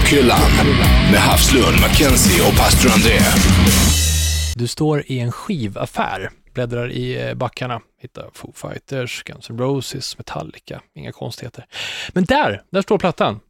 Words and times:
Rockhyllan 0.00 0.50
med 1.10 1.20
Havslund, 1.20 1.80
Mackenzie 1.80 2.48
och 2.48 2.56
pastor 2.56 2.90
André. 2.92 3.18
Du 4.56 4.66
står 4.66 5.04
i 5.06 5.18
en 5.18 5.32
skivaffär, 5.32 6.30
bläddrar 6.54 6.90
i 6.90 7.28
eh, 7.28 7.34
backarna, 7.34 7.80
hittar 8.00 8.30
Foo 8.34 8.52
Fighters, 8.52 9.22
Guns 9.22 9.50
N' 9.50 9.58
Roses, 9.58 10.18
Metallica, 10.18 10.80
inga 10.94 11.12
konstigheter. 11.12 11.66
Men 12.12 12.24
där, 12.24 12.62
där 12.70 12.82
står 12.82 12.98
plattan. 12.98 13.40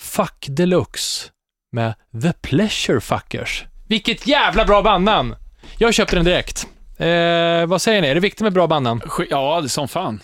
Fuck 0.00 0.46
Deluxe 0.48 1.30
med 1.72 1.94
The 2.22 2.32
Pleasure 2.32 3.00
Fuckers. 3.00 3.64
Vilket 3.88 4.26
jävla 4.26 4.64
bra 4.64 4.82
bandnamn! 4.82 5.36
Jag 5.78 5.94
köpte 5.94 6.16
den 6.16 6.24
direkt. 6.24 6.66
Eh, 6.98 7.66
vad 7.66 7.82
säger 7.82 8.02
ni, 8.02 8.08
är 8.08 8.14
det 8.14 8.20
viktigt 8.20 8.42
med 8.42 8.52
bra 8.52 8.66
bandnamn? 8.66 9.00
Ja, 9.30 9.60
det 9.60 9.66
är 9.66 9.68
som 9.68 9.88
fan. 9.88 10.20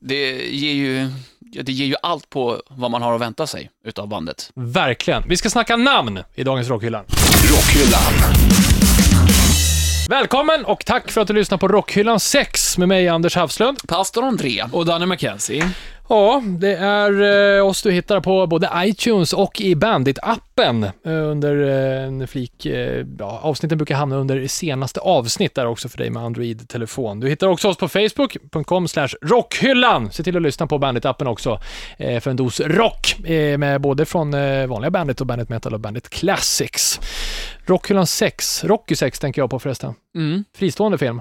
Det 0.00 0.48
ger 0.50 0.72
ju, 0.72 1.08
det 1.52 1.72
ger 1.72 1.86
ju 1.86 1.94
allt 2.02 2.30
på 2.30 2.62
vad 2.68 2.90
man 2.90 3.02
har 3.02 3.14
att 3.14 3.20
vänta 3.20 3.46
sig 3.46 3.70
utav 3.84 4.08
bandet. 4.08 4.50
Verkligen. 4.54 5.22
Vi 5.28 5.36
ska 5.36 5.50
snacka 5.50 5.76
namn 5.76 6.22
i 6.34 6.44
dagens 6.44 6.68
Rockhyllan. 6.68 7.04
Rockhyllan. 7.50 8.12
Välkommen 10.08 10.64
och 10.64 10.84
tack 10.84 11.10
för 11.10 11.20
att 11.20 11.28
du 11.28 11.34
lyssnar 11.34 11.58
på 11.58 11.68
Rockhyllan 11.68 12.20
6 12.20 12.78
med 12.78 12.88
mig, 12.88 13.08
Anders 13.08 13.36
Havslund. 13.36 13.78
Pastor 13.88 14.24
André. 14.24 14.64
Och 14.72 14.86
Danny 14.86 15.06
McKenzie. 15.06 15.70
Ja, 16.08 16.42
det 16.58 16.76
är 16.76 17.56
eh, 17.56 17.66
oss 17.66 17.82
du 17.82 17.92
hittar 17.92 18.20
på 18.20 18.46
både 18.46 18.70
iTunes 18.76 19.32
och 19.32 19.60
i 19.60 19.74
Bandit-appen 19.74 20.84
eh, 20.84 21.12
under 21.12 21.62
eh, 21.62 22.04
en 22.04 22.28
flik. 22.28 22.66
Ja, 23.18 23.40
avsnitten 23.42 23.78
brukar 23.78 23.94
hamna 23.94 24.16
under 24.16 24.46
senaste 24.46 25.00
avsnitt 25.00 25.54
där 25.54 25.66
också 25.66 25.88
för 25.88 25.98
dig 25.98 26.10
med 26.10 26.22
Android-telefon. 26.22 27.20
Du 27.20 27.28
hittar 27.28 27.46
också 27.46 27.68
oss 27.68 27.76
på 27.76 27.88
facebook.com 27.88 28.86
rockhyllan. 29.22 30.12
Se 30.12 30.22
till 30.22 30.36
att 30.36 30.42
lyssna 30.42 30.66
på 30.66 30.78
Bandit-appen 30.78 31.26
också 31.26 31.60
för 31.98 32.28
en 32.28 32.36
dos 32.36 32.60
rock 32.60 33.16
med 33.58 33.80
både 33.80 34.06
från 34.06 34.30
vanliga 34.68 34.90
Bandit 34.90 35.20
och 35.20 35.26
Bandit 35.26 35.48
Metal 35.48 35.74
och 35.74 35.80
Bandit 35.80 36.08
Classics. 36.08 37.00
Rockhyllan 37.64 38.06
6, 38.06 38.64
Rocky 38.64 38.96
6 38.96 39.18
tänker 39.18 39.42
jag 39.42 39.50
på 39.50 39.58
förresten. 39.58 39.94
Mm. 40.14 40.44
Fristående 40.54 40.98
film. 40.98 41.20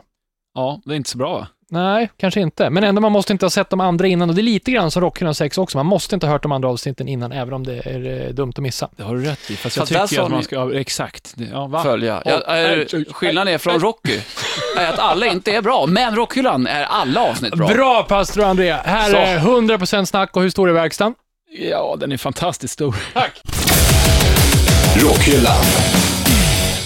Ja, 0.53 0.81
det 0.85 0.93
är 0.93 0.95
inte 0.95 1.09
så 1.09 1.17
bra 1.17 1.33
va? 1.33 1.47
Nej, 1.71 2.09
kanske 2.17 2.41
inte. 2.41 2.69
Men 2.69 2.83
ändå, 2.83 3.01
man 3.01 3.11
måste 3.11 3.33
inte 3.33 3.45
ha 3.45 3.49
sett 3.49 3.69
de 3.69 3.79
andra 3.79 4.07
innan. 4.07 4.29
Och 4.29 4.35
det 4.35 4.41
är 4.41 4.43
lite 4.43 4.71
grann 4.71 4.91
som 4.91 5.01
Rockhyllan 5.01 5.35
6 5.35 5.57
också. 5.57 5.77
Man 5.77 5.85
måste 5.85 6.15
inte 6.15 6.27
ha 6.27 6.31
hört 6.33 6.43
de 6.43 6.51
andra 6.51 6.69
avsnitten 6.69 7.07
innan, 7.07 7.31
även 7.31 7.53
om 7.53 7.65
det 7.65 7.73
är 7.87 8.25
eh, 8.27 8.33
dumt 8.33 8.49
att 8.55 8.61
missa. 8.61 8.89
Det 8.95 9.03
har 9.03 9.15
du 9.15 9.25
rätt 9.25 9.51
i. 9.51 9.55
Fast, 9.55 9.75
Fast 9.77 9.91
jag 9.91 10.01
där 10.01 10.07
tycker 10.07 10.21
sa 10.21 10.25
att 10.25 10.31
man 10.31 10.39
ni- 10.39 10.43
ska... 10.45 10.55
ja, 10.55 10.73
Exakt. 10.73 11.33
Det- 11.35 11.43
Ja, 11.51 11.67
va? 11.67 11.83
Följa. 11.83 12.21
Ja, 12.25 12.31
är, 12.53 13.13
skillnaden 13.13 13.53
är 13.53 13.57
från 13.57 13.79
Rocky, 13.79 14.19
är 14.77 14.89
att 14.89 14.99
alla 14.99 15.25
inte 15.25 15.51
är 15.55 15.61
bra, 15.61 15.85
men 15.87 16.15
Rockhyllan 16.15 16.67
är 16.67 16.83
alla 16.83 17.21
avsnitt 17.21 17.53
bra. 17.55 17.67
Bra 17.67 18.03
pastor 18.03 18.43
André! 18.43 18.71
Här 18.73 19.09
Så. 19.11 19.17
är 19.17 19.39
100% 19.39 20.05
snack 20.05 20.37
och 20.37 20.43
historieverkstan. 20.45 21.13
Ja, 21.71 21.95
den 21.99 22.11
är 22.11 22.17
fantastiskt 22.17 22.73
stor. 22.73 22.95
Rockhyllan. 24.95 25.63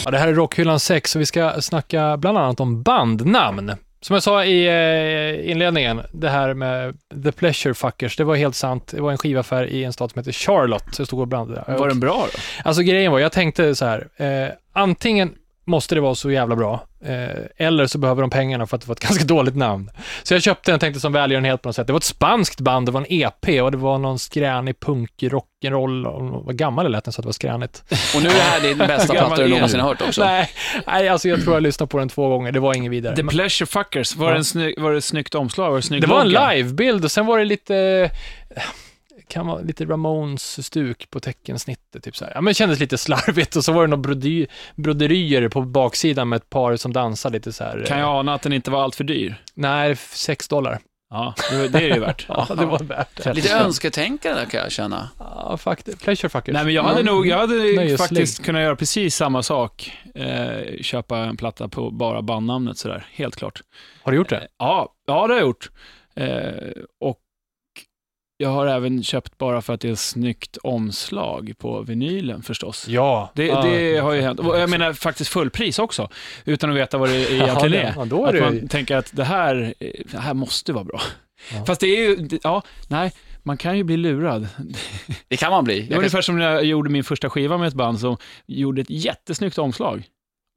Ja, 0.05 0.11
det 0.11 0.17
här 0.17 0.27
är 0.27 0.33
Rockhyllan 0.33 0.79
6 0.79 1.15
och 1.15 1.21
vi 1.21 1.25
ska 1.25 1.61
snacka 1.61 2.17
bland 2.17 2.37
annat 2.37 2.59
om 2.59 2.83
bandnamn. 2.83 3.71
Som 4.01 4.13
jag 4.13 4.23
sa 4.23 4.45
i 4.45 4.67
eh, 4.67 5.51
inledningen, 5.51 6.01
det 6.11 6.29
här 6.29 6.53
med 6.53 6.97
The 7.23 7.31
Pleasure 7.31 7.73
Fuckers, 7.73 8.17
det 8.17 8.23
var 8.23 8.35
helt 8.35 8.55
sant. 8.55 8.87
Det 8.95 9.01
var 9.01 9.11
en 9.11 9.17
skivaffär 9.17 9.65
i 9.65 9.83
en 9.83 9.93
stad 9.93 10.11
som 10.11 10.19
heter 10.19 10.31
Charlotte. 10.31 10.95
Så 10.95 11.01
jag 11.01 11.07
stod 11.07 11.19
och 11.19 11.27
blandade. 11.27 11.77
Var 11.77 11.87
den 11.87 11.99
bra 11.99 12.27
då? 12.33 12.39
Alltså 12.63 12.81
grejen 12.81 13.11
var, 13.11 13.19
jag 13.19 13.31
tänkte 13.31 13.75
så 13.75 13.85
här, 13.85 14.07
eh, 14.17 14.53
antingen 14.73 15.35
måste 15.69 15.95
det 15.95 16.01
vara 16.01 16.15
så 16.15 16.31
jävla 16.31 16.55
bra, 16.55 16.83
eh, 17.05 17.67
eller 17.67 17.87
så 17.87 17.97
behöver 17.97 18.21
de 18.21 18.29
pengarna 18.29 18.67
för 18.67 18.75
att 18.75 18.81
det 18.81 18.87
var 18.87 18.95
ett 18.95 18.99
ganska 19.07 19.23
dåligt 19.23 19.55
namn. 19.55 19.91
Så 20.23 20.33
jag 20.33 20.41
köpte 20.41 20.71
den 20.71 20.75
och 20.75 20.81
tänkte 20.81 20.99
som 20.99 21.13
välgörenhet 21.13 21.61
på 21.61 21.69
något 21.69 21.75
sätt. 21.75 21.87
Det 21.87 21.93
var 21.93 21.97
ett 21.97 22.03
spanskt 22.03 22.59
band, 22.61 22.87
det 22.87 22.91
var 22.91 23.01
en 23.01 23.07
EP 23.09 23.61
och 23.63 23.71
det 23.71 23.77
var 23.77 23.97
någon 23.97 24.19
skränig 24.19 24.79
punk, 24.79 25.11
rock'n'roll, 25.19 26.05
och 26.05 26.45
vad 26.45 26.57
gammal 26.57 26.85
det 26.85 26.91
lät 26.91 27.03
den 27.03 27.13
så 27.13 27.21
att 27.21 27.23
det 27.23 27.27
var 27.27 27.33
skränigt. 27.33 27.83
Och 28.15 28.21
nu 28.23 28.29
är 28.29 28.33
det 28.33 28.39
här 28.39 28.59
din 28.61 28.77
bästa 28.77 29.13
platta 29.13 29.35
du 29.35 29.43
är 29.43 29.47
någonsin 29.49 29.79
har 29.79 29.87
hört 29.87 30.01
också. 30.01 30.23
Nej, 30.23 30.49
nej, 30.87 31.09
alltså 31.09 31.29
jag 31.29 31.41
tror 31.43 31.53
jag 31.55 31.63
lyssnade 31.63 31.89
på 31.89 31.97
den 31.97 32.09
två 32.09 32.29
gånger, 32.29 32.51
det 32.51 32.59
var 32.59 32.73
inget 32.73 32.91
vidare. 32.91 33.15
The 33.15 33.23
Pleasure 33.23 33.65
Fuckers. 33.67 34.15
Var, 34.15 34.25
Ja. 34.27 34.31
det 34.33 34.37
en 34.37 34.43
sny- 34.43 34.81
var 34.81 34.91
det 34.91 34.97
ett 34.97 35.03
snyggt 35.03 35.35
omslag? 35.35 35.69
Var 35.69 35.75
det, 35.77 35.81
snygg 35.81 36.01
Det 36.01 36.07
var 36.07 36.21
en 36.21 36.29
livebild 36.29 37.03
och 37.05 37.11
sen 37.11 37.25
var 37.25 37.37
det 37.37 37.45
lite, 37.45 37.75
eh, 38.55 38.61
kan 39.29 39.47
vara 39.47 39.61
lite 39.61 39.85
Ramones-stuk 39.85 41.09
på 41.09 41.19
teckensnittet, 41.19 42.03
typ 42.03 42.15
så 42.15 42.25
här. 42.25 42.31
Ja, 42.35 42.41
men 42.41 42.51
det 42.51 42.55
kändes 42.55 42.79
lite 42.79 42.97
slarvigt 42.97 43.55
och 43.55 43.63
så 43.65 43.71
var 43.73 43.81
det 43.81 43.87
några 43.87 44.01
brody, 44.01 44.47
broderier 44.75 45.49
på 45.49 45.61
baksidan 45.61 46.29
med 46.29 46.37
ett 46.37 46.49
par 46.49 46.75
som 46.75 46.93
dansar 46.93 47.29
lite 47.29 47.53
så 47.53 47.63
här. 47.63 47.85
Kan 47.87 47.97
eh, 47.97 48.03
jag 48.03 48.09
ana 48.19 48.33
att 48.33 48.41
den 48.41 48.53
inte 48.53 48.71
var 48.71 48.83
allt 48.83 48.95
för 48.95 49.03
dyr? 49.03 49.35
Nej, 49.53 49.95
6 49.95 50.47
dollar. 50.47 50.79
Ja, 51.11 51.33
det, 51.51 51.67
det 51.67 51.77
är 51.79 51.93
ju 51.95 51.99
värt. 51.99 52.25
Ja, 52.29 52.47
det 52.57 52.65
var 52.65 52.79
värt 52.79 53.23
det. 53.23 53.33
Lite 53.33 53.53
önsketänkande 53.53 54.45
kan 54.45 54.59
jag 54.59 54.71
känna. 54.71 55.09
Ja, 55.19 55.57
faktiskt. 55.57 56.01
Pleasure 56.03 56.29
fuckers. 56.29 56.53
Nej, 56.53 56.65
men 56.65 56.73
jag 56.73 56.83
hade 56.83 56.99
Mm. 57.01 57.13
nog, 57.15 57.27
jag 57.27 57.37
hade 57.37 57.53
Nöjesligg. 57.53 57.97
faktiskt 57.97 58.45
kunnat 58.45 58.61
göra 58.61 58.75
precis 58.75 59.15
samma 59.15 59.43
sak. 59.43 59.97
Eh, 60.15 60.81
köpa 60.81 61.17
en 61.17 61.37
platta 61.37 61.67
på 61.67 61.91
bara 61.91 62.21
bandnamnet 62.21 62.77
sådär, 62.77 63.05
helt 63.11 63.35
klart. 63.35 63.61
Har 64.03 64.11
du 64.11 64.17
gjort 64.17 64.29
det? 64.29 64.47
Ja, 64.59 64.93
ja 65.07 65.27
det 65.27 65.33
har 65.33 65.39
jag 65.39 65.47
gjort. 65.47 65.69
Eh, 66.15 66.71
och 66.99 67.17
jag 68.41 68.49
har 68.49 68.67
även 68.67 69.03
köpt 69.03 69.37
bara 69.37 69.61
för 69.61 69.73
att 69.73 69.81
det 69.81 69.87
är 69.87 69.91
ett 69.91 69.99
snyggt 69.99 70.57
omslag 70.57 71.53
på 71.57 71.81
vinylen 71.81 72.43
förstås. 72.43 72.87
Ja. 72.87 73.31
Det, 73.35 73.45
ja. 73.45 73.61
det 73.61 73.97
har 73.97 74.13
ju 74.13 74.21
hänt. 74.21 74.39
Och 74.39 74.59
jag 74.59 74.69
menar 74.69 74.93
faktiskt 74.93 75.29
fullpris 75.29 75.79
också, 75.79 76.09
utan 76.45 76.69
att 76.69 76.75
veta 76.75 76.97
vad 76.97 77.09
det 77.09 77.31
egentligen 77.31 77.73
är. 77.73 77.93
ja, 77.97 78.05
då 78.05 78.25
är 78.25 78.27
att 78.27 78.33
det- 78.33 78.41
man 78.41 78.67
tänker 78.67 78.95
att 78.97 79.09
det 79.15 79.23
här, 79.23 79.73
det 80.11 80.17
här 80.17 80.33
måste 80.33 80.73
vara 80.73 80.83
bra. 80.83 81.01
Ja. 81.53 81.65
Fast 81.65 81.81
det 81.81 81.87
är 81.87 82.09
ju, 82.09 82.39
ja, 82.43 82.61
nej, 82.87 83.13
man 83.43 83.57
kan 83.57 83.77
ju 83.77 83.83
bli 83.83 83.97
lurad. 83.97 84.47
Det 85.27 85.37
kan 85.37 85.51
man 85.51 85.63
bli. 85.63 85.73
Det 85.75 85.81
var 85.81 85.85
Jag 85.85 85.89
kan, 85.89 85.97
ungefär 85.97 86.21
som 86.21 86.37
när 86.37 86.51
jag 86.51 86.63
gjorde 86.63 86.89
min 86.89 87.03
första 87.03 87.29
skiva 87.29 87.57
med 87.57 87.67
ett 87.67 87.73
band 87.73 87.99
som 87.99 88.17
gjorde 88.47 88.81
ett 88.81 88.89
jättesnyggt 88.89 89.57
omslag. 89.57 90.03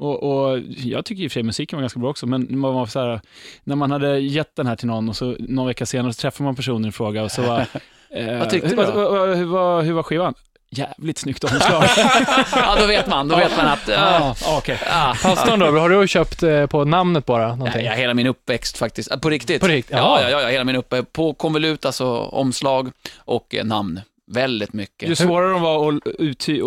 Och, 0.02 0.22
och 0.22 0.58
jag 0.76 1.04
tycker 1.04 1.22
i 1.22 1.26
och 1.26 1.30
för 1.30 1.34
sig 1.34 1.42
musiken 1.42 1.76
var 1.76 1.82
ganska 1.82 2.00
bra 2.00 2.10
också, 2.10 2.26
men 2.26 2.58
man 2.58 2.74
var 2.74 2.86
så 2.86 3.00
här, 3.00 3.20
när 3.64 3.76
man 3.76 3.90
hade 3.90 4.18
gett 4.18 4.56
den 4.56 4.66
här 4.66 4.76
till 4.76 4.86
någon 4.86 5.08
och 5.08 5.16
så 5.16 5.36
någon 5.38 5.66
vecka 5.66 5.86
senare 5.86 6.12
så 6.12 6.20
träffar 6.20 6.44
man 6.44 6.54
personen 6.56 6.88
i 6.88 6.92
fråga 6.92 7.22
och 7.22 7.30
så 7.30 7.42
var, 7.46 7.66
eh, 8.10 8.38
Vad 8.38 8.50
tyckte 8.50 8.68
du 8.68 8.74
då? 8.76 8.82
vad- 8.92 9.36
hur, 9.36 9.44
var, 9.44 9.82
hur 9.82 9.92
var 9.92 10.02
skivan? 10.02 10.34
Jävligt 10.70 11.18
snyggt 11.18 11.44
omslag. 11.44 11.84
ja, 12.56 12.76
då 12.80 12.86
vet 12.86 13.06
man. 13.06 13.28
Då 13.28 13.36
vet 13.36 13.56
man 13.56 13.66
att... 13.66 13.88
Ja, 13.88 14.34
Uh, 14.48 14.58
okej. 14.58 14.78
ah, 14.92 15.14
Pastorn 15.22 15.58
då, 15.60 15.66
har 15.66 15.88
du 15.88 16.08
köpt 16.08 16.42
eh, 16.42 16.66
på 16.66 16.84
namnet 16.84 17.26
bara? 17.26 17.42
Ja, 17.42 17.56
Någonting? 17.56 17.84
ja, 17.84 17.92
hela 17.92 18.14
min 18.14 18.26
uppväxt 18.26 18.78
faktiskt. 18.78 19.20
På 19.20 19.30
riktigt. 19.30 19.60
På 19.60 19.66
riktigt? 19.68 19.96
Ja, 19.96 20.20
Jaha. 20.20 20.30
ja, 20.30 20.42
ja, 20.42 20.48
hela 20.48 20.64
min 20.64 20.76
uppväxt. 20.76 21.12
På 21.12 21.34
konvolut, 21.34 21.84
alltså 21.84 22.06
omslag 22.18 22.90
och 23.18 23.54
eh, 23.54 23.64
namn. 23.64 24.00
Väldigt 24.32 24.72
mycket. 24.72 25.08
Ju 25.08 25.16
svårare 25.16 25.52
de 25.52 25.62
var 25.62 26.00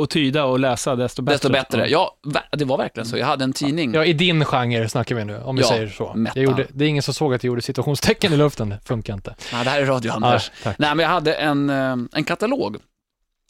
att, 0.04 0.10
tyda 0.10 0.44
och 0.46 0.60
läsa, 0.60 0.96
desto 0.96 1.22
bättre. 1.22 1.36
Desto 1.36 1.50
bättre. 1.50 1.90
Ja, 1.90 2.18
det 2.52 2.66
var 2.66 2.78
verkligen 2.78 3.08
så. 3.08 3.18
Jag 3.18 3.26
hade 3.26 3.44
en 3.44 3.54
tidning. 3.54 3.94
Ja, 3.94 4.06
i 4.06 4.14
din 4.14 4.46
genre 4.46 4.90
snackar 4.90 5.16
vi 5.16 5.26
nu, 5.26 5.38
om 5.38 5.56
vi 5.56 5.62
Ja, 5.62 5.68
säger 5.68 5.88
så. 5.88 6.28
Jag 6.36 6.44
gjorde, 6.44 6.68
det 6.74 6.86
är 6.86 6.90
ingen 6.90 7.04
som 7.04 7.14
såg 7.14 7.34
att 7.34 7.44
jag 7.44 7.48
gjorde 7.48 7.62
situationstecken 7.62 8.34
i 8.34 8.38
luften, 8.38 8.70
det 8.70 8.80
funkar 8.86 9.14
inte. 9.14 9.36
Ja, 9.52 9.64
det 9.64 9.70
här 9.70 9.82
är 9.82 9.86
radio, 9.86 10.12
Anders. 10.12 10.52
Ja, 10.58 10.64
tack. 10.64 10.80
Nej, 10.80 10.96
men 10.96 11.04
jag 11.04 11.10
hade 11.10 11.34
en, 11.34 11.70
eh, 11.70 11.98
en 12.12 12.24
katalog 12.24 12.78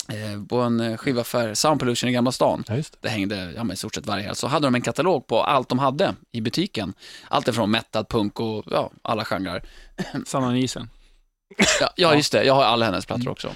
eh, 0.09 0.43
på 0.49 0.61
en 0.61 0.79
eh, 0.79 0.97
skivaffär, 0.97 1.53
Sound 1.53 1.79
Pollution 1.79 2.09
i 2.09 2.13
Gamla 2.13 2.31
stan. 2.31 2.63
Ja, 2.67 2.75
just 2.75 2.91
det. 2.93 2.97
Det 3.01 3.09
hängde 3.09 3.53
ja, 3.55 3.63
men 3.63 3.73
i 3.73 3.77
stort 3.77 3.95
sett 3.95 4.07
varje 4.07 4.23
helg. 4.23 4.35
Så 4.35 4.47
hade 4.47 4.67
de 4.67 4.75
en 4.75 4.81
katalog 4.81 5.27
på 5.27 5.43
allt 5.43 5.69
de 5.69 5.79
hade 5.79 6.13
i 6.31 6.41
butiken. 6.41 6.93
Allt 7.27 7.47
ifrån 7.47 7.71
metal, 7.71 8.05
punk 8.05 8.39
och 8.39 8.63
ja, 8.71 8.91
alla 9.01 9.25
genrer. 9.25 9.63
Sanna 10.25 10.49
Nielsen. 10.49 10.89
Ja, 11.79 11.89
ja, 11.95 12.15
just 12.15 12.31
det. 12.31 12.43
Jag 12.43 12.53
har 12.53 12.63
alla 12.63 12.85
hennes 12.85 13.05
plattor 13.05 13.29
också. 13.29 13.47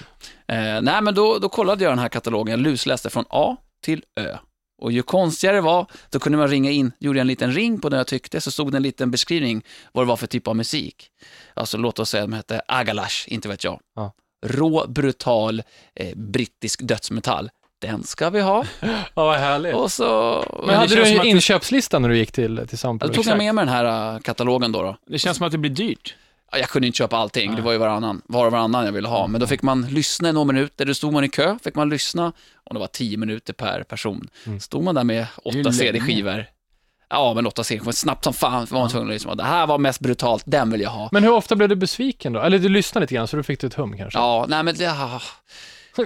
Eh, 0.47 0.81
nej, 0.81 1.01
men 1.01 1.15
då, 1.15 1.39
då 1.39 1.49
kollade 1.49 1.83
jag 1.83 1.91
den 1.91 1.99
här 1.99 2.09
katalogen. 2.09 2.61
Lusläste 2.61 3.09
från 3.09 3.25
A 3.29 3.57
till 3.83 4.03
Ö. 4.15 4.37
Och 4.81 4.91
ju 4.91 5.03
konstigare 5.03 5.55
det 5.55 5.61
var, 5.61 5.85
då 6.09 6.19
kunde 6.19 6.37
man 6.37 6.47
ringa 6.47 6.71
in, 6.71 6.91
gjorde 6.99 7.19
jag 7.19 7.21
en 7.21 7.27
liten 7.27 7.51
ring 7.51 7.81
på 7.81 7.89
det 7.89 7.97
jag 7.97 8.07
tyckte, 8.07 8.41
så 8.41 8.51
stod 8.51 8.71
det 8.71 8.77
en 8.77 8.83
liten 8.83 9.11
beskrivning 9.11 9.63
vad 9.91 10.05
det 10.05 10.07
var 10.07 10.17
för 10.17 10.27
typ 10.27 10.47
av 10.47 10.55
musik. 10.55 11.09
Alltså 11.53 11.77
låt 11.77 11.99
oss 11.99 12.09
säga 12.09 12.23
att 12.23 12.29
de 12.29 12.35
hette 12.35 12.61
Agalash, 12.67 13.25
inte 13.27 13.47
vet 13.47 13.63
jag. 13.63 13.79
Ja. 13.95 14.13
Rå, 14.45 14.85
brutal, 14.87 15.63
eh, 15.95 16.15
brittisk 16.15 16.81
dödsmetall. 16.81 17.49
Den 17.81 18.03
ska 18.03 18.29
vi 18.29 18.41
ha. 18.41 18.65
Ja, 18.81 19.25
vad 19.25 19.39
härligt. 19.39 19.75
Och 19.75 19.91
så... 19.91 20.43
Men 20.59 20.67
det 20.67 20.75
hade 20.75 20.95
du 20.95 21.05
en 21.05 21.25
inköpslista 21.25 21.99
när 21.99 22.09
du 22.09 22.17
gick 22.17 22.31
till, 22.31 22.67
till 22.67 22.77
Sample? 22.77 23.07
Då 23.07 23.13
tog 23.13 23.25
jag 23.25 23.37
med 23.37 23.55
mig 23.55 23.65
den 23.65 23.73
här 23.73 24.13
äh, 24.15 24.19
katalogen 24.19 24.71
då. 24.71 24.81
då. 24.81 24.97
Det 25.07 25.19
känns 25.19 25.37
som 25.37 25.45
att 25.45 25.51
det 25.51 25.57
blir 25.57 25.71
dyrt. 25.71 26.15
Ja, 26.51 26.57
Jag 26.57 26.69
kunde 26.69 26.87
inte 26.87 26.97
köpa 26.97 27.17
allting, 27.17 27.55
det 27.55 27.61
var 27.61 27.71
ju 27.71 27.77
varannan, 27.77 28.21
var 28.25 28.45
och 28.45 28.51
varannan 28.51 28.85
jag 28.85 28.91
ville 28.91 29.07
ha. 29.07 29.27
Men 29.27 29.41
då 29.41 29.47
fick 29.47 29.61
man 29.61 29.81
lyssna 29.81 30.29
i 30.29 30.33
några 30.33 30.45
minuter, 30.45 30.85
då 30.85 30.93
stod 30.93 31.13
man 31.13 31.23
i 31.23 31.29
kö, 31.29 31.57
fick 31.63 31.75
man 31.75 31.89
lyssna, 31.89 32.31
och 32.63 32.73
det 32.73 32.79
var 32.79 32.87
tio 32.87 33.17
minuter 33.17 33.53
per 33.53 33.83
person. 33.83 34.29
Mm. 34.45 34.59
Stod 34.59 34.83
man 34.83 34.95
där 34.95 35.03
med 35.03 35.25
åtta. 35.43 35.71
CD-skivor. 35.71 36.45
Ja, 37.09 37.33
men 37.33 37.47
åtta 37.47 37.63
CD-skivor, 37.63 37.91
snabbt 37.91 38.23
som 38.23 38.33
fan 38.33 38.67
var 38.69 38.79
man 38.79 38.89
tvungen 38.89 39.07
att 39.09 39.13
lyssna. 39.13 39.35
Det 39.35 39.43
här 39.43 39.67
var 39.67 39.77
mest 39.77 39.99
brutalt, 39.99 40.43
den 40.45 40.71
vill 40.71 40.81
jag 40.81 40.89
ha. 40.89 41.09
Men 41.11 41.23
hur 41.23 41.31
ofta 41.31 41.55
blev 41.55 41.69
du 41.69 41.75
besviken 41.75 42.33
då? 42.33 42.39
Eller 42.39 42.59
du 42.59 42.69
lyssnade 42.69 43.03
lite 43.03 43.15
grann 43.15 43.27
så 43.27 43.37
du 43.37 43.43
fick 43.43 43.63
ett 43.63 43.73
hum 43.73 43.97
kanske? 43.97 44.19
Ja, 44.19 44.45
nej 44.49 44.63
men 44.63 44.75
det... 44.75 44.83
Ja, 44.83 45.21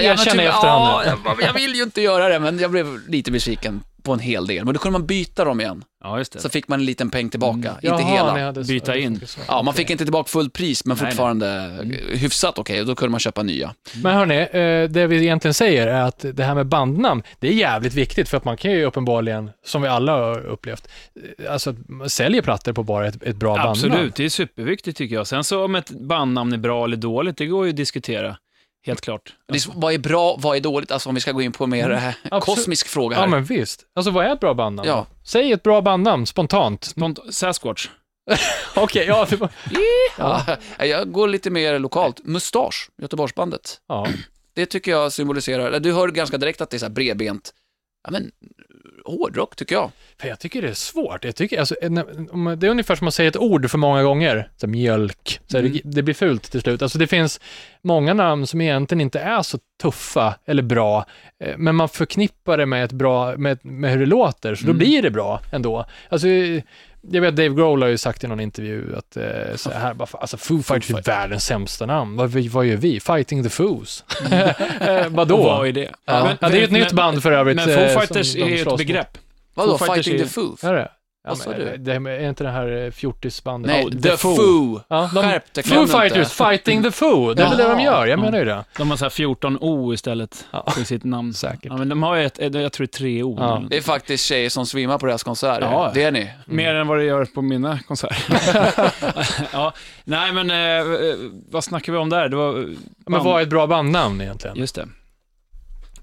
jag 0.00 0.02
men 0.02 0.16
känner 0.18 0.44
typ- 0.44 0.54
efterhand 0.54 1.06
ja, 1.06 1.16
jag, 1.26 1.42
jag 1.42 1.52
vill 1.52 1.74
ju 1.74 1.82
inte 1.82 2.00
göra 2.00 2.28
det, 2.28 2.38
men 2.38 2.58
jag 2.58 2.70
blev 2.70 3.08
lite 3.08 3.30
besviken 3.30 3.82
på 4.02 4.12
en 4.12 4.18
hel 4.18 4.46
del, 4.46 4.64
men 4.64 4.74
då 4.74 4.80
kunde 4.80 4.98
man 4.98 5.06
byta 5.06 5.44
dem 5.44 5.60
igen. 5.60 5.84
Ja, 6.04 6.18
just 6.18 6.32
det. 6.32 6.38
Så 6.40 6.48
fick 6.48 6.68
man 6.68 6.80
en 6.80 6.86
liten 6.86 7.10
peng 7.10 7.30
tillbaka, 7.30 7.58
Mm. 7.58 7.74
inte 7.74 7.88
Jaha, 7.88 7.98
hela. 8.16 8.34
ni 8.34 8.40
hade 8.40 8.64
så- 8.64 8.72
Byta 8.72 8.96
in. 8.96 9.20
Ja, 9.48 9.62
man 9.62 9.74
fick 9.74 9.90
inte 9.90 10.04
tillbaka 10.04 10.28
fullt 10.28 10.52
pris, 10.52 10.84
men 10.84 10.96
Nej, 10.96 11.02
nej. 11.02 11.10
fortfarande 11.10 11.70
hyfsat 12.14 12.58
okej, 12.58 12.80
och 12.80 12.86
då 12.86 12.94
kunde 12.94 13.10
man 13.10 13.20
köpa 13.20 13.42
nya. 13.42 13.74
Men 14.02 14.14
hörni, 14.14 14.34
eh, 14.36 14.90
det 14.90 15.06
vi 15.06 15.16
egentligen 15.22 15.54
säger 15.54 15.86
är 15.86 16.02
att 16.02 16.24
det 16.32 16.44
här 16.44 16.54
med 16.54 16.66
bandnamn, 16.66 17.22
det 17.38 17.48
är 17.48 17.52
jävligt 17.52 17.94
viktigt 17.94 18.28
för 18.28 18.36
att 18.36 18.44
man 18.44 18.56
kan 18.56 18.70
ju 18.70 18.84
uppenbarligen, 18.84 19.50
som 19.64 19.82
vi 19.82 19.88
alla 19.88 20.12
har 20.12 20.46
upplevt, 20.46 20.88
eh, 21.38 21.52
alltså 21.52 21.70
att 21.70 21.88
man 21.88 22.10
säljer 22.10 22.42
plattor 22.42 22.72
på 22.72 22.82
bara 22.82 23.06
ett, 23.06 23.22
ett 23.22 23.36
bra 23.36 23.50
bandnamn. 23.56 23.70
Absolut, 23.92 24.14
det 24.14 24.24
är 24.24 24.28
superviktigt 24.28 24.98
tycker 24.98 25.14
jag. 25.14 25.26
Sen 25.26 25.44
så 25.44 25.64
om 25.64 25.74
ett 25.74 25.90
bandnamn 25.90 26.52
är 26.52 26.58
bra 26.58 26.84
eller 26.84 26.96
dåligt, 26.96 27.36
det 27.36 27.46
går 27.46 27.64
ju 27.66 27.70
att 27.70 27.76
diskutera. 27.76 28.36
Helt 28.86 29.00
klart. 29.00 29.34
Det 29.48 29.54
är, 29.54 29.62
vad 29.74 29.94
är 29.94 29.98
bra, 29.98 30.36
vad 30.38 30.56
är 30.56 30.60
dåligt? 30.60 30.90
Alltså 30.92 31.08
om 31.08 31.14
vi 31.14 31.20
ska 31.20 31.32
gå 31.32 31.42
in 31.42 31.52
på 31.52 31.66
mer 31.66 31.90
eh, 31.90 32.08
Absolut. 32.08 32.44
kosmisk 32.44 32.88
fråga 32.88 33.16
här. 33.16 33.22
Ja, 33.22 33.28
men 33.28 33.44
visst. 33.44 33.86
Alltså 33.94 34.10
vad 34.10 34.26
är 34.26 34.32
ett 34.32 34.40
bra 34.40 34.54
bandnamn? 34.54 34.88
Ja. 34.88 35.06
Säg 35.24 35.52
ett 35.52 35.62
bra 35.62 35.80
bandnamn, 35.82 36.26
spontant. 36.26 36.80
Spont- 36.96 37.30
Sasquatch. 37.30 37.88
Okej, 38.76 39.06
ja, 39.06 39.26
det 39.30 39.36
var... 39.36 39.50
Ja, 40.18 40.56
jag 40.86 41.12
går 41.12 41.28
lite 41.28 41.50
mer 41.50 41.78
lokalt. 41.78 42.20
Mustasch, 42.24 42.90
Göteborgsbandet. 43.02 43.80
ja. 43.88 44.06
Det 44.54 44.66
tycker 44.66 44.90
jag 44.90 45.12
symboliserar, 45.12 45.80
du 45.80 45.92
hör 45.92 46.08
ganska 46.08 46.38
direkt 46.38 46.60
att 46.60 46.70
det 46.70 46.76
är 46.76 46.78
så 46.78 46.84
här 46.84 46.92
bredbent, 46.92 47.50
ja 48.04 48.10
men 48.10 48.30
hårdrock 49.18 49.56
tycker 49.56 49.74
jag. 49.74 49.90
För 50.20 50.28
jag 50.28 50.38
tycker 50.40 50.62
det 50.62 50.68
är 50.68 50.74
svårt. 50.74 51.24
Jag 51.24 51.36
tycker, 51.36 51.58
alltså, 51.60 51.74
det 52.56 52.66
är 52.66 52.70
ungefär 52.70 52.94
som 52.94 53.08
att 53.08 53.14
säga 53.14 53.28
ett 53.28 53.36
ord 53.36 53.70
för 53.70 53.78
många 53.78 54.02
gånger. 54.02 54.48
Så 54.56 54.66
mjölk. 54.66 55.40
Så 55.46 55.58
Mm. 55.58 55.72
det, 55.72 55.80
det 55.84 56.02
blir 56.02 56.14
fult 56.14 56.42
till 56.50 56.60
slut. 56.60 56.82
Alltså 56.82 56.98
det 56.98 57.06
finns 57.06 57.40
många 57.82 58.14
namn 58.14 58.46
som 58.46 58.60
egentligen 58.60 59.00
inte 59.00 59.20
är 59.20 59.42
så 59.42 59.58
tuffa 59.82 60.34
eller 60.46 60.62
bra, 60.62 61.04
eh, 61.44 61.54
men 61.58 61.74
man 61.76 61.88
förknippar 61.88 62.58
det 62.58 62.66
med, 62.66 62.84
ett 62.84 62.92
bra, 62.92 63.36
med, 63.36 63.58
med 63.64 63.90
hur 63.90 64.00
det 64.00 64.06
låter, 64.06 64.54
så 64.54 64.64
då 64.64 64.70
Mm. 64.70 64.78
blir 64.78 65.02
det 65.02 65.10
bra 65.10 65.40
ändå. 65.52 65.84
Alltså, 66.08 66.26
jag 67.10 67.20
vet 67.20 67.36
Dave 67.36 67.48
Grohl 67.48 67.82
har 67.82 67.88
ju 67.88 67.98
sagt 67.98 68.24
i 68.24 68.26
någon 68.26 68.40
intervju 68.40 68.96
att 68.96 69.16
eh, 69.16 69.56
så 69.56 69.70
här, 69.70 69.94
bara, 69.94 70.08
alltså 70.12 70.36
Foo 70.36 70.62
Fighters 70.62 70.90
är 70.90 71.02
världens 71.02 71.44
sämsta 71.44 71.86
namn. 71.86 72.16
Vad, 72.16 72.30
vad 72.30 72.66
gör 72.66 72.76
vi? 72.76 73.00
Fighting 73.00 73.42
the 73.42 73.48
Foos? 73.48 74.04
eh, 74.80 75.08
vadå? 75.08 75.42
Vad 75.42 75.68
är 75.68 75.72
det? 75.72 75.90
Ja. 76.04 76.36
ja, 76.40 76.48
det 76.48 76.56
är 76.56 76.58
ju 76.58 76.64
ett 76.64 76.70
nytt 76.70 76.92
band 76.92 77.22
för 77.22 77.32
övrigt. 77.32 77.56
Men 77.56 77.70
eh, 77.70 77.76
Foo 77.76 77.88
som 77.88 78.00
Fighters 78.00 78.36
är 78.36 78.46
ju 78.46 78.60
ett 78.62 78.76
begrepp. 78.78 79.18
Vadå, 79.54 79.78
Fighting 79.78 80.14
är- 80.14 80.18
the 80.18 80.26
Foof? 80.28 80.64
Är 80.64 80.74
det? 80.74 80.90
Ja, 81.24 81.30
Vad 81.30 81.38
sa 81.38 81.52
du? 81.52 81.76
det, 81.76 81.92
är 81.94 82.28
inte 82.28 82.44
det 82.44 82.50
här 82.50 82.84
eh, 82.84 82.90
fjortisbandet? 82.90 83.70
Nej, 83.72 83.84
Oh, 83.84 83.90
The, 83.90 83.98
The 84.10 84.16
Foo. 84.16 84.36
Foo. 84.36 84.80
Ja, 84.88 85.10
de, 85.14 85.22
Skärp 85.22 85.54
dig, 85.54 85.64
Foo 85.64 85.70
glöm 85.72 85.82
inte. 85.82 86.00
Fighters, 86.00 86.32
Fighting 86.32 86.82
the 86.82 86.90
Foo. 86.90 87.34
Det 87.34 87.42
är 87.42 87.48
väl 87.48 87.58
det 87.58 87.68
de 87.68 87.80
gör, 87.80 88.06
jag 88.06 88.18
Ja. 88.18 88.22
menar 88.22 88.38
ju 88.38 88.44
det. 88.44 88.64
De 88.78 88.90
har 88.90 88.96
så 88.96 89.04
här 89.04 89.10
14 89.10 89.58
O 89.60 89.92
istället 89.94 90.46
Ja. 90.50 90.70
för 90.70 90.84
sitt 90.84 91.04
namn. 91.04 91.34
Säkert. 91.34 91.64
Ja, 91.64 91.76
men 91.76 91.88
de 91.88 92.02
har 92.02 92.16
ju 92.16 92.24
ett, 92.24 92.38
jag 92.38 92.52
tror 92.52 92.68
det 92.68 92.82
är 92.82 92.86
tre 92.86 93.22
O. 93.22 93.36
Ja. 93.40 93.62
Det 93.70 93.76
är 93.76 93.82
faktiskt 93.82 94.24
tjejer 94.24 94.48
som 94.50 94.66
svimmar 94.66 94.98
på 94.98 95.06
deras 95.06 95.22
konserter. 95.22 95.62
Ja. 95.72 95.90
Det 95.94 96.02
är 96.02 96.10
ni. 96.12 96.30
Mer 96.46 96.74
än 96.74 96.86
vad 96.86 96.98
det 96.98 97.04
gör 97.04 97.24
på 97.24 97.42
mina 97.42 97.78
konserter. 97.78 98.24
ja, 99.52 99.72
nej, 100.04 100.32
men 100.32 100.50
eh, 100.50 100.56
eh, 100.58 101.14
vad 101.50 101.64
snackar 101.64 101.92
vi 101.92 101.98
om 101.98 102.08
där? 102.10 102.28
Det 102.28 102.36
var... 102.36 102.66
Men 103.06 103.24
vad 103.24 103.38
är 103.38 103.42
ett 103.42 103.50
bra 103.50 103.66
bandnamn 103.66 104.20
egentligen? 104.20 104.56
Just 104.56 104.74
det. 104.74 104.88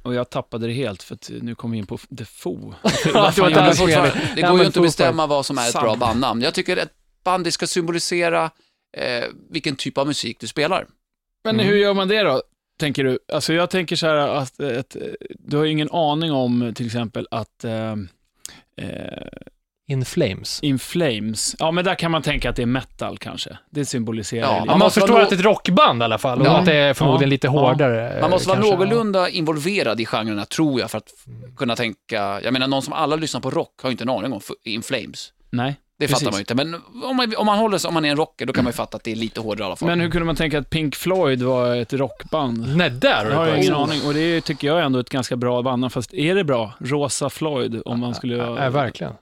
Och 0.04 0.14
jag 0.14 0.30
tappade 0.30 0.68
det 0.68 0.74
helt, 0.74 1.04
för 1.04 1.16
att 1.16 1.30
nu 1.42 1.56
kom 1.56 1.72
vi 1.72 1.78
in 1.78 1.86
på. 1.88 1.98
Ja, 3.14 3.32
det. 4.02 4.32
Det 4.36 4.42
går 4.42 4.60
ju 4.60 4.66
inte 4.66 4.80
att 4.80 4.86
bestämma 4.86 5.28
vad 5.28 5.46
som 5.46 5.58
är 5.58 5.68
ett 5.70 5.74
bra 5.74 5.96
bandnamn. 5.96 6.42
Jag 6.42 6.54
tycker 6.54 6.78
att 6.78 6.84
ett 6.84 6.94
band 7.24 7.54
ska 7.54 7.68
symbolisera 7.68 8.52
eh, 8.98 9.24
vilken 9.50 9.76
typ 9.76 9.98
av 9.98 10.08
musik 10.08 10.38
du 10.40 10.48
spelar. 10.48 10.88
Men 11.44 11.56
Mm. 11.56 11.66
hur 11.68 11.76
gör 11.76 11.94
man 11.94 12.08
det 12.08 12.22
då, 12.24 12.42
tänker 12.80 13.04
du? 13.04 13.20
Alltså 13.34 13.54
jag 13.54 13.70
tänker 13.70 13.96
så 13.96 14.08
här 14.08 14.16
att, 14.16 14.60
att 14.60 14.96
du 15.40 15.58
har 15.58 15.64
ju 15.66 15.72
ingen 15.72 15.90
aning 15.92 16.32
om 16.32 16.72
till 16.76 16.86
exempel 16.86 17.28
att 17.32 17.64
eh, 17.64 17.92
eh, 18.78 19.28
In 19.90 20.06
Flames. 20.06 20.60
In 20.62 20.80
Flames, 20.80 21.56
ja 21.60 21.72
men 21.72 21.86
där 21.86 21.96
kan 21.96 22.12
man 22.12 22.22
tänka 22.22 22.50
att 22.50 22.56
det 22.56 22.62
är 22.62 22.66
metal 22.66 23.18
kanske. 23.18 23.58
Det 23.70 23.86
symboliserar 23.86 24.42
Ja, 24.58 24.66
man 24.66 24.80
måste 24.80 25.00
förstår 25.00 25.14
vara 25.14 25.24
att 25.24 25.30
det 25.30 25.36
är 25.36 25.40
ett 25.40 25.46
rockband 25.46 26.02
i 26.02 26.06
alla 26.06 26.18
fall 26.18 26.42
och 26.42 26.48
Ja. 26.48 26.58
att 26.58 26.66
det 26.66 26.74
är 26.76 26.94
förmodligen 26.94 27.30
Ja. 27.30 27.34
lite 27.34 27.48
Ja. 27.48 27.52
hårdare. 27.52 28.22
Man 28.22 28.30
måste 28.30 28.50
eh, 28.52 28.56
vara 28.56 28.62
kanske. 28.70 28.86
någorlunda 28.86 29.30
involverad 29.30 30.00
i 30.02 30.06
genrerna, 30.06 30.46
tror 30.46 30.80
jag, 30.80 30.92
för 30.92 30.98
att 30.98 31.10
kunna 31.58 31.76
tänka... 31.76 32.42
Jag 32.44 32.54
menar, 32.54 32.68
någon 32.68 32.82
som 32.82 32.94
alla 32.94 33.16
lyssnar 33.16 33.42
på 33.42 33.50
rock 33.50 33.74
har 33.82 33.90
ju 33.90 33.92
inte 33.92 34.04
en 34.04 34.10
aning 34.10 34.34
om 34.34 34.42
In 34.64 34.82
Flames. 34.82 35.34
Nej. 35.52 35.76
Det 36.00 36.08
Precis. 36.08 36.20
fattar 36.20 36.32
man 36.32 36.38
ju 36.38 36.42
inte. 36.42 36.56
Men 36.56 36.76
om 37.10 37.16
man, 37.18 37.34
om 37.38 37.46
man 37.46 37.58
håller 37.60 37.78
sig, 37.78 37.88
om 37.88 37.94
man 37.94 38.06
är 38.06 38.10
en 38.10 38.18
rocker, 38.18 38.46
då 38.46 38.54
kan 38.54 38.64
man 38.64 38.72
ju 38.72 38.76
fatta 38.76 38.98
att 38.98 39.04
det 39.04 39.12
är 39.12 39.16
lite 39.16 39.42
hårdare 39.42 39.64
i 39.64 39.66
alla 39.66 39.76
fall. 39.76 39.88
Men 39.90 40.00
hur 40.00 40.10
kunde 40.12 40.26
man 40.26 40.36
tänka 40.36 40.60
att 40.60 40.70
Pink 40.70 40.96
Floyd 40.96 41.42
var 41.42 41.76
ett 41.76 41.94
rockband? 41.94 42.76
Nej, 42.78 42.90
där 42.90 43.32
har 43.32 43.48
Jag 43.48 43.58
ingen 43.58 43.74
aning 43.76 44.02
och 44.08 44.14
det 44.14 44.20
är, 44.20 44.42
tycker 44.42 44.68
jag 44.68 44.80
är 44.80 44.82
ändå 44.84 45.00
ett 45.00 45.10
ganska 45.10 45.36
bra 45.36 45.62
band, 45.62 45.94
fast 45.94 46.14
är 46.14 46.36
det 46.36 46.44
bra? 46.44 46.72
Rosa 46.80 47.30
Floyd, 47.30 47.82
om 47.86 48.00
man 48.00 48.16
skulle 48.16 48.36
Ja, 48.38 48.70
verkligen. 48.70 49.14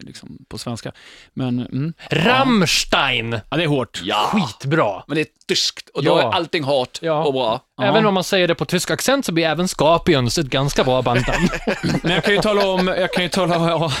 Liksom, 0.00 0.38
på 0.48 0.58
svenska. 0.58 0.92
Men, 1.34 1.58
mm. 1.58 1.92
Rammstein! 2.10 3.40
ja 3.50 3.56
det 3.56 3.62
är 3.62 3.66
hårt. 3.68 4.00
Ja, 4.04 4.30
Skitbra. 4.32 5.02
men 5.06 5.14
det 5.14 5.20
är 5.20 5.26
tyskt 5.48 5.88
och 5.88 6.04
då 6.04 6.10
Ja. 6.10 6.20
är 6.20 6.34
allting 6.36 6.64
hårt 6.64 6.98
Ja. 7.02 7.24
och 7.24 7.32
bra. 7.32 7.60
Ja. 7.76 7.84
Även 7.84 8.06
om 8.06 8.14
man 8.14 8.24
säger 8.24 8.48
det 8.48 8.54
på 8.54 8.64
tysk 8.64 8.90
accent 8.90 9.24
så 9.24 9.32
blir 9.32 9.44
även 9.46 9.68
Scorpions 9.68 10.38
ett 10.38 10.46
ganska 10.46 10.84
bra 10.84 11.02
bandnamn. 11.02 11.48
Men 12.02 12.12
jag 12.12 12.24
kan 12.24 12.34
ju 12.34 12.40
tala 12.40 12.66
om, 12.68 12.88
jag 12.88 13.12
kan 13.12 13.22
ju 13.22 13.28
tala, 13.28 13.54
ja, 13.70 13.92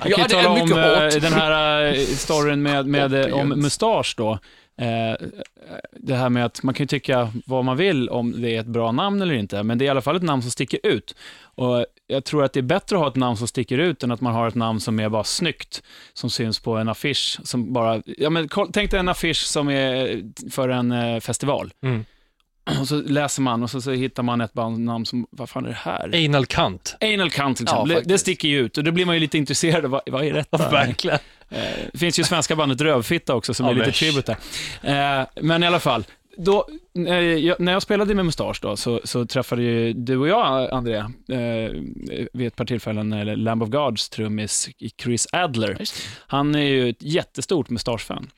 jag 0.00 0.10
Ja, 0.10 0.16
kan 0.16 0.24
ju 0.24 0.28
tala 0.30 0.48
om 0.48 0.72
eh, 0.72 0.88
hårt. 1.04 1.22
den 1.22 1.32
här 1.32 1.84
eh, 1.94 2.04
storyn 2.04 2.62
med, 2.62 2.86
med, 2.86 3.14
eh, 3.14 3.34
om 3.34 3.48
mustasch 3.48 4.14
då. 4.16 4.32
Eh, 4.80 5.26
det 5.92 6.14
här 6.14 6.28
med 6.28 6.44
att 6.44 6.62
man 6.62 6.74
kan 6.74 6.84
ju 6.84 6.88
tycka 6.88 7.32
vad 7.46 7.64
man 7.64 7.76
vill 7.76 8.08
om 8.08 8.42
det 8.42 8.56
är 8.56 8.60
ett 8.60 8.66
bra 8.66 8.92
namn 8.92 9.22
eller 9.22 9.34
inte, 9.34 9.62
men 9.62 9.78
det 9.78 9.84
är 9.84 9.86
i 9.86 9.90
alla 9.90 10.00
fall 10.02 10.16
ett 10.16 10.22
namn 10.22 10.42
som 10.42 10.50
sticker 10.50 10.80
ut. 10.82 11.14
Och 11.42 11.86
jag 12.10 12.24
tror 12.24 12.44
att 12.44 12.52
det 12.52 12.60
är 12.60 12.62
bättre 12.62 12.96
att 12.96 13.02
ha 13.02 13.08
ett 13.08 13.16
namn 13.16 13.36
som 13.36 13.48
sticker 13.48 13.78
ut 13.78 14.02
än 14.02 14.10
att 14.10 14.20
man 14.20 14.34
har 14.34 14.48
ett 14.48 14.54
namn 14.54 14.80
som 14.80 15.00
är 15.00 15.08
bara 15.08 15.24
snyggt, 15.24 15.82
som 16.14 16.30
syns 16.30 16.60
på 16.60 16.76
en 16.76 16.88
affisch. 16.88 17.38
Som 17.44 17.72
bara, 17.72 18.02
ja, 18.06 18.30
men, 18.30 18.48
tänk 18.72 18.90
dig 18.90 19.00
en 19.00 19.08
affisch 19.08 19.44
som 19.44 19.68
är 19.68 20.22
för 20.50 20.68
en 20.68 20.92
eh, 20.92 21.20
festival. 21.20 21.72
Mm. 21.82 22.04
Och 22.80 22.88
så 22.88 22.96
läser 22.96 23.42
man 23.42 23.62
och 23.62 23.70
så, 23.70 23.80
så 23.80 23.90
hittar 23.90 24.22
man 24.22 24.40
ett 24.40 24.52
bandnamn 24.52 25.06
som, 25.06 25.26
vad 25.30 25.48
fan 25.50 25.64
är 25.64 25.68
det 25.68 25.74
här? 25.74 26.24
Anal 26.26 26.46
Kant. 26.46 26.96
Anal 27.00 27.30
Cunt 27.30 27.56
till 27.56 27.66
Ja, 27.70 27.82
exempel, 27.82 28.02
det, 28.08 28.14
det 28.14 28.18
sticker 28.18 28.48
ju 28.48 28.58
ut 28.60 28.78
och 28.78 28.84
då 28.84 28.92
blir 28.92 29.06
man 29.06 29.14
ju 29.14 29.20
lite 29.20 29.38
intresserad 29.38 29.84
av 29.84 29.90
vad, 29.90 30.00
vad 30.06 30.24
är 30.24 30.32
detta? 30.32 30.56
Verkligen. 30.70 31.18
Eh, 31.48 31.58
Det 31.92 31.98
finns 31.98 32.18
ju 32.18 32.24
svenska 32.24 32.56
bandet 32.56 32.80
Rövfitta 32.80 33.34
också 33.34 33.54
som 33.54 33.66
Ja, 33.66 33.72
är 33.72 33.76
lite 33.76 33.92
tribute 33.92 34.36
där. 34.82 35.20
Eh, 35.20 35.26
Men 35.42 35.62
i 35.62 35.66
alla 35.66 35.80
fall, 35.80 36.04
då, 36.36 36.68
eh, 37.08 37.14
jag, 37.18 37.60
när 37.60 37.72
jag 37.72 37.82
spelade 37.82 38.14
med 38.14 38.24
Mustasch 38.24 38.58
då, 38.62 38.76
så, 38.76 39.00
så 39.04 39.26
träffade 39.26 39.62
ju 39.62 39.92
du 39.92 40.16
och 40.16 40.28
jag, 40.28 40.70
André, 40.70 40.96
eh, 40.96 41.70
vid 42.32 42.46
ett 42.46 42.56
par 42.56 42.64
tillfällen, 42.64 43.12
eller 43.12 43.36
Lamb 43.36 43.62
of 43.62 43.68
Gods 43.68 44.08
trummis 44.08 44.68
Chris 45.02 45.26
Adler. 45.32 45.82
Han 46.26 46.54
är 46.54 46.58
ju 46.60 46.88
ett 46.90 47.02
jättestort 47.02 47.70
Mustasch-fan. 47.70 48.30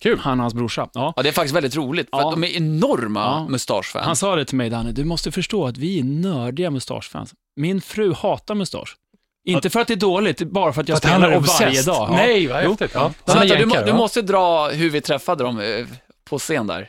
Kul. 0.00 0.18
Han 0.18 0.38
och 0.40 0.42
hans 0.44 0.54
brorsa. 0.54 0.88
Ja. 0.92 1.12
Ja, 1.16 1.22
det 1.22 1.28
är 1.28 1.32
faktiskt 1.32 1.56
väldigt 1.56 1.76
roligt, 1.76 2.10
för 2.10 2.18
Ja. 2.18 2.28
att 2.28 2.34
de 2.34 2.44
är 2.44 2.56
enorma 2.56 3.20
Ja. 3.20 3.46
mustaschfan. 3.48 4.04
Han 4.04 4.16
sa 4.16 4.36
det 4.36 4.44
till 4.44 4.56
mig, 4.56 4.70
Danne, 4.70 4.92
du 4.92 5.04
måste 5.04 5.32
förstå 5.32 5.66
att 5.66 5.78
vi 5.78 6.00
är 6.00 6.04
nördiga 6.04 6.70
Mustasch-fans. 6.70 7.34
Min 7.56 7.80
fru 7.80 8.12
hatar 8.12 8.54
mustasch. 8.54 8.96
Inte 9.44 9.70
för 9.70 9.80
att 9.80 9.88
det 9.88 9.94
är 9.94 9.96
dåligt, 9.96 10.42
bara 10.42 10.72
för 10.72 10.80
att 10.80 10.88
jag 10.88 11.02
För 11.02 11.08
spelar 11.08 11.30
det 11.30 11.38
varje 11.38 11.82
dag. 11.82 12.08
Ja. 12.10 12.16
Nej, 12.16 12.46
vad 12.46 12.56
häftigt. 12.62 12.90
Ja. 12.94 13.12
Så 13.24 13.38
vänta, 13.38 13.54
du, 13.84 13.86
du 13.86 13.92
måste 13.92 14.22
dra 14.22 14.68
hur 14.68 14.90
vi 14.90 15.00
träffade 15.00 15.44
dem 15.44 15.60
eh, 15.60 15.86
på 16.24 16.38
scen 16.38 16.66
där. 16.66 16.88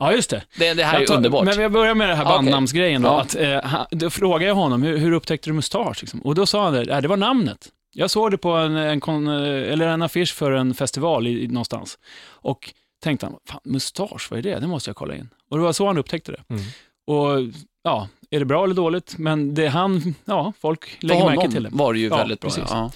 Ja, 0.00 0.12
just 0.12 0.30
det. 0.30 0.42
Det, 0.58 0.74
det 0.74 0.84
här 0.84 0.92
Jag 0.94 1.02
är 1.02 1.06
tar- 1.06 1.16
underbart. 1.16 1.44
Men 1.44 1.58
jag 1.60 1.72
börjar 1.72 1.94
med 1.94 2.08
det 2.08 2.14
här 2.14 2.24
Okej. 2.24 2.34
bandnamnsgrejen 2.36 3.02
då. 3.02 3.08
Ja. 3.08 3.20
Att, 3.20 3.34
eh, 3.36 3.62
han, 3.62 3.86
då 3.90 4.10
frågade 4.10 4.44
jag 4.44 4.54
honom, 4.54 4.82
hur, 4.82 4.96
hur 4.98 5.12
upptäckte 5.12 5.50
du 5.50 5.54
mustasch? 5.54 6.02
Liksom? 6.02 6.20
Och 6.20 6.34
då 6.34 6.46
sa 6.46 6.64
han 6.64 6.72
det, 6.72 6.82
äh, 6.94 7.00
det 7.00 7.08
var 7.08 7.16
namnet. 7.16 7.68
Jag 7.94 8.10
såg 8.10 8.30
det 8.30 8.38
på 8.38 8.50
en, 8.52 8.76
en, 8.76 9.00
kon, 9.00 9.28
eh, 9.28 9.72
eller 9.72 9.86
en 9.88 10.02
affisch 10.02 10.34
för 10.34 10.52
en 10.52 10.74
festival 10.74 11.26
i, 11.26 11.44
i, 11.44 11.46
någonstans. 11.46 11.98
Och 12.24 12.70
tänkte 13.02 13.26
han, 13.26 13.34
fan 13.48 13.60
mustasch, 13.64 14.28
vad 14.30 14.38
är 14.38 14.42
det? 14.42 14.58
Det 14.58 14.66
måste 14.66 14.90
jag 14.90 14.96
kolla 14.96 15.14
in. 15.14 15.28
Och 15.50 15.56
det 15.58 15.62
var 15.64 15.72
så 15.72 15.86
han 15.86 15.98
upptäckte 15.98 16.32
det. 16.32 16.42
Mm. 16.54 16.62
Och 17.06 17.54
ja, 17.84 18.08
är 18.30 18.38
det 18.38 18.44
bra 18.44 18.64
eller 18.64 18.74
dåligt? 18.74 19.14
Men 19.18 19.54
det 19.54 19.66
han, 19.66 20.14
ja, 20.24 20.52
folk 20.60 20.96
lägger 21.00 21.24
märke 21.26 21.50
till 21.50 21.62
det. 21.62 21.68
var 21.72 21.92
det 21.92 21.98
ju 21.98 22.08
Ja, 22.08 22.16
väldigt 22.16 22.40
bra. 22.40 22.50
precis. 22.50 22.64
Ja. 22.70 22.90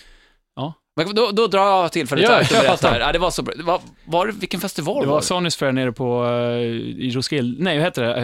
Men 0.96 1.14
då, 1.14 1.30
då 1.30 1.46
drar 1.46 1.66
jag 1.82 1.92
tillfället 1.92 2.24
Ja, 2.24 2.30
jag 2.38 2.48
berättar. 2.48 2.68
fattar. 2.68 2.92
här. 2.92 3.00
Ja, 3.00 3.12
det 3.12 3.18
var 3.18 3.30
så 3.30 3.42
bra. 3.42 3.54
Det 3.54 3.62
var, 3.62 3.80
var 4.04 4.26
vilken 4.26 4.60
festival 4.60 5.00
Det 5.00 5.06
var 5.06 5.12
var 5.14 5.20
det? 5.20 5.26
Sonys 5.26 5.56
Fair 5.56 5.72
nere 5.72 5.92
på, 5.92 6.26
eh, 6.26 6.58
i 7.06 7.10
Roskilde, 7.14 7.64
nej 7.64 7.76
vad 7.76 7.84
heter 7.84 8.02
det, 8.02 8.14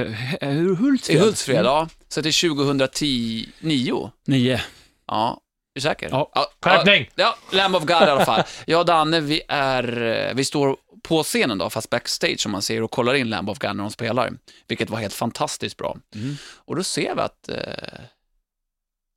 Eh, 0.41 0.49
eh, 0.49 0.57
I 0.57 0.75
Hultsfred? 0.75 1.21
Hultsfred, 1.21 1.65
ja. 1.65 1.89
Så 2.09 2.21
det 2.21 2.29
är 2.29 2.49
2010, 2.49 3.47
Nio. 3.61 4.11
Ja, 5.07 5.31
är 5.31 5.75
du 5.75 5.81
säker? 5.81 6.09
Ja. 6.13 6.31
Skärpning! 6.65 7.11
Ja, 7.15 7.37
Lamb 7.53 7.77
of 7.77 7.83
God 7.83 7.91
i 7.91 7.95
alla 7.95 8.25
fall. 8.25 8.43
Jag 8.67 8.81
och 8.81 8.87
Danne, 8.87 9.21
vi, 9.21 9.43
är, 9.49 10.33
vi 10.35 10.45
står 10.45 10.77
på 11.03 11.23
scenen 11.23 11.59
då, 11.59 11.71
fast 11.71 11.91
backstage 11.91 12.41
som 12.41 12.53
man 12.53 12.63
ser 12.63 12.83
och 12.83 12.91
kollar 12.91 13.15
in 13.15 13.31
Lamb 13.31 13.51
of 13.51 13.59
God 13.59 13.77
när 13.77 13.85
de 13.85 13.91
spelar, 13.91 14.31
vilket 14.69 14.91
var 14.91 14.99
helt 14.99 15.15
fantastiskt 15.15 15.77
bra. 15.77 15.97
Mm. 16.15 16.37
Och 16.55 16.77
då 16.77 16.83
ser 16.83 17.15
vi 17.15 17.21
att 17.21 17.49
eh, 17.49 17.57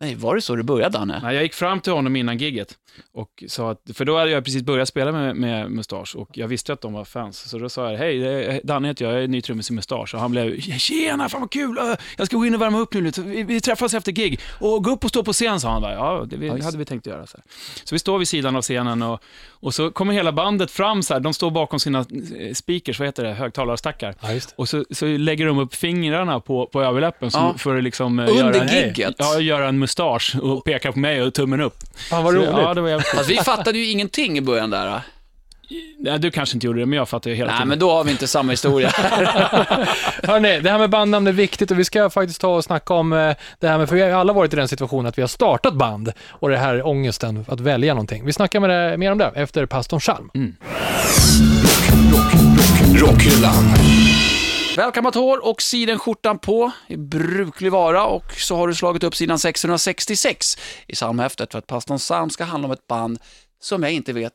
Nej, 0.01 0.15
var 0.15 0.35
det 0.35 0.41
så 0.41 0.55
det 0.55 0.63
började, 0.63 0.97
Danne? 0.97 1.19
Nej, 1.23 1.33
jag 1.35 1.43
gick 1.43 1.53
fram 1.53 1.79
till 1.79 1.93
honom 1.93 2.15
innan 2.15 2.37
gigget 2.37 2.73
och 3.13 3.43
sa 3.47 3.71
att, 3.71 3.81
för 3.93 4.05
då 4.05 4.17
hade 4.17 4.31
jag 4.31 4.43
precis 4.45 4.63
börjat 4.63 4.87
spela 4.87 5.11
med, 5.11 5.35
med 5.35 5.71
Mustasch 5.71 6.15
och 6.15 6.29
jag 6.33 6.47
visste 6.47 6.73
att 6.73 6.81
de 6.81 6.93
var 6.93 7.05
fans. 7.05 7.49
Så 7.49 7.57
då 7.57 7.69
sa 7.69 7.91
jag, 7.91 7.97
hej, 7.97 8.61
Danne 8.63 8.87
heter 8.87 9.05
jag, 9.05 9.13
jag 9.15 9.23
är 9.23 9.27
ny 9.27 9.41
trummis 9.41 9.69
i 9.69 9.73
Mustasch. 9.73 10.13
Och 10.13 10.19
han 10.21 10.31
blev, 10.31 10.59
tjena, 10.59 11.29
fan 11.29 11.41
vad 11.41 11.51
kul, 11.51 11.77
jag 12.17 12.27
ska 12.27 12.37
gå 12.37 12.45
in 12.45 12.55
och 12.55 12.61
värma 12.61 12.79
upp 12.79 12.93
nu 12.93 13.01
lite, 13.01 13.21
vi, 13.21 13.43
vi 13.43 13.61
träffas 13.61 13.93
efter 13.93 14.11
gig. 14.11 14.39
Och 14.59 14.83
gå 14.83 14.91
upp 14.91 15.03
och 15.03 15.09
stå 15.09 15.23
på 15.23 15.33
scen, 15.33 15.59
sa 15.59 15.71
han. 15.71 15.81
Bara, 15.81 15.93
ja, 15.93 16.25
det 16.29 16.37
vi, 16.37 16.47
Ja, 16.47 16.63
hade 16.63 16.77
vi 16.77 16.85
tänkt 16.85 17.07
göra. 17.07 17.27
Så, 17.27 17.37
här. 17.37 17.43
så 17.83 17.95
vi 17.95 17.99
står 17.99 18.19
vid 18.19 18.27
sidan 18.27 18.55
av 18.55 18.61
scenen 18.61 19.01
och, 19.01 19.19
och 19.49 19.73
så 19.73 19.91
kommer 19.91 20.13
hela 20.13 20.31
bandet 20.31 20.71
fram, 20.71 21.03
så 21.03 21.13
här, 21.13 21.21
de 21.21 21.33
står 21.33 21.51
bakom 21.51 21.79
sina 21.79 21.99
eh, 21.99 22.53
speakers, 22.53 22.99
vad 22.99 23.07
heter 23.07 23.23
det, 23.23 23.33
högtalarstackar. 23.33 24.15
Ja. 24.21 24.39
Och 24.55 24.69
så, 24.69 24.85
så 24.91 25.05
lägger 25.05 25.45
de 25.45 25.59
upp 25.59 25.75
fingrarna 25.75 26.39
på, 26.39 26.65
på 26.67 26.81
överläppen 26.83 27.31
så, 27.31 27.37
Ja. 27.39 27.53
för 27.57 27.77
att 27.77 27.83
liksom 27.83 28.19
eh, 28.19 28.29
Under 28.29 28.65
göra, 28.65 28.85
gigget? 28.85 29.15
ja, 29.17 29.39
göra 29.39 29.67
en 29.67 29.79
mustasch 29.97 30.35
och 30.41 30.63
peka 30.65 30.91
på 30.91 30.99
mig 30.99 31.21
och 31.21 31.33
tummen 31.33 31.61
upp. 31.61 31.75
Fan 32.09 32.23
vad 32.23 32.33
Så, 32.33 32.39
roligt. 32.39 32.49
Ja, 32.51 32.73
det 32.73 32.81
var 32.81 32.89
jävligt 32.89 33.07
Fast 33.07 33.29
vi 33.29 33.37
fattade 33.37 33.77
ju 33.77 33.85
ingenting 33.91 34.37
i 34.37 34.41
början 34.41 34.69
där. 34.69 34.85
då. 34.91 35.01
Nej, 35.99 36.19
du 36.19 36.31
kanske 36.31 36.55
inte 36.55 36.67
gjorde 36.67 36.79
det, 36.79 36.85
men 36.85 36.97
jag 36.97 37.09
fattade 37.09 37.29
ju 37.29 37.35
hela 37.35 37.51
Nej, 37.51 37.57
tiden. 37.57 37.67
men 37.69 37.79
då 37.79 37.91
har 37.91 38.03
vi 38.03 38.11
inte 38.11 38.27
samma 38.27 38.51
historia. 38.51 38.89
Hörrni, 40.23 40.59
det 40.59 40.69
här 40.69 40.77
med 40.79 40.89
bandnamn 40.89 41.27
är 41.27 41.31
viktigt 41.31 41.71
och 41.71 41.79
vi 41.79 41.85
ska 41.85 42.09
faktiskt 42.09 42.41
ta 42.41 42.47
och 42.55 42.63
snacka 42.63 42.93
om 42.93 43.13
eh, 43.13 43.35
det 43.59 43.67
här 43.67 43.77
med, 43.77 43.89
för 43.89 43.95
vi 43.95 44.01
har 44.01 44.09
ju 44.09 44.15
alla 44.15 44.33
varit 44.33 44.53
i 44.53 44.55
den 44.55 44.67
situationen 44.67 45.05
att 45.05 45.17
vi 45.17 45.21
har 45.21 45.27
startat 45.27 45.73
band 45.73 46.11
och 46.29 46.49
det 46.49 46.57
här 46.57 46.87
ångesten 46.87 47.45
att 47.47 47.59
välja 47.59 47.93
någonting. 47.93 48.25
Vi 48.25 48.33
snackar 48.33 48.59
med 48.59 48.69
det, 48.69 48.97
mer 48.97 49.11
om 49.11 49.17
det 49.17 49.31
efter 49.35 49.65
pastorn 49.65 49.99
Chalm. 49.99 50.29
Rockhyllan. 52.95 53.73
Välkammat 54.77 55.15
hår 55.15 55.45
och 55.45 55.61
sidenskjortan 55.61 56.39
på 56.39 56.71
i 56.87 56.97
bruklig 56.97 57.71
vara 57.71 58.05
och 58.05 58.33
så 58.33 58.55
har 58.55 58.67
du 58.67 58.75
slagit 58.75 59.03
upp 59.03 59.15
sidan 59.15 59.39
666 59.39 60.57
i 60.87 60.93
psalmhäftet 60.93 61.51
för 61.51 61.59
att 61.59 61.67
pastorn 61.67 61.99
Sam 61.99 62.29
ska 62.29 62.43
handla 62.43 62.65
om 62.65 62.71
ett 62.71 62.87
band 62.87 63.19
som 63.59 63.83
jag 63.83 63.91
inte 63.91 64.13
vet 64.13 64.33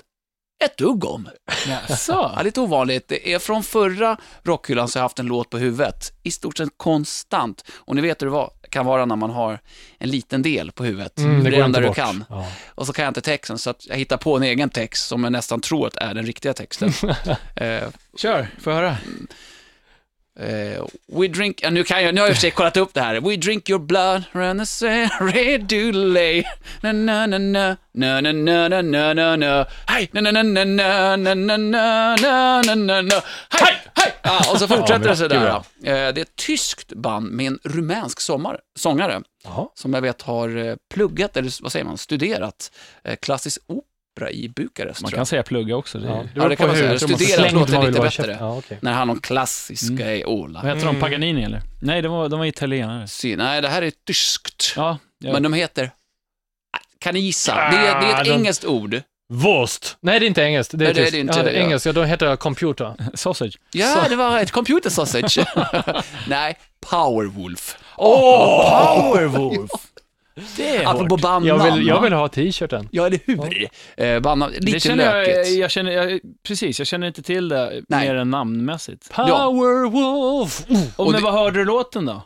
ett 0.64 0.76
dugg 0.76 1.04
om. 1.04 1.28
Jaså? 1.66 2.12
Ja, 2.37 2.42
lite 2.42 2.61
ovanligt. 2.61 3.09
Det 3.09 3.33
är 3.33 3.38
från 3.38 3.62
förra 3.62 4.16
rockhyllan 4.42 4.88
så 4.88 4.99
har 4.99 5.00
jag 5.00 5.04
haft 5.04 5.18
en 5.18 5.26
låt 5.26 5.50
på 5.50 5.59
huvudet, 5.59 6.12
i 6.23 6.30
stort 6.30 6.59
sett 6.59 6.68
konstant. 6.76 7.64
Och 7.75 7.95
ni 7.97 8.02
vet 8.02 8.23
hur 8.23 8.26
det 8.26 8.33
var, 8.33 8.50
kan 8.71 8.87
vara 8.87 9.04
när 9.04 9.16
man 9.16 9.30
har 9.30 9.61
en 9.99 10.11
liten 10.11 10.42
del 10.42 10.73
på 10.73 10.85
huvudet. 10.85 11.18
Mm, 11.18 11.45
det 11.45 11.50
det 11.50 11.57
enda 11.57 11.80
du 11.80 11.95
kan. 11.95 12.25
Ja. 12.28 12.47
Och 12.68 12.87
så 12.87 12.92
kan 12.92 13.02
jag 13.02 13.11
inte 13.11 13.21
texten, 13.21 13.59
så 13.59 13.71
att 13.71 13.87
jag 13.87 13.97
hittar 13.97 14.16
på 14.16 14.37
en 14.37 14.42
egen 14.42 14.71
text 14.71 15.07
som 15.07 15.25
jag 15.25 15.33
nästan 15.33 15.61
tror 15.61 15.87
att 15.87 15.97
är 15.97 16.14
den 16.14 16.26
riktiga 16.26 16.54
texten. 16.54 16.92
eh, 17.54 17.88
Kör, 18.16 18.49
får 18.61 18.73
jag 18.73 18.80
höra. 18.80 18.97
Eh, 20.40 20.85
we 21.07 21.28
drink, 21.28 21.62
ja, 21.62 21.71
nu, 21.71 21.85
kan 21.85 22.02
jag, 22.02 22.14
nu 22.14 22.21
har 22.21 22.26
jag 22.26 22.30
i 22.30 22.33
och 22.33 22.37
för 22.37 22.40
sig 22.40 22.50
kollat 22.50 22.76
upp 22.76 22.95
det 22.95 23.00
här. 23.00 23.21
We 23.21 23.37
drink 23.37 23.71
your 23.71 23.80
blood, 23.80 24.23
run 24.33 24.61
a 24.61 25.59
doodley. 25.68 26.45
Na 26.80 26.92
na 26.92 27.26
na 27.26 27.38
na, 27.38 27.76
na 27.92 28.21
na 28.21 28.33
na 28.33 28.68
na 28.68 28.83
na 28.83 29.14
na 29.14 29.37
na. 29.37 29.66
Hej, 29.87 30.09
na 30.12 30.21
na 30.21 30.30
na 30.30 30.42
na 30.42 30.64
na 30.64 31.16
na 31.16 31.35
na 31.35 31.57
na 31.57 32.16
na 32.16 32.62
na 32.62 32.75
na 32.75 33.02
na. 33.02 33.23
Hej, 33.50 33.76
hej! 33.95 34.12
Ja, 34.23 34.52
och 34.52 34.59
så 34.59 34.68
fortsätter 34.68 34.99
det 34.99 35.04
mycket 35.04 35.18
sådär. 35.18 35.47
Eh, 35.57 35.62
det 35.83 35.90
är 35.90 36.23
ett 36.23 36.37
tyskt 36.37 36.92
band 36.92 37.30
med 37.30 37.47
en 37.47 37.59
rumänsk 37.64 38.21
sommar, 38.21 38.61
sångare 38.76 39.23
Jaha. 39.45 39.66
som 39.75 39.95
jag 39.95 40.00
vet 40.00 40.23
har 40.23 40.57
eh, 40.57 40.76
pluggat, 40.95 41.37
eller 41.37 41.62
vad 41.62 41.73
säger 41.73 41.85
man, 41.85 41.99
studerat 41.99 42.73
eh, 43.04 43.16
klassisk 43.16 43.61
opera 43.66 43.88
i 44.26 44.48
Bukarest. 44.48 45.02
Man 45.02 45.10
kan 45.10 45.26
säga 45.26 45.42
plugga 45.42 45.76
också. 45.76 45.98
Det, 45.98 46.06
Ja. 46.08 46.14
det 46.14 46.28
Ja, 46.34 46.48
det 46.48 46.56
kan 46.56 46.66
man 46.68 46.76
säga. 46.76 46.98
Slängd 46.98 47.52
låter 47.54 47.82
lite 47.87 48.00
bättre. 48.00 48.37
Ja, 48.40 48.56
okej. 48.58 48.78
När 48.82 48.92
han 48.92 49.08
har 49.08 49.16
klassiska 49.16 50.04
Mm. 50.04 50.08
i 50.20 50.25
Åla. 50.25 50.60
Vad 50.62 50.68
heter 50.68 50.80
de? 50.87 50.88
Mm. 50.88 51.00
Paganini 51.00 51.44
eller? 51.44 51.62
Nej, 51.80 52.02
de 52.02 52.12
var, 52.12 52.28
de 52.28 52.38
var 52.38 52.46
italienare. 52.46 53.08
Sy- 53.08 53.37
Nej, 53.37 53.62
det 53.62 53.68
här 53.68 53.82
är 53.82 53.92
tyskt. 54.06 54.72
Ja, 54.76 54.98
ja. 55.18 55.32
Men 55.32 55.42
de 55.42 55.52
heter... 55.52 55.90
Kan 57.00 57.14
ni 57.14 57.20
gissa? 57.20 57.54
Det 57.54 57.60
är, 57.60 57.70
det 58.00 58.06
är 58.06 58.10
ett 58.10 58.20
Ah, 58.20 58.25
de- 58.25 58.30
engelskt 58.30 58.64
ord. 58.64 59.00
Wurst. 59.32 59.96
Nej, 60.00 60.20
det 60.20 60.26
är 60.26 60.28
inte 60.28 60.42
engelskt. 60.42 60.78
Det 60.78 60.84
är, 60.84 60.87
Nej, 60.87 60.94
det 60.94 61.08
är 61.08 61.10
det 61.10 61.18
inte, 61.18 61.38
ja, 61.38 61.42
det, 61.44 61.52
ja. 61.52 61.58
engelskt, 61.64 61.87
ja, 61.87 61.92
då 61.92 62.04
heter 62.04 62.26
det 62.26 62.37
computer. 62.37 62.94
sausage. 63.14 63.58
Ja, 63.72 64.06
det 64.08 64.16
var 64.16 64.38
ett 64.38 64.50
computer 64.50 64.90
sausage. 64.90 65.38
Nej, 66.28 66.56
Powerwolf. 66.90 67.76
Powerwolf! 67.96 69.70
Det 70.57 70.76
är 70.76 70.87
Apropå 70.87 71.14
hårt. 71.14 71.21
bandnamn. 71.21 71.47
Jag 71.64 71.75
vill, 71.76 71.87
jag 71.87 72.00
vill 72.00 72.12
ha 72.12 72.28
t-shirten. 72.28 72.88
Ja, 72.92 73.07
eller 73.07 73.21
hur? 73.25 73.68
Eh, 73.97 74.21
bandnamn, 74.21 74.52
lite 74.52 74.73
det 74.73 74.80
känner 74.80 75.04
jag, 75.04 75.26
lökigt. 75.28 75.59
jag 75.59 75.71
känner, 75.71 75.90
jag, 75.92 76.21
precis, 76.42 76.78
jag 76.78 76.87
känner 76.87 77.07
inte 77.07 77.23
till 77.23 77.49
det 77.49 77.83
Nej. 77.88 78.07
mer 78.09 78.14
än 78.14 78.30
namnmässigt. 78.30 79.11
Powerwolf! 79.14 80.64
Och, 80.97 81.07
Och 81.07 81.12
men 81.12 81.21
det- 81.21 81.25
vad 81.25 81.33
hörde 81.33 81.59
du 81.59 81.64
låten 81.64 82.07
då? 82.07 82.23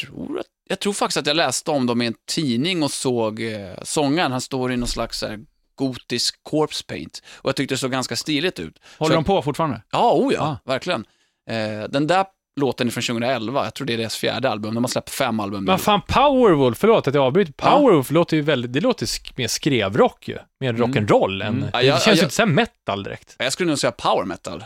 tror 0.00 0.38
att, 0.40 0.46
jag 0.68 0.78
tror 0.80 0.92
faktiskt 0.92 1.16
att 1.16 1.26
jag 1.26 1.36
läste 1.36 1.70
om 1.70 1.86
dem 1.86 2.02
i 2.02 2.06
en 2.06 2.14
tidning 2.28 2.82
och 2.82 2.90
såg 2.90 3.42
eh, 3.42 3.58
sångaren. 3.82 4.32
Han 4.32 4.40
står 4.40 4.72
i 4.72 4.76
någon 4.76 4.88
slags 4.88 5.18
så 5.18 5.26
här, 5.26 5.38
gotisk 5.74 6.34
corpse 6.42 6.84
paint. 6.84 7.22
Och 7.36 7.48
jag 7.48 7.56
tyckte 7.56 7.74
det 7.74 7.78
såg 7.78 7.90
ganska 7.90 8.16
stiligt 8.16 8.58
ut. 8.58 8.78
Håller 8.98 9.10
Så- 9.14 9.16
de 9.20 9.24
på 9.24 9.42
fortfarande? 9.42 9.82
Ja, 9.92 10.12
oh 10.12 10.32
ja, 10.34 10.40
Ah. 10.42 10.70
verkligen. 10.70 11.04
Eh, 11.50 11.88
den 11.90 12.06
där 12.06 12.24
låten 12.60 12.86
är 12.86 12.90
från 12.90 13.02
2011, 13.02 13.64
jag 13.64 13.74
tror 13.74 13.86
det 13.86 13.92
är 13.92 13.98
deras 13.98 14.16
fjärde 14.16 14.50
album. 14.50 14.74
De 14.74 14.84
har 14.84 14.88
släppt 14.88 15.10
fem 15.10 15.40
album. 15.40 15.64
Men 15.64 15.78
fan, 15.78 16.00
Powerwolf, 16.08 16.78
förlåt 16.78 17.08
att 17.08 17.14
jag 17.14 17.24
avbryter. 17.24 17.52
Powerwolf 17.52 18.10
låter 18.10 18.36
ju 18.36 18.42
väldigt, 18.42 18.72
det 18.72 18.80
låter 18.80 19.06
sk- 19.06 19.32
mer 19.36 19.48
skrevrock 19.48 20.28
ju. 20.28 20.38
Mer 20.60 20.72
rock'n'roll 20.72 21.42
än, 21.46 21.56
Mm. 21.56 21.68
Ja, 21.72 21.78
det 21.94 22.02
känns 22.02 22.18
ju 22.18 22.22
inte 22.22 22.34
så 22.34 22.42
här 22.42 22.48
metal 22.48 23.02
direkt. 23.02 23.36
Jag 23.38 23.52
skulle 23.52 23.68
nog 23.68 23.78
säga 23.78 23.90
power 23.92 24.24
metal. 24.24 24.64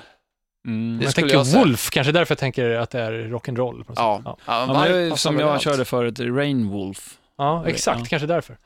Mm. 0.67 0.99
Det 0.99 1.05
jag 1.05 1.13
skulle 1.13 1.23
tänker 1.27 1.37
jag 1.39 1.47
säga. 1.47 1.59
Wolf, 1.65 1.91
kanske 1.91 2.13
därför 2.13 2.33
jag 2.33 2.39
tänker 2.39 2.71
att 2.71 2.91
det 2.91 3.01
är 3.01 3.13
rock'n'roll. 3.13 3.85
Ja, 3.97 4.23
ja. 4.25 4.37
Ja, 4.47 4.67
passar 4.67 5.17
som 5.17 5.39
jag 5.39 5.61
körde 5.61 5.85
förut, 5.85 6.21
Rain 6.21 6.69
Wolf. 6.69 7.19
ja, 7.39 7.65
exakt, 7.67 7.99
Ja. 8.01 8.07
kanske 8.11 8.27
därför. 8.27 8.57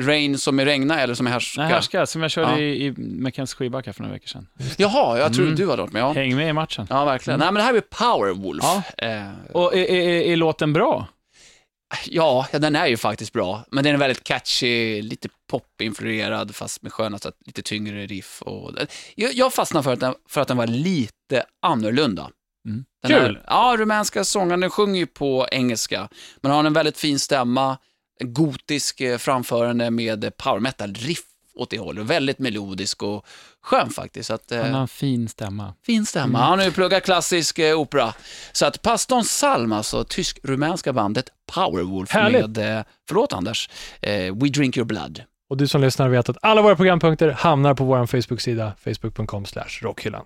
Rain 0.00 0.38
som 0.38 0.58
är 0.58 0.64
regna 0.64 1.00
eller 1.00 1.14
som 1.14 1.26
är 1.26 1.30
härska? 1.30 1.60
Nej, 1.62 1.70
härska, 1.70 2.06
som 2.06 2.22
jag 2.22 2.30
körde 2.30 2.50
Ja. 2.52 2.58
i, 2.58 2.86
i 2.86 2.90
McKenzie 2.96 3.56
skivbacka 3.56 3.92
för 3.92 4.02
några 4.02 4.12
veckor 4.14 4.26
sedan. 4.28 4.46
Jaha, 4.76 5.18
jag 5.18 5.32
tror 5.34 5.44
Mm. 5.44 5.56
du 5.56 5.70
hade 5.70 5.82
varit 5.82 5.92
med. 5.92 6.02
Ja, 6.02 6.12
Häng 6.12 6.36
med 6.36 6.48
i 6.48 6.52
matchen. 6.52 6.86
ja 6.90 7.04
verkligen. 7.04 7.38
Nej, 7.38 7.46
men 7.48 7.54
det 7.54 7.62
här 7.62 7.74
är 7.74 7.80
Powerwolf. 7.80 8.64
Ja. 8.64 8.82
Eh, 9.06 9.22
Och 9.52 9.74
är, 9.76 9.84
är, 9.90 10.08
är 10.22 10.36
låten 10.36 10.72
bra? 10.72 11.06
ja, 12.06 12.46
den 12.52 12.76
är 12.76 12.86
ju 12.86 12.96
faktiskt 12.96 13.32
bra. 13.32 13.64
Men 13.70 13.84
den 13.84 13.94
är 13.94 13.98
väldigt 13.98 14.24
catchy, 14.24 15.02
lite 15.02 15.28
pop-influerad 15.50 16.54
fast 16.54 16.82
med 16.82 16.92
sköna, 16.92 17.18
så 17.18 17.28
att 17.28 17.34
lite 17.46 17.62
tyngre 17.62 18.06
riff. 18.06 18.42
Och, 18.42 18.72
jag, 19.14 19.32
jag 19.34 19.54
fastnade 19.54 19.84
för 19.84 19.92
att, 19.92 20.00
den, 20.00 20.14
för 20.28 20.40
att 20.40 20.48
den 20.48 20.56
var 20.56 20.66
lite 20.66 21.44
annorlunda. 21.62 22.30
Mm. 22.68 22.84
Kul. 23.06 23.14
Här, 23.16 23.42
ja, 23.46 23.76
rumänska 23.78 24.24
sångaren, 24.24 24.60
den 24.60 24.70
sjunger 24.70 25.00
ju 25.00 25.06
på 25.06 25.46
engelska, 25.52 26.08
men 26.40 26.52
har 26.52 26.64
en 26.64 26.72
väldigt 26.72 26.98
fin 26.98 27.18
stämma, 27.18 27.78
gotisk 28.20 29.00
eh, 29.00 29.18
framförande 29.18 29.90
med 29.90 30.24
eh, 30.24 30.30
power 30.30 30.60
metal-riff 30.60 31.22
åt 31.58 31.70
det 31.70 31.78
hållet. 31.78 32.06
Väldigt 32.06 32.38
melodisk 32.38 33.02
och 33.02 33.26
skön 33.62 33.90
faktiskt. 33.90 34.26
Så 34.26 34.34
att, 34.34 34.52
eh, 34.52 34.62
Han 34.62 34.74
har 34.74 34.80
en 34.80 34.88
fin 34.88 35.28
stämma. 35.28 35.74
Fin 35.86 36.06
stämma. 36.06 36.38
Han 36.38 36.58
har 36.58 36.66
ju 36.66 36.72
pluggat 36.72 37.04
klassisk 37.04 37.58
eh, 37.58 37.80
opera. 37.80 38.14
Så 38.52 38.66
att 38.66 38.82
Pastorn 38.82 39.24
Salm, 39.24 39.72
alltså 39.72 40.04
tysk-rumänska 40.04 40.92
bandet 40.92 41.28
Powerwolf 41.54 42.10
Härligt. 42.10 42.48
med, 42.56 42.78
eh, 42.78 42.84
förlåt 43.08 43.32
Anders, 43.32 43.70
eh, 44.00 44.12
We 44.12 44.48
Drink 44.48 44.76
Your 44.76 44.86
Blood. 44.86 45.22
Och 45.50 45.56
du 45.56 45.68
som 45.68 45.80
lyssnar 45.80 46.08
vet 46.08 46.28
att 46.28 46.36
alla 46.42 46.62
våra 46.62 46.76
programpunkter 46.76 47.30
hamnar 47.30 47.74
på 47.74 47.84
vår 47.84 48.06
Facebook-sida, 48.06 48.72
facebook.com 48.84 49.44
rockhyllan. 49.82 50.24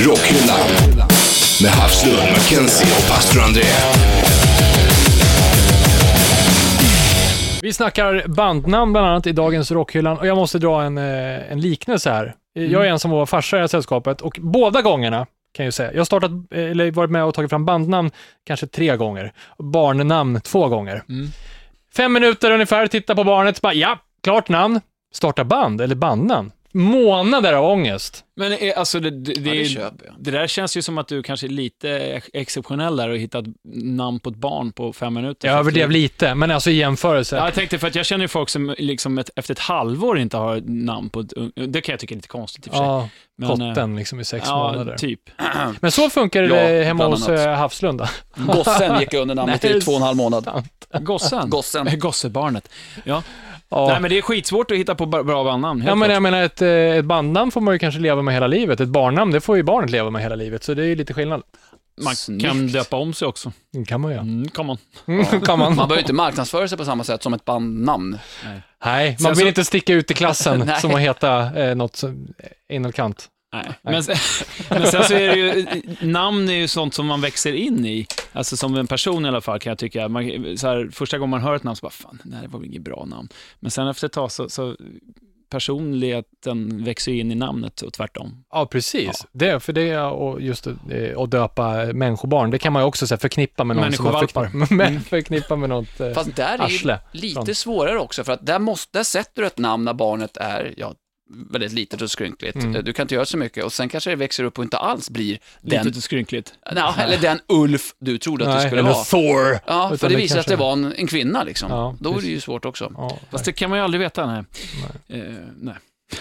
Rockhyllan. 0.00 0.58
Med 1.62 1.70
Havslund, 1.70 2.18
Mackenzie 2.18 2.86
och 2.86 3.08
pastor 3.08 3.40
André. 3.42 3.64
Vi 7.64 7.72
snackar 7.72 8.24
bandnamn 8.28 8.92
bland 8.92 9.06
annat 9.06 9.26
i 9.26 9.32
dagens 9.32 9.70
rockhyllan 9.70 10.18
och 10.18 10.26
jag 10.26 10.36
måste 10.36 10.58
dra 10.58 10.82
en, 10.82 10.98
eh, 10.98 11.52
en 11.52 11.60
liknelse 11.60 12.10
här. 12.10 12.34
Jag 12.52 12.86
är 12.86 12.90
en 12.90 12.98
som 12.98 13.10
var 13.10 13.26
farsa 13.26 13.56
i 13.56 13.58
det 13.58 13.62
här 13.62 13.66
sällskapet 13.66 14.20
och 14.20 14.38
båda 14.40 14.82
gångerna 14.82 15.26
kan 15.52 15.64
jag 15.64 15.66
ju 15.66 15.72
säga. 15.72 15.92
Jag 15.92 16.00
har 16.00 16.04
startat, 16.04 16.30
eh, 16.30 16.70
eller 16.70 16.90
varit 16.90 17.10
med 17.10 17.24
och 17.24 17.34
tagit 17.34 17.50
fram 17.50 17.64
bandnamn 17.64 18.10
kanske 18.46 18.66
tre 18.66 18.96
gånger. 18.96 19.32
Barnnamn 19.58 20.40
två 20.40 20.68
gånger. 20.68 21.02
Mm. 21.08 21.28
Fem 21.96 22.12
minuter 22.12 22.50
ungefär, 22.50 22.86
titta 22.86 23.14
på 23.14 23.24
barnet, 23.24 23.60
bara, 23.60 23.74
ja, 23.74 23.98
klart 24.22 24.48
namn. 24.48 24.80
Starta 25.14 25.44
band 25.44 25.80
eller 25.80 25.94
bandnamn. 25.94 26.52
Månader 26.74 27.52
av 27.52 27.64
ångest. 27.64 28.24
Men 28.36 28.58
alltså 28.76 29.00
det, 29.00 29.10
det, 29.10 29.32
det, 29.32 29.40
Ja, 29.40 29.52
det 29.54 29.60
är- 29.60 29.64
köper 29.64 30.06
jag. 30.06 30.14
det 30.18 30.30
där 30.30 30.46
känns 30.46 30.76
ju 30.76 30.82
som 30.82 30.98
att 30.98 31.08
du 31.08 31.22
kanske 31.22 31.46
är 31.46 31.48
lite 31.48 31.90
ex- 31.90 32.28
exceptionell 32.32 32.96
där 32.96 33.08
och 33.08 33.16
hittat 33.16 33.44
namn 33.74 34.20
på 34.20 34.30
ett 34.30 34.36
barn 34.36 34.72
på 34.72 34.92
fem 34.92 35.14
minuter. 35.14 35.48
Jag 35.48 35.58
överdrev 35.58 35.90
lite, 35.90 36.34
men 36.34 36.50
alltså 36.50 36.70
i 36.70 36.74
jämförelse. 36.74 37.36
Ja, 37.36 37.44
jag 37.44 37.54
tänkte 37.54 37.78
för 37.78 37.86
att 37.86 37.94
jag 37.94 38.06
känner 38.06 38.24
ju 38.24 38.28
folk 38.28 38.48
som 38.48 38.74
liksom 38.78 39.18
ett, 39.18 39.30
efter 39.36 39.52
ett 39.54 39.58
halvår 39.58 40.18
inte 40.18 40.36
har 40.36 40.60
namn 40.66 41.10
på 41.10 41.20
ett 41.20 41.32
un- 41.32 41.66
Det 41.66 41.80
kan 41.80 41.92
jag 41.92 42.00
tycka 42.00 42.14
är 42.14 42.16
lite 42.16 42.28
konstigt 42.28 42.66
i 42.66 42.70
och 42.70 42.72
för 42.72 42.78
sig. 42.78 42.86
Ja, 42.86 43.08
Men, 43.38 43.50
eh, 43.50 43.68
kotten 43.68 43.96
liksom 43.96 44.20
i 44.20 44.24
sex 44.24 44.46
ja, 44.48 44.72
månader. 44.72 44.96
typ. 44.96 45.20
Men 45.80 45.90
så 45.90 46.10
funkar 46.10 46.42
Ja, 46.42 46.48
det 46.68 46.84
hemma 46.84 46.96
bland 47.08 47.12
hos 47.14 47.28
annat. 47.28 47.46
eh, 47.46 47.52
Havslunda. 47.54 48.10
Gossen 48.36 49.00
gick 49.00 49.14
under 49.14 49.34
namnet 49.34 49.62
Nej, 49.62 49.76
i 49.76 49.80
två 49.80 49.90
och 49.92 49.96
en 49.96 50.02
halv 50.02 50.16
månad. 50.16 50.62
Gossen. 51.00 51.50
Gossen. 51.50 51.86
Eh, 51.86 51.94
Gossebarnet. 51.98 52.68
Ja. 53.04 53.22
Ja. 53.68 53.88
Nej, 53.88 54.00
men 54.00 54.10
det 54.10 54.18
är 54.18 54.22
skitsvårt 54.22 54.70
att 54.70 54.76
hitta 54.76 54.94
på 54.94 55.06
bra 55.06 55.44
bandnamn. 55.44 55.80
helt 55.80 55.88
Ja, 55.88 55.94
men 55.94 56.06
klart. 56.08 56.14
jag 56.14 56.22
menar 56.22 56.42
ett, 56.42 56.62
eh, 56.62 56.68
ett 56.68 57.04
bandnamn 57.04 57.50
får 57.50 57.60
man 57.60 57.74
ju 57.74 57.78
kanske 57.78 58.00
leva 58.00 58.22
med 58.22 58.34
hela 58.34 58.46
livet. 58.46 58.80
Ett 58.80 58.88
barnnamn, 58.88 59.30
det 59.32 59.40
får 59.40 59.56
ju 59.56 59.62
barnet 59.62 59.90
leva 59.90 60.10
med 60.10 60.22
hela 60.22 60.34
livet, 60.34 60.64
så 60.64 60.74
det 60.74 60.82
är 60.82 60.86
ju 60.86 60.96
lite 60.96 61.14
skillnad. 61.14 61.42
Man 62.04 62.16
Snyggt. 62.16 62.44
kan 62.44 62.66
döpa 62.66 62.96
om 62.96 63.14
sig 63.14 63.28
också. 63.28 63.52
Det 63.72 63.84
kan 63.84 64.00
man 64.00 64.10
göra. 64.12 64.20
Mm, 64.20 64.48
come 64.48 64.72
on. 64.72 65.40
kan 65.40 65.58
man. 65.58 65.76
Man 65.76 65.88
behöver 65.88 65.98
inte 66.02 66.12
marknadsföra 66.12 66.68
sig 66.68 66.78
på 66.78 66.84
samma 66.84 67.04
sätt 67.04 67.22
som 67.22 67.34
ett 67.34 67.44
bandnamn. 67.44 68.18
Nej, 68.84 69.16
man 69.20 69.32
vill 69.32 69.40
så- 69.40 69.48
inte 69.48 69.64
sticka 69.64 69.92
ut 69.94 70.10
i 70.10 70.14
klassen 70.14 70.58
Nej. 70.66 70.80
som 70.80 70.94
att 70.94 71.00
heta 71.00 71.62
eh, 71.62 71.74
något 71.74 71.96
som, 71.96 72.28
inåt 72.72 72.94
kant. 72.94 73.26
Nej. 73.54 73.72
Men, 73.82 73.92
men 74.70 74.86
sen 74.86 75.04
så 75.04 75.14
är 75.14 75.28
det 75.28 75.36
ju, 75.36 75.66
namn 76.06 76.48
är 76.48 76.54
ju 76.54 76.68
sånt 76.68 76.94
som 76.94 77.06
man 77.06 77.20
växer 77.20 77.52
in 77.52 77.86
i. 77.86 78.06
Alltså 78.32 78.56
som 78.56 78.74
en 78.76 78.86
person 78.86 79.24
i 79.24 79.28
alla 79.28 79.40
fall 79.40 79.58
kan 79.58 79.70
jag 79.70 79.78
tycka. 79.78 80.08
Man, 80.08 80.54
så 80.58 80.66
här, 80.68 80.88
första 80.92 81.18
gången 81.18 81.30
man 81.30 81.40
hör 81.40 81.54
ett 81.56 81.62
namn 81.64 81.76
så 81.76 81.82
bara, 81.86 81.90
fan, 81.90 82.18
nej, 82.24 82.38
det 82.42 82.48
var 82.48 82.58
väl 82.60 82.68
inget 82.68 82.82
bra 82.82 83.04
namn. 83.04 83.28
Men 83.60 83.70
sen 83.70 83.88
efter 83.88 84.06
ett 84.06 84.12
tag 84.12 84.32
så, 84.32 84.48
så 84.48 84.76
personligheten 85.50 86.84
växer 86.84 87.12
ju 87.12 87.20
in 87.20 87.32
i 87.32 87.34
namnet 87.34 87.82
och 87.82 87.92
tvärtom. 87.92 88.44
Ja, 88.50 88.66
precis. 88.66 89.26
Det, 89.32 89.60
för 89.60 89.72
det 89.72 89.98
och 90.00 90.40
just 90.42 90.66
det, 90.88 91.14
att 91.16 91.30
döpa 91.30 91.74
människobarn, 91.92 92.50
det 92.50 92.58
kan 92.58 92.72
man 92.72 92.82
ju 92.82 92.86
också 92.86 93.06
så 93.06 93.14
här, 93.14 93.20
förknippa 93.20 93.64
med 93.64 93.76
någon 93.76 93.92
som 93.92 94.06
har 94.06 94.26
för, 94.26 94.74
med, 94.74 95.06
förknippa 95.06 95.56
med 95.56 95.68
något 95.68 96.00
eh, 96.00 96.12
Fast 96.12 96.36
där 96.36 96.58
är 96.58 96.62
arsle. 96.64 97.00
lite 97.12 97.34
Från- 97.34 97.54
svårare 97.54 97.98
också, 97.98 98.24
för 98.24 98.32
att 98.32 98.46
där, 98.46 98.58
måste, 98.58 98.98
där 98.98 99.04
sätter 99.04 99.42
du 99.42 99.46
ett 99.46 99.58
namn 99.58 99.84
när 99.84 99.94
barnet 99.94 100.36
är 100.36 100.74
ja, 100.76 100.94
väldigt 101.50 101.72
litet 101.72 102.02
och 102.02 102.10
skrynkligt. 102.10 102.54
Mm. 102.56 102.84
Du 102.84 102.92
kan 102.92 103.02
inte 103.04 103.14
göra 103.14 103.24
så 103.24 103.36
mycket 103.36 103.64
och 103.64 103.72
sen 103.72 103.88
kanske 103.88 104.10
det 104.10 104.16
växer 104.16 104.44
upp 104.44 104.58
och 104.58 104.64
inte 104.64 104.76
alls 104.78 105.10
blir 105.10 105.38
den, 105.60 105.78
Litet 105.84 105.96
och 105.96 106.02
skrynkligt. 106.02 106.54
ja, 106.76 106.94
eller 106.98 107.18
den 107.18 107.40
Ulf 107.48 107.94
du 107.98 108.18
trodde 108.18 108.44
att 108.44 108.50
Nej, 108.50 108.56
du 108.64 108.68
skulle 108.68 108.80
eller 108.80 108.90
vara. 108.90 109.04
Thor. 109.04 109.58
Ja, 109.66 109.86
Utan 109.86 109.98
för 109.98 110.08
det 110.08 110.14
det 110.14 110.20
visar 110.20 110.36
kanske- 110.36 110.40
att 110.54 110.58
det 110.58 110.64
var 110.64 110.72
en, 110.72 110.92
en 110.92 111.06
kvinna 111.06 111.42
liksom. 111.44 111.70
Ja, 111.70 111.96
Då 112.00 112.18
är 112.18 112.20
det 112.22 112.26
ju 112.28 112.40
svårt 112.40 112.64
också. 112.64 112.92
Ja, 112.96 113.18
Fast 113.30 113.44
det 113.44 113.52
kan 113.52 113.70
man 113.70 113.78
ju 113.78 113.84
aldrig 113.84 114.00
veta. 114.00 114.26
Nej. 114.26 114.44
Eh, 115.08 115.34
nej. 115.60 115.74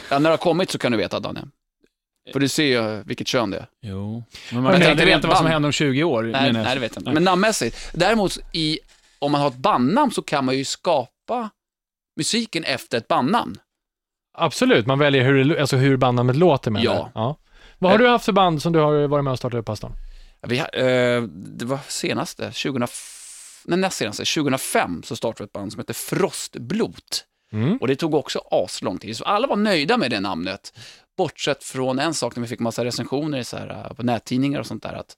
Ja, 0.09 0.19
när 0.19 0.29
det 0.29 0.33
har 0.33 0.37
kommit 0.37 0.71
så 0.71 0.77
kan 0.77 0.91
du 0.91 0.97
veta, 0.97 1.19
Daniel. 1.19 1.45
För 2.33 2.39
du 2.39 2.47
ser 2.47 2.63
ju 2.63 3.03
vilket 3.05 3.27
kön 3.27 3.49
det 3.49 3.57
är. 3.57 3.65
Jo. 3.81 4.23
Men 4.51 4.63
man 4.63 4.71
tänkte 4.71 4.91
inte 4.91 5.05
veta 5.05 5.27
vad 5.27 5.37
som 5.37 5.45
händer 5.45 5.67
om 5.67 5.71
20 5.73 6.03
år. 6.03 6.23
Nej, 6.23 6.53
nej 6.53 6.63
det 6.75 6.79
vet 6.79 6.81
jag 6.81 6.85
inte. 6.85 6.99
Nej. 7.01 7.13
Men 7.13 7.23
namnmässigt. 7.23 7.89
Däremot, 7.93 8.39
i, 8.53 8.79
om 9.19 9.31
man 9.31 9.41
har 9.41 9.47
ett 9.47 9.55
bandnamn 9.55 10.11
så 10.11 10.21
kan 10.21 10.45
man 10.45 10.57
ju 10.57 10.65
skapa 10.65 11.49
musiken 12.17 12.63
efter 12.63 12.97
ett 12.97 13.07
bandnamn. 13.07 13.57
Absolut, 14.33 14.85
man 14.85 14.99
väljer 14.99 15.23
hur, 15.23 15.59
alltså 15.59 15.77
hur 15.77 15.97
bandnamnet 15.97 16.35
låter 16.35 16.71
med 16.71 16.83
Ja. 16.83 17.11
ja. 17.15 17.37
Vad 17.79 17.91
har 17.91 17.97
du 17.97 18.07
haft 18.07 18.25
för 18.25 18.31
band 18.31 18.61
som 18.61 18.73
du 18.73 18.79
har 18.79 19.07
varit 19.07 19.23
med 19.23 19.31
och 19.31 19.37
startat 19.37 19.59
upp, 19.59 19.65
pastorn? 19.65 19.93
Vi, 20.47 20.57
eh, 20.59 21.21
det 21.31 21.65
var 21.65 21.79
senaste, 21.87 22.43
2000, 22.51 22.87
nej, 23.65 23.79
näst 23.79 23.97
senaste, 23.97 24.25
2005 24.25 25.03
så 25.03 25.15
startade 25.15 25.43
vi 25.43 25.45
ett 25.45 25.53
band 25.53 25.71
som 25.71 25.79
heter 25.79 25.93
Frostblot. 25.93 27.25
Mm. 27.51 27.77
Och 27.77 27.87
det 27.87 27.95
tog 27.95 28.13
också 28.13 28.41
aslång 28.51 28.97
tid, 28.97 29.17
så 29.17 29.23
alla 29.23 29.47
var 29.47 29.55
nöjda 29.55 29.97
med 29.97 30.11
det 30.11 30.19
namnet. 30.19 30.73
Bortsett 31.17 31.63
från 31.63 31.99
en 31.99 32.13
sak 32.13 32.35
när 32.35 32.41
vi 32.41 32.47
fick 32.47 32.59
massa 32.59 32.85
recensioner 32.85 33.43
så 33.43 33.57
här, 33.57 33.69
eh, 33.69 33.93
på 33.93 34.03
nättidningar 34.03 34.59
och 34.59 34.67
sånt 34.67 34.83
där, 34.83 34.93
att 34.93 35.17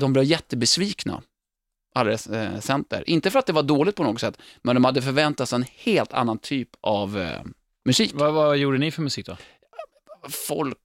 de 0.00 0.12
blev 0.12 0.24
jättebesvikna. 0.24 1.22
Alla 1.94 2.10
eh, 2.10 2.14
recensenter. 2.14 3.10
Inte 3.10 3.30
för 3.30 3.38
att 3.38 3.46
det 3.46 3.52
var 3.52 3.62
dåligt 3.62 3.96
på 3.96 4.02
något 4.02 4.20
sätt, 4.20 4.38
men 4.62 4.76
de 4.76 4.84
hade 4.84 5.02
förväntat 5.02 5.48
sig 5.48 5.56
en 5.56 5.66
helt 5.76 6.12
annan 6.12 6.38
typ 6.38 6.68
av 6.80 7.18
eh, 7.18 7.40
musik. 7.84 8.10
Vad, 8.14 8.32
vad 8.32 8.56
gjorde 8.56 8.78
ni 8.78 8.90
för 8.90 9.02
musik 9.02 9.26
då? 9.26 9.36
folk, 10.28 10.78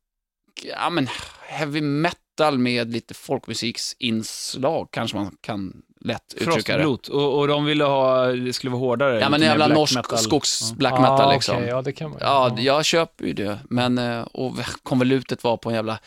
ja 0.64 0.90
men 0.90 1.08
heavy 1.48 1.82
metal 1.82 2.58
med 2.58 2.94
lite 2.94 3.14
folkmusiksinslag 3.14 4.88
kanske 4.92 5.18
man 5.18 5.38
kan 5.42 5.82
lätt 6.02 6.34
uttrycka 6.38 6.78
det. 6.78 6.86
Och, 6.86 7.40
och 7.40 7.48
de 7.48 7.66
ville 7.66 7.84
ha, 7.84 8.25
det 8.25 8.54
skulle 8.54 8.72
vara 8.72 8.80
hårdare. 8.80 9.20
Ja 9.20 9.30
men 9.30 9.40
mer 9.40 9.48
jävla 9.48 9.66
black 9.66 9.78
norsk 9.78 9.96
metal. 9.96 10.18
skogs 10.18 10.70
Ja. 10.70 10.75
black 10.78 10.94
metal 10.94 11.22
ah, 11.22 11.34
liksom. 11.34 11.56
okej, 11.56 11.68
ja, 11.70 11.82
det 11.82 11.92
kan 11.92 12.10
man 12.10 12.20
Ja, 12.22 12.56
jag 12.60 12.86
köper 12.86 13.25
ju 13.25 13.34
det, 13.34 13.60
men 13.70 13.98
eh, 13.98 14.22
och 14.22 14.58
konvolutet 14.84 15.44
var 15.44 15.58
på 15.58 15.70
en 15.70 15.75
jävla 15.75 16.00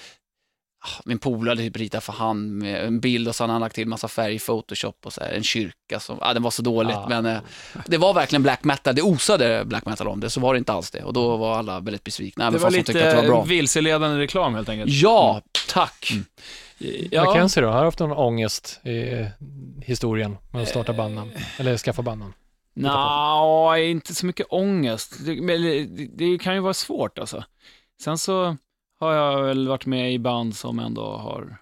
min 1.04 1.18
polare 1.18 1.56
typ 1.56 1.76
ritat 1.76 2.04
för 2.04 2.12
hand 2.12 2.50
med 2.52 2.84
en 2.84 3.00
bild 3.00 3.28
och 3.28 3.34
så 3.34 3.42
hade 3.42 3.52
han 3.52 3.60
lagt 3.60 3.74
till 3.74 3.88
massa 3.88 4.08
färg 4.08 4.34
i 4.34 4.38
Photoshop 4.38 5.06
och 5.06 5.12
så 5.12 5.20
här, 5.20 5.30
en 5.32 5.42
kyrka 5.42 6.00
som, 6.00 6.18
ja 6.20 6.34
den 6.34 6.42
var 6.42 6.50
så 6.50 6.62
dåligt 6.62 6.96
Ah. 6.96 7.06
men 7.08 7.26
eh, 7.26 7.38
det 7.86 7.96
var 7.98 8.14
verkligen 8.14 8.42
black 8.42 8.64
metal, 8.64 8.94
det 8.94 9.02
osade 9.02 9.64
black 9.64 9.86
metal 9.86 10.08
om 10.08 10.20
det, 10.20 10.30
så 10.30 10.40
var 10.40 10.54
det 10.54 10.58
inte 10.58 10.72
alls 10.72 10.90
det 10.90 11.02
och 11.02 11.12
då 11.12 11.36
var 11.36 11.58
alla 11.58 11.80
väldigt 11.80 12.04
besvikna, 12.04 12.44
Det 12.44 12.48
även 12.48 12.60
var 12.60 12.68
att 12.68 12.86
det 12.86 12.92
var 13.04 13.10
lite 13.16 13.26
bra. 13.28 13.42
vilseledande 13.44 14.18
reklam 14.18 14.54
helt 14.54 14.68
enkelt. 14.68 14.90
Ja, 14.92 15.42
tack! 15.68 16.12
Ja, 17.10 17.24
Mackenzie 17.24 17.62
då, 17.62 17.68
har 17.68 17.78
du 17.78 17.84
haft 17.84 17.98
någon 17.98 18.12
ångest 18.18 18.80
i 18.84 19.12
eh, 19.12 19.26
historien 19.82 20.36
med 20.50 20.62
att 20.62 20.68
starta 20.68 20.92
bandnamn? 20.92 21.30
Eller 21.58 21.76
skaffa 21.76 22.02
bandnamn? 22.02 22.32
Nja, 22.74 23.78
inte 23.78 24.14
så 24.14 24.26
mycket 24.26 24.46
ångest. 24.50 25.14
Det, 25.26 25.40
men 25.42 25.62
det, 25.62 25.84
det 26.16 26.38
kan 26.38 26.54
ju 26.54 26.60
vara 26.60 26.74
svårt 26.74 27.18
alltså. 27.18 27.44
Sen 28.02 28.18
så 28.18 28.56
har 29.00 29.12
jag 29.12 29.42
väl 29.42 29.68
varit 29.68 29.86
med 29.86 30.12
i 30.12 30.18
band 30.18 30.56
som 30.56 30.78
ändå 30.78 31.02
har 31.16 31.56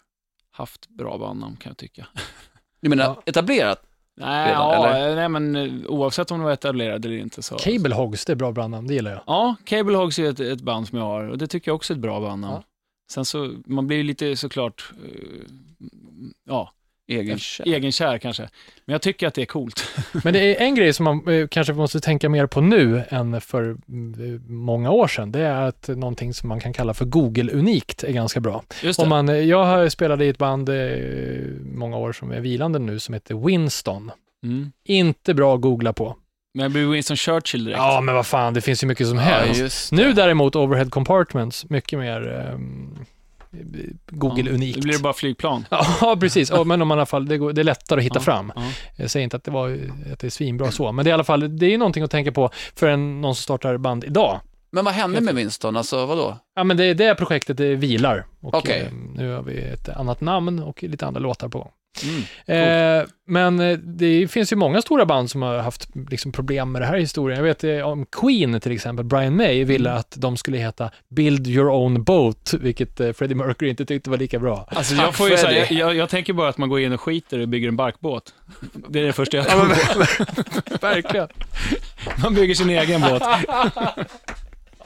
haft 0.51 0.89
bra 0.89 1.19
bandnamn 1.19 1.57
kan 1.57 1.71
jag 1.71 1.77
tycka. 1.77 2.07
Du 2.81 2.89
menar 2.89 3.05
Ja. 3.05 3.23
etablerat? 3.27 3.83
Nej, 4.17 4.49
Redan, 4.49 4.83
ja, 4.83 5.15
nej 5.15 5.29
men 5.29 5.57
eh, 5.57 5.87
oavsett 5.91 6.31
om 6.31 6.39
det 6.39 6.45
var 6.45 6.53
etablerad 6.53 7.05
eller 7.05 7.17
inte 7.17 7.43
så. 7.43 7.57
Cable 7.57 7.95
Hogs, 7.95 8.25
det 8.25 8.33
är 8.33 8.37
bra 8.37 8.53
bandnamn, 8.53 8.87
det 8.87 8.95
gillar 8.95 9.11
jag. 9.11 9.21
Ja, 9.27 9.57
Cable 9.65 9.97
Hogs 9.97 10.19
är 10.19 10.31
ett, 10.31 10.41
ett 10.41 10.61
band 10.61 10.89
som 10.89 10.99
jag 10.99 11.05
har 11.05 11.29
och 11.29 11.39
det 11.39 11.47
tycker 11.47 11.71
jag 11.71 11.77
också 11.77 11.93
är 11.93 11.95
ett 11.95 12.01
bra 12.03 12.21
bandnamn. 12.21 12.55
Ja. 12.55 12.63
Sen 13.11 13.25
så, 13.25 13.53
man 13.67 13.87
blir 13.87 13.97
ju 13.97 14.03
lite 14.03 14.37
såklart, 14.37 14.93
eh, 15.05 15.43
ja, 16.45 16.73
Egen 17.09 17.39
egenkär 17.65 18.19
kanske. 18.19 18.43
Men 18.85 18.93
jag 18.93 19.03
tycker 19.03 19.27
att 19.27 19.35
det 19.35 19.43
är 19.43 19.47
coolt. 19.47 19.85
Men 20.25 20.33
det 20.33 20.57
är 20.57 20.65
en 20.67 20.75
grej 20.75 20.93
som 20.93 21.05
man 21.05 21.29
eh, 21.29 21.47
kanske 21.49 21.73
måste 21.73 22.01
tänka 22.01 22.29
mer 22.29 22.47
på 22.47 22.61
nu 22.61 23.03
än 23.09 23.41
för 23.41 23.77
mm, 23.89 24.43
många 24.49 24.91
år 24.91 25.09
sedan. 25.09 25.33
Det 25.33 25.41
är 25.41 25.63
att 25.69 25.89
någonting 25.89 26.35
som 26.35 26.49
man 26.49 26.61
kan 26.61 26.73
kalla 26.73 26.95
för 26.95 27.05
Google-unikt 27.05 28.05
är 28.05 28.13
ganska 28.13 28.41
bra. 28.41 28.63
Just 28.83 28.99
det. 28.99 29.03
Om 29.03 29.09
man, 29.09 29.29
eh, 29.29 29.35
jag 29.37 29.65
har 29.65 29.89
spelat 29.89 30.21
i 30.21 30.29
ett 30.29 30.39
band 30.39 30.69
eh, 30.69 30.75
många 31.65 31.97
år 31.97 32.13
som 32.13 32.31
är 32.31 32.41
vilande 32.41 32.79
nu 32.79 32.99
som 32.99 33.15
heter 33.15 33.35
Winston. 33.47 34.11
Mm. 34.45 34.73
Inte 34.85 35.35
bra 35.35 35.55
att 35.55 35.61
googla 35.61 35.93
på. 35.93 36.17
Men 36.55 36.73
blir 36.73 36.87
Winston 36.87 37.17
Churchill 37.17 37.65
direkt. 37.65 37.79
Ja, 37.79 38.01
men 38.01 38.15
vad 38.15 38.27
fan, 38.27 38.55
det 38.55 38.61
finns 38.61 38.83
ju 38.83 38.87
mycket 38.87 39.09
som 39.09 39.17
Ja, 39.19 39.23
helst. 39.23 39.61
just 39.61 39.93
Nu 39.93 40.13
däremot 40.13 40.57
Overhead 40.57 40.91
Compartments, 40.91 41.71
mycket 41.71 41.99
mer 41.99 42.21
ehm, 43.61 43.99
Google-unikt. 44.07 44.77
Då 44.77 44.83
blir 44.83 44.93
det 44.97 45.03
bara 45.03 45.13
flygplan. 45.13 45.65
Ja, 46.01 46.17
precis. 46.21 46.51
Ja, 46.51 46.65
men 46.65 46.83
om 46.83 46.89
man 46.89 46.99
i 46.99 46.99
alla 46.99 47.07
fall, 47.07 47.27
det, 47.27 47.39
går, 47.39 47.53
det 47.53 47.63
är 47.63 47.65
lättare 47.65 47.99
att 48.01 48.05
hitta 48.05 48.17
Ja, 48.19 48.21
fram. 48.21 48.53
ja. 48.57 48.63
Jag 48.97 49.11
säger 49.11 49.25
inte 49.25 49.37
att 49.37 49.45
det, 49.45 49.51
var, 49.51 49.79
att 50.13 50.19
det 50.19 50.27
är 50.27 50.31
svinbra 50.31 50.71
så, 50.71 50.93
men 50.93 51.05
det 51.05 51.09
är 51.09 51.13
i 51.13 51.15
alla 51.15 51.25
fall, 51.25 51.59
det 51.59 51.75
är 51.75 51.79
någonting 51.79 52.03
att 52.03 52.11
tänka 52.11 52.33
på 52.33 52.51
för 52.75 52.89
en, 52.89 53.21
någon 53.21 53.35
som 53.35 53.43
startar 53.43 53.77
band 53.77 54.05
idag. 54.05 54.41
Men 54.71 54.85
vad 54.85 54.95
hände 54.95 55.21
med 55.21 55.35
Winston? 55.35 55.77
Alltså 55.77 56.07
vadå? 56.07 56.39
Ja, 56.57 56.65
men 56.65 56.77
det, 56.77 56.95
det 56.95 57.15
projektet 57.15 57.57
det 57.57 57.75
vilar. 57.75 58.27
Okej. 58.43 58.81
eh, 58.81 58.93
nu 59.15 59.33
har 59.35 59.43
vi 59.43 59.59
ett 59.59 59.89
annat 59.89 60.21
namn 60.21 60.59
och 60.63 60.83
lite 60.83 61.07
andra 61.07 61.21
låtar 61.21 61.49
på 61.49 61.59
gång. 61.59 61.71
Mm. 62.05 63.01
Eh, 63.01 63.07
men 63.29 63.61
eh, 63.61 63.79
det 63.79 64.29
finns 64.29 64.53
ju 64.53 64.57
många 64.57 64.83
stora 64.83 65.07
band 65.07 65.31
som 65.31 65.43
har 65.43 65.59
haft 65.59 65.89
liksom, 66.11 66.33
problem 66.33 66.73
med 66.73 66.83
det 66.83 66.87
här 66.87 66.97
historien. 66.99 67.39
Jag 67.39 67.45
vet 67.45 67.65
eh, 67.65 67.81
om 67.89 68.07
Queen 68.07 68.61
till 68.61 68.73
exempel, 68.73 69.05
Brian 69.05 69.37
May 69.37 69.65
ville 69.65 69.91
Mm. 69.91 70.01
att 70.01 70.15
de 70.17 70.37
skulle 70.37 70.59
heta 70.59 70.91
Build 71.09 71.47
Your 71.47 71.69
Own 71.69 72.03
Boat, 72.03 72.55
vilket 72.61 73.01
eh, 73.01 73.13
Freddie 73.13 73.35
Mercury 73.35 73.71
inte 73.71 73.85
tyckte 73.87 74.11
var 74.11 74.17
lika 74.19 74.39
bra. 74.39 74.69
Alltså 74.71 74.95
Tack, 74.97 75.07
jag, 75.07 75.15
får 75.15 75.31
ju 75.31 75.37
säga, 75.37 75.67
jag, 75.71 75.97
jag 75.97 76.09
tänker 76.09 76.33
bara 76.33 76.49
att 76.49 76.59
man 76.59 76.69
går 76.69 76.81
in 76.81 76.93
och 76.93 77.01
skiter 77.01 77.39
och 77.39 77.49
bygger 77.49 77.69
en 77.69 77.77
barkbåt. 77.77 78.35
Det 78.89 79.01
är 79.01 79.05
det 79.07 79.13
första 79.13 79.37
jag 79.37 79.47
kommer 79.47 79.75
på. 79.75 80.01
Verkligen. 80.87 81.29
Man 82.23 82.35
bygger 82.35 82.55
sin 82.55 82.71
egen 82.71 83.01
båt. 83.01 83.23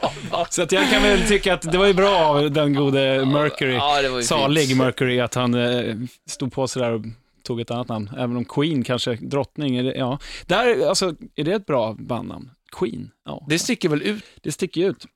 Så 0.50 0.62
att 0.62 0.72
jag 0.72 0.90
kan 0.90 1.02
väl 1.02 1.28
tycka 1.28 1.54
att 1.54 1.72
det 1.72 1.78
var 1.78 1.86
ju 1.86 1.94
bra 1.94 2.16
av 2.16 2.50
den 2.50 2.74
gode 2.74 3.24
Mercury, 3.26 3.74
Ja, 3.74 4.02
det 4.02 4.22
salig 4.22 4.66
fint. 4.68 4.78
Mercury, 4.78 5.20
att 5.20 5.34
han 5.34 5.54
eh, 5.54 5.96
stod 6.28 6.52
på 6.52 6.68
sig 6.68 6.82
där 6.82 6.92
och 6.92 7.02
tog 7.42 7.60
ett 7.60 7.70
annat 7.70 7.88
namn. 7.88 8.10
Även 8.18 8.36
om 8.36 8.44
Queen 8.44 8.84
kanske, 8.84 9.14
drottning, 9.14 9.76
är 9.76 9.82
det, 9.82 9.94
ja. 9.94 10.18
Där, 10.46 10.88
alltså, 10.88 11.14
är 11.36 11.44
det 11.44 11.52
ett 11.52 11.66
bra 11.66 11.96
bandnamn? 11.98 12.50
Queen? 12.72 13.10
Ja, 13.24 13.46
Det 13.48 13.58
sticker 13.58 13.88
väl 13.88 14.02
ut? 14.02 14.24
det 14.42 14.52
sticker 14.52 14.80
ut. 14.90 15.06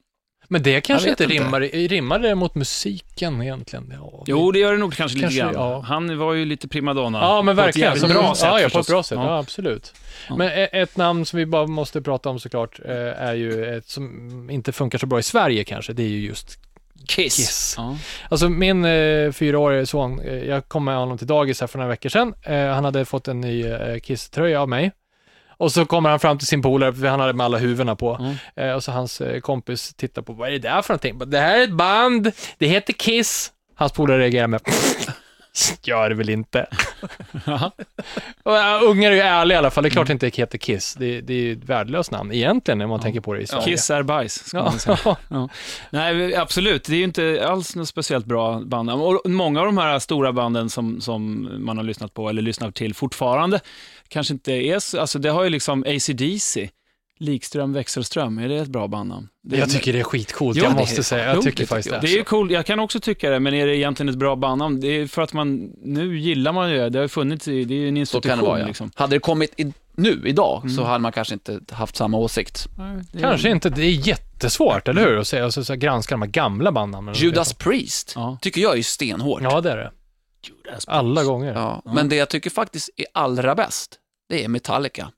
Men 0.49 0.63
det 0.63 0.81
kanske 0.81 1.11
inte 1.11 1.25
inte. 1.25 1.35
rimmar, 1.37 1.61
rimmar 1.89 2.19
det 2.19 2.35
mot 2.35 2.55
musiken 2.55 3.43
egentligen? 3.43 3.93
Ja, 4.01 4.25
Jo, 4.27 4.53
det 4.53 4.59
gör 4.59 4.73
det 4.73 4.79
nog 4.79 4.95
kanske 4.95 5.17
lite 5.17 5.25
Kanske, 5.27 5.41
grann. 5.41 5.53
ja. 5.55 5.81
Han 5.81 6.19
var 6.19 6.33
ju 6.33 6.45
lite 6.45 6.69
primadonna. 6.69 7.19
Ja, 7.19 7.43
men 7.43 7.57
På 7.57 7.61
ett 7.63 7.67
verkligen. 7.67 7.95
jävligt 7.95 8.13
bra 8.17 8.35
sätt 8.35 8.45
Ja, 8.49 8.61
ja 8.61 8.69
på 8.69 8.79
ett 8.79 8.87
bra 8.87 9.03
sätt. 9.03 9.19
Ja, 9.19 9.39
absolut. 9.39 9.95
Men 10.39 10.51
ett 10.73 10.97
namn 10.97 11.27
som 11.27 11.37
vi 11.39 11.47
bara 11.47 11.67
måste 11.67 12.03
prata 12.03 12.29
om 12.29 12.41
såklart 12.41 12.81
eh, 12.85 12.93
är 13.23 13.35
ju 13.35 13.77
ett 13.77 13.89
som 13.89 14.51
inte 14.51 14.73
funkar 14.73 14.99
så 14.99 15.07
bra 15.07 15.19
i 15.19 15.23
Sverige 15.23 15.65
kanske. 15.65 15.93
Det 15.93 16.03
är 16.03 16.09
ju 16.09 16.27
just 16.27 16.59
Kiss. 17.09 17.37
Kiss. 17.37 17.75
Ja. 17.77 17.97
Alltså 18.29 18.49
min 18.49 18.85
eh, 18.85 19.33
fyraårige 19.33 19.87
son, 19.87 20.21
eh, 20.21 20.35
jag 20.45 20.69
kom 20.69 20.85
med 20.85 20.97
honom 20.97 21.19
till 21.19 21.27
dagis 21.27 21.61
här 21.61 21.67
för 21.67 21.79
några 21.79 21.89
veckor 21.89 22.09
sedan. 22.09 22.35
Eh, 22.43 22.67
han 22.67 22.85
hade 22.85 23.05
fått 23.05 23.29
en 23.29 23.41
ny 23.41 23.67
eh, 23.67 23.99
Kiss-tröja 24.01 24.61
av 24.61 24.69
mig. 24.69 24.93
Och 25.64 25.72
så 25.72 25.85
kommer 25.85 26.11
han 26.11 26.20
fram 26.20 26.38
till 26.38 26.46
sin 26.46 26.62
polare, 26.62 26.92
för 26.92 27.07
han 27.07 27.20
hade 27.20 27.33
med 27.33 27.44
alla 27.44 27.59
huvudena 27.59 27.96
på. 27.96 28.14
Mm. 28.20 28.35
Eh, 28.57 28.74
och 28.74 28.85
så 28.85 28.92
hans 28.92 29.20
eh, 29.20 29.40
kompis 29.40 29.94
tittar 29.94 30.22
på, 30.22 30.33
vad 30.33 30.48
är 30.48 30.53
det 30.53 30.59
där 30.59 30.83
för 30.83 30.94
någonting? 30.94 31.31
Det 31.31 31.38
här 31.38 31.59
är 31.59 31.64
ett 31.64 31.72
band, 31.72 32.33
det 32.59 32.66
heter 32.66 32.92
Kiss. 32.92 33.53
Hans 33.74 33.92
polare 33.92 34.18
reagerar 34.18 34.46
med, 34.46 34.61
Gör 35.83 36.09
det 36.09 36.14
väl 36.14 36.29
inte. 36.29 36.67
Och, 38.43 38.57
äh, 38.57 38.83
ungar 38.83 39.11
är 39.11 39.14
ju 39.14 39.21
ärliga 39.21 39.57
i 39.57 39.59
alla 39.59 39.71
fall. 39.71 39.85
Det 39.85 39.88
är 39.88 39.90
klart 39.90 40.07
det 40.07 40.12
inte 40.12 40.29
heter 40.29 40.59
Kiss. 40.59 40.95
Det, 40.95 41.21
det 41.21 41.33
är 41.35 41.38
ju 41.38 41.53
ett 41.53 41.64
värdelöst 41.64 42.11
namn 42.11 42.33
egentligen 42.33 42.79
när 42.79 42.87
man 42.87 43.01
tänker 43.01 43.21
på 43.21 43.35
det 43.35 43.40
i 43.40 43.47
Sverige. 43.47 43.64
Kiss 43.64 43.90
är 43.90 44.03
bajs, 44.03 44.49
ska 44.49 44.62
man 44.62 44.79
säga. 44.79 44.99
Ja. 45.29 45.49
Nej, 45.90 46.37
absolut. 46.37 46.85
Det 46.85 46.93
är 46.93 46.99
ju 46.99 47.05
inte 47.05 47.47
alls 47.49 47.77
något 47.77 47.88
speciellt 47.88 48.27
bra 48.27 48.61
band. 48.61 48.90
Och 48.90 49.21
många 49.25 49.61
av 49.61 49.67
de 49.67 49.79
här 49.79 49.99
stora 49.99 50.33
banden 50.33 50.71
som, 50.71 51.01
som 51.01 51.51
man 51.64 51.77
har 51.77 51.85
lyssnat 51.85 52.14
på, 52.14 52.29
eller 52.29 52.43
lyssnar 52.43 52.71
till 52.71 52.95
fortfarande, 52.95 53.61
kanske 54.09 54.35
inte 54.35 54.53
är 54.53 54.79
så... 54.79 55.01
Alltså 55.01 55.19
det 55.19 55.31
har 55.31 55.45
ju 55.45 55.51
liksom 55.51 55.83
AC/DC 55.83 56.71
Likström, 57.18 57.72
Växelström, 57.72 58.38
är 58.38 58.48
det 58.48 58.57
ett 58.57 58.68
bra 58.68 58.88
bandnamn? 58.88 59.29
Det 59.42 59.57
Jag 59.57 59.70
tycker 59.70 59.92
det 59.92 59.98
är 59.98 60.05
skitcoolt, 60.05 60.57
Jo, 60.57 60.64
jag 60.64 60.74
måste 60.77 61.00
är 61.00 61.03
säga. 61.03 61.35
Jag 61.35 61.42
tycker 61.42 61.66
faktiskt 61.66 61.90
det. 61.90 61.98
Det 62.07 62.18
är 62.18 62.24
coolt, 62.24 62.50
jag 62.53 62.66
kan 62.66 62.79
också 62.81 63.00
tycka 63.00 63.31
det, 63.31 63.40
men 63.40 63.55
är 63.55 63.66
det 63.66 63.77
egentligen 63.77 64.09
ett 64.09 64.18
bra 64.18 64.37
bandnamn? 64.37 64.81
Det 64.81 64.88
är 64.88 65.07
för 65.07 65.22
att 65.22 65.33
man, 65.33 65.70
nu 65.83 66.18
gillar 66.18 66.53
man 66.53 66.70
ju 66.70 66.77
det, 66.77 66.88
det 66.88 66.98
har 66.98 67.09
funnits 67.09 67.48
i, 67.48 67.64
det 67.64 67.74
är 67.74 67.79
ju 67.79 67.88
en 67.88 67.94
Så 67.94 67.98
institution 68.00 68.31
kan 68.31 68.38
det 68.38 68.44
vara, 68.44 68.61
ja. 68.61 68.66
liksom. 68.66 68.90
Hade 68.94 69.16
det 69.16 69.20
kommit 69.20 69.61
i, 69.61 69.72
nu, 69.96 70.22
idag, 70.24 70.61
Mm. 70.64 70.77
så 70.77 70.85
hade 70.85 70.98
man 70.98 71.12
kanske 71.12 71.35
inte 71.35 71.61
haft 71.70 71.96
samma 71.96 72.16
åsikt. 72.18 72.68
Nej, 72.79 72.96
är- 73.12 73.20
Kanske 73.20 73.50
inte, 73.50 73.70
det 73.70 73.83
är 73.83 74.09
jättesvårt, 74.09 74.88
eller 74.88 75.03
hur? 75.07 75.18
Att 75.18 75.27
säga, 75.27 75.44
alltså, 75.44 75.64
så 75.64 75.72
här, 75.72 75.81
granska 75.81 76.14
de 76.14 76.22
här 76.22 76.29
gamla 76.31 76.72
bandnamnen. 76.72 77.14
Judas 77.14 77.53
Priest 77.55 78.12
Ja. 78.16 78.38
tycker 78.40 78.61
jag 78.61 78.79
är 78.79 78.83
stenhårt. 78.83 79.42
Ja, 79.42 79.61
det 79.61 79.70
är 79.70 79.77
det. 79.77 79.90
Judas 80.66 80.85
Alla 80.88 81.24
gånger. 81.24 81.53
Ja, 81.55 81.83
Ja. 81.85 81.92
Men 81.94 82.09
det 82.09 82.16
jag 82.16 82.29
tycker 82.29 82.50
faktiskt 82.50 82.90
är 82.96 83.07
allra 83.14 83.55
bäst, 83.55 83.98
det 84.29 84.44
är 84.44 84.48
Metallica. 84.48 85.11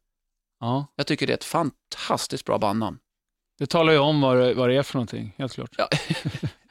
Ja, 0.60 0.92
Jag 0.96 1.06
tycker 1.06 1.26
det 1.26 1.32
är 1.32 1.36
ett 1.36 1.44
fantastiskt 1.44 2.44
bra 2.44 2.58
bandnamn. 2.58 2.98
det 3.58 3.66
talar 3.66 3.92
ju 3.92 3.98
om 3.98 4.20
vad 4.20 4.36
det, 4.36 4.54
vad 4.54 4.68
det 4.68 4.76
är 4.76 4.82
för 4.82 4.94
någonting, 4.94 5.34
helt 5.38 5.54
klart. 5.54 5.70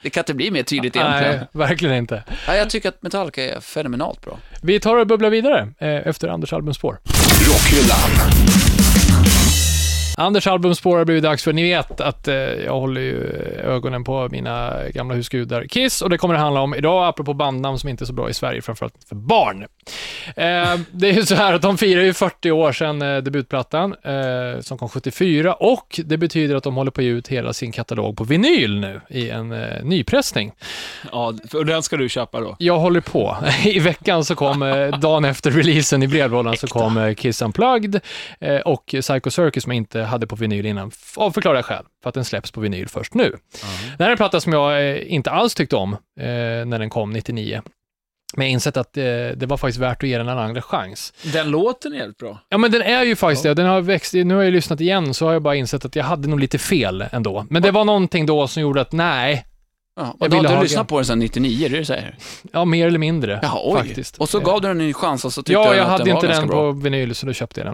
Det 0.01 0.09
kan 0.09 0.21
inte 0.21 0.33
bli 0.33 0.51
mer 0.51 0.63
tydligt 0.63 0.95
egentligen. 0.95 1.37
Nej, 1.37 1.47
verkligen 1.51 1.95
inte. 1.95 2.23
Nej, 2.47 2.57
jag 2.57 2.69
tycker 2.69 2.89
att 2.89 3.01
Metallica 3.03 3.43
är 3.55 3.59
fenomenalt 3.59 4.21
bra. 4.21 4.39
Vi 4.61 4.79
tar 4.79 4.95
och 4.97 5.07
bubblar 5.07 5.29
vidare 5.29 5.73
eh, 5.77 6.07
efter 6.07 6.27
Anders 6.27 6.53
albumspår. 6.53 6.99
Rockhyllan. 7.47 8.64
Anders 10.17 10.47
albumspår 10.47 10.97
har 10.97 11.05
blivit 11.05 11.23
dags 11.23 11.43
för, 11.43 11.53
ni 11.53 11.63
vet 11.63 12.01
att 12.01 12.27
eh, 12.27 12.35
jag 12.35 12.79
håller 12.79 13.01
ju 13.01 13.23
ögonen 13.63 14.03
på 14.03 14.29
mina 14.31 14.73
gamla 14.89 15.15
husgudar 15.15 15.65
Kiss 15.67 16.01
och 16.01 16.09
det 16.09 16.17
kommer 16.17 16.33
det 16.33 16.39
handla 16.39 16.61
om 16.61 16.75
idag, 16.75 17.07
apropå 17.07 17.33
bandnamn 17.33 17.79
som 17.79 17.89
inte 17.89 18.03
är 18.03 18.05
så 18.05 18.13
bra 18.13 18.29
i 18.29 18.33
Sverige, 18.33 18.61
framförallt 18.61 18.95
för 19.09 19.15
barn. 19.15 19.61
Eh, 20.35 20.79
det 20.91 21.09
är 21.09 21.13
ju 21.13 21.25
så 21.25 21.35
här 21.35 21.53
att 21.53 21.61
de 21.61 21.77
firar 21.77 22.01
ju 22.01 22.13
40 22.13 22.51
år 22.51 22.71
sedan 22.71 23.01
eh, 23.01 23.17
debutplattan, 23.17 23.95
eh, 24.03 24.61
som 24.61 24.77
kom 24.77 24.89
74, 24.89 25.53
och 25.53 25.99
det 26.05 26.17
betyder 26.17 26.55
att 26.55 26.63
de 26.63 26.75
håller 26.75 26.91
på 26.91 27.01
att 27.01 27.05
ge 27.05 27.11
ut 27.11 27.27
hela 27.27 27.53
sin 27.53 27.71
katalog 27.71 28.17
på 28.17 28.23
vinyl 28.23 28.79
nu 28.79 29.01
i 29.09 29.29
en 29.29 29.51
eh, 29.51 29.83
nypressning. 29.83 30.51
Ja, 31.11 31.33
för 31.51 31.63
den 31.63 31.83
ska 31.83 31.97
du 31.97 32.09
köpa 32.09 32.39
då? 32.39 32.55
Jag 32.59 32.79
håller 32.79 33.01
på. 33.01 33.37
I 33.65 33.79
veckan 33.79 34.25
så 34.25 34.35
kom, 34.35 34.61
eh, 34.61 34.99
dagen 34.99 35.25
efter 35.25 35.51
releasen 35.51 36.03
i 36.03 36.07
brevlådan, 36.07 36.57
så 36.57 36.67
kom 36.67 37.15
Kiss 37.17 37.41
Unplugged 37.41 37.99
och 38.65 38.85
Psycho 38.85 39.29
Circus 39.29 39.63
som 39.63 39.71
jag 39.71 39.77
inte 39.77 40.04
hade 40.05 40.27
på 40.27 40.35
vinyl 40.35 40.65
innan, 40.65 40.91
av 41.15 41.31
förklarliga 41.31 41.63
skäl, 41.63 41.83
för 42.03 42.09
att 42.09 42.13
den 42.13 42.25
släpps 42.25 42.51
på 42.51 42.61
vinyl 42.61 42.87
först 42.87 43.13
nu. 43.13 43.35
Det 43.97 44.03
här 44.03 44.09
är 44.09 44.11
en 44.11 44.17
platta 44.17 44.41
som 44.41 44.53
jag 44.53 44.89
eh, 44.89 45.13
inte 45.13 45.31
alls 45.31 45.55
tyckte 45.55 45.75
om 45.75 45.93
eh, 45.93 46.27
när 46.65 46.79
den 46.79 46.89
kom 46.89 47.11
99. 47.13 47.61
Men 48.35 48.45
jag 48.45 48.49
har 48.49 48.53
insett 48.53 48.77
att 48.77 48.97
eh, 48.97 49.03
det 49.35 49.45
var 49.45 49.57
faktiskt 49.57 49.79
värt 49.79 50.03
att 50.03 50.09
ge 50.09 50.17
den 50.17 50.27
en 50.27 50.37
andra 50.37 50.61
chans. 50.61 51.13
Den 51.33 51.49
låten 51.49 51.93
är 51.93 51.97
helt 51.97 52.17
bra. 52.17 52.39
Ja, 52.49 52.57
men 52.57 52.71
den 52.71 52.81
är 52.81 53.03
ju 53.03 53.15
faktiskt 53.15 53.43
det. 53.43 53.53
Den 53.53 53.65
har 53.65 53.81
växt, 53.81 54.13
nu 54.13 54.35
har 54.35 54.43
jag 54.43 54.53
lyssnat 54.53 54.81
igen, 54.81 55.13
så 55.13 55.25
har 55.25 55.33
jag 55.33 55.41
bara 55.41 55.55
insett 55.55 55.85
att 55.85 55.95
jag 55.95 56.03
hade 56.03 56.27
nog 56.27 56.39
lite 56.39 56.57
fel 56.57 57.05
ändå. 57.11 57.45
Men 57.49 57.61
det 57.61 57.71
var 57.71 57.85
någonting 57.85 58.25
då 58.25 58.47
som 58.47 58.61
gjorde 58.61 58.81
att, 58.81 58.91
nej, 58.91 59.45
Ja, 59.97 60.03
Jag 60.05 60.13
och 60.21 60.29
då 60.29 60.35
ville 60.37 60.37
har 60.37 60.43
ha 60.43 60.49
du 60.49 60.55
den. 60.55 60.63
lyssnat 60.63 60.87
på 60.87 60.95
den 60.97 61.05
sedan 61.05 61.19
99, 61.19 61.67
det 61.69 61.75
är 61.75 61.79
det 61.79 61.85
säger? 61.85 62.15
ja, 62.51 62.65
mer 62.65 62.87
eller 62.87 62.99
mindre 62.99 63.39
Jaha, 63.43 63.59
oj. 63.63 63.77
faktiskt. 63.77 64.17
Och 64.17 64.29
så 64.29 64.37
Eh, 64.37 64.43
gav 64.43 64.61
du 64.61 64.67
den 64.67 64.81
en 64.81 64.93
chans 64.93 65.25
och 65.25 65.33
så 65.33 65.41
tyckte 65.41 65.53
Ja, 65.53 65.63
den 65.69 65.77
jag 65.77 65.83
att 65.83 65.91
hade 65.91 66.03
den 66.03 66.13
var 66.13 66.17
inte 66.19 66.27
ganska 66.27 66.41
den 66.41 66.49
bra. 66.49 66.73
på 66.73 66.79
vinyl, 66.79 67.15
så 67.15 67.25
då 67.25 67.33
köpte 67.33 67.61
jag 67.61 67.67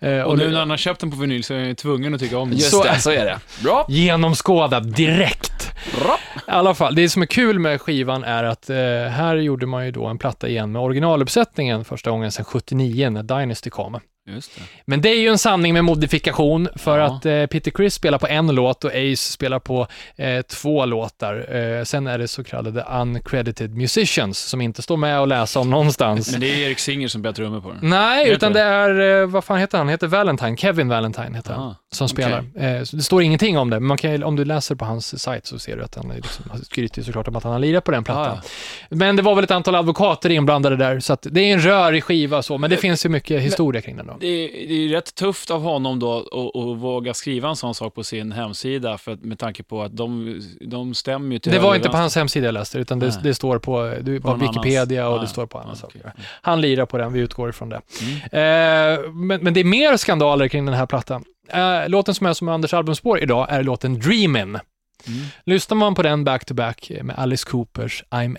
den. 0.00 0.18
Eh, 0.18 0.22
Och 0.24 0.38
nu 0.38 0.44
det- 0.44 0.50
när 0.50 0.58
han 0.58 0.70
har 0.70 0.76
köpt 0.76 1.00
den 1.00 1.10
på 1.10 1.16
vinyl 1.16 1.44
så 1.44 1.54
är 1.54 1.58
jag 1.58 1.76
tvungen 1.78 2.14
att 2.14 2.20
tycka 2.20 2.38
om 2.38 2.48
den. 2.50 2.58
Just 2.58 2.70
Så- 2.70 2.82
det, 2.82 2.98
så 3.00 3.10
är 3.10 3.24
det. 3.24 3.38
Bra. 3.64 3.86
genomskådad 3.88 4.94
direkt. 4.96 5.70
Bra. 6.02 6.18
I 6.48 6.50
alla 6.50 6.74
fall, 6.74 6.94
det 6.94 7.08
som 7.08 7.22
är 7.22 7.26
kul 7.26 7.58
med 7.58 7.80
skivan 7.80 8.24
är 8.24 8.44
att 8.44 8.70
eh, 8.70 8.76
här 9.10 9.36
gjorde 9.36 9.66
man 9.66 9.84
ju 9.86 9.90
då 9.92 10.06
en 10.06 10.18
platta 10.18 10.48
igen 10.48 10.72
med 10.72 10.82
originaluppsättningen 10.82 11.84
första 11.84 12.10
gången 12.10 12.32
sedan 12.32 12.44
79 12.44 13.10
när 13.10 13.22
Dynasty 13.22 13.70
kom. 13.70 14.00
Just 14.26 14.54
det. 14.56 14.62
Men 14.84 15.00
det 15.00 15.08
är 15.08 15.20
ju 15.20 15.28
en 15.28 15.38
sanning 15.38 15.72
med 15.74 15.84
modifikation 15.84 16.68
för 16.76 16.98
Ja. 16.98 17.04
att 17.04 17.26
eh, 17.26 17.46
Peter 17.46 17.70
Criss 17.70 17.94
spelar 17.94 18.18
på 18.18 18.26
en 18.26 18.46
låt 18.54 18.84
och 18.84 18.90
Ace 18.90 19.16
spelar 19.32 19.58
på 19.58 19.86
eh, 20.16 20.42
två 20.42 20.84
låtar. 20.86 21.56
Eh, 21.56 21.84
sen 21.84 22.06
är 22.06 22.18
det 22.18 22.28
så 22.28 22.44
kallade 22.44 22.82
uncredited 22.90 23.74
musicians 23.76 24.38
som 24.38 24.60
inte 24.60 24.82
står 24.82 24.96
med 24.96 25.20
och 25.20 25.28
läsa 25.28 25.60
om 25.60 25.70
någonstans. 25.70 26.32
Men 26.32 26.40
det 26.40 26.46
är 26.46 26.66
Erik 26.66 26.78
Singer 26.78 27.08
som 27.08 27.20
spelar 27.20 27.32
trummor 27.34 27.60
på 27.60 27.68
den. 27.70 27.78
Nej, 27.82 28.28
utan 28.30 28.52
du? 28.52 28.58
det 28.58 28.64
är, 28.64 29.20
eh, 29.22 29.26
vad 29.26 29.44
fan 29.44 29.58
heter 29.58 29.78
han? 29.78 29.86
Han 29.86 29.90
heter 29.92 30.06
Valentine, 30.06 30.56
Kevin 30.56 30.88
Valentine 30.88 31.34
heter 31.36 31.52
han, 31.54 31.62
Ah, 31.62 31.74
som 31.92 32.04
okej. 32.04 32.24
spelar. 32.24 32.38
Eh, 32.78 32.82
det 32.92 33.02
står 33.02 33.22
ingenting 33.22 33.58
om 33.58 33.70
det, 33.70 33.80
men 33.80 33.96
kan, 33.96 34.12
ju- 34.12 34.22
om 34.24 34.36
du 34.36 34.44
läser 34.44 34.74
på 34.74 34.84
hans 34.84 35.22
sajt 35.22 35.46
så 35.46 35.58
ser 35.58 35.76
du 35.76 35.82
att 35.84 35.94
han 35.94 36.08
liksom, 36.16 36.44
skryter 36.64 36.98
ju 36.98 37.04
såklart 37.04 37.28
om 37.28 37.36
att 37.36 37.42
han 37.44 37.52
har 37.52 37.58
lirat 37.58 37.84
på 37.84 37.90
den 37.90 38.04
plattan. 38.04 38.38
Ah, 38.38 38.42
Men 38.88 39.16
det 39.16 39.22
var 39.22 39.34
väl 39.34 39.44
ett 39.44 39.50
antal 39.50 39.74
advokater 39.74 40.30
inblandade 40.30 40.76
där, 40.76 41.00
så 41.00 41.16
det 41.22 41.40
är 41.40 41.52
en 41.54 41.60
rörig 41.60 42.04
skiva 42.04 42.42
så, 42.42 42.58
men 42.58 42.70
det 42.70 42.76
finns 42.76 43.04
ju 43.06 43.08
mycket 43.10 43.42
historia 43.42 43.80
kring 43.82 43.96
den 43.96 44.06
då. 44.06 44.16
Det 44.20 44.26
är, 44.26 44.68
det 44.68 44.74
är 44.74 44.88
rätt 44.88 45.14
tufft 45.14 45.50
av 45.50 45.62
honom 45.62 45.98
då 45.98 46.18
att, 46.18 46.78
våga 46.80 47.14
skriva 47.14 47.48
en 47.48 47.56
sån 47.56 47.74
sak 47.74 47.94
på 47.94 48.04
sin 48.04 48.32
hemsida, 48.32 48.98
för 48.98 49.12
att, 49.12 49.22
med 49.24 49.38
tanke 49.38 49.62
på 49.62 49.82
att 49.82 49.96
de, 49.96 50.40
de 50.60 50.94
stämmer 50.94 51.32
ju 51.32 51.38
till 51.38 51.52
Det 51.52 51.58
var 51.58 51.74
inte 51.74 51.88
på 51.88 51.96
hans 51.96 52.16
hemsida 52.16 52.46
jag 52.46 52.52
läste, 52.52 52.78
utan 52.78 52.98
det, 52.98 53.20
det 53.22 53.34
står 53.34 53.58
på, 53.58 53.94
det, 54.00 54.20
på 54.20 54.34
Wikipedia 54.34 55.06
annans. 55.06 55.12
och 55.12 55.18
Ah, 55.18 55.18
det 55.18 55.24
ja. 55.24 55.26
står 55.26 55.46
på 55.46 55.58
andra 55.58 55.72
Ah, 55.72 55.76
saker. 55.76 56.12
Han 56.42 56.60
lirar 56.60 56.86
på 56.86 56.98
den, 56.98 57.12
vi 57.12 57.20
utgår 57.20 57.48
ifrån 57.50 57.68
det. 57.68 57.80
Mm. 58.02 58.94
Eh, 59.02 59.10
men, 59.10 59.44
men 59.44 59.54
det 59.54 59.60
är 59.60 59.64
mer 59.64 59.96
skandaler 59.96 60.48
kring 60.48 60.64
den 60.66 60.74
här 60.74 60.86
plattan. 60.86 61.24
Eh, 61.52 61.88
låten 61.88 62.14
som 62.14 62.26
är 62.26 62.32
som 62.32 62.48
Anders 62.48 62.74
albumspår 62.74 63.20
idag 63.22 63.46
är 63.50 63.62
låten 63.62 64.00
Dreamin'. 64.00 64.60
Mm. 65.06 65.24
Lyssnar 65.44 65.76
man 65.76 65.94
på 65.94 66.02
den 66.02 66.24
back-to-back 66.24 66.92
med 67.02 67.18
Alice 67.18 67.50
Coopers 67.50 68.04
I'm 68.10 68.36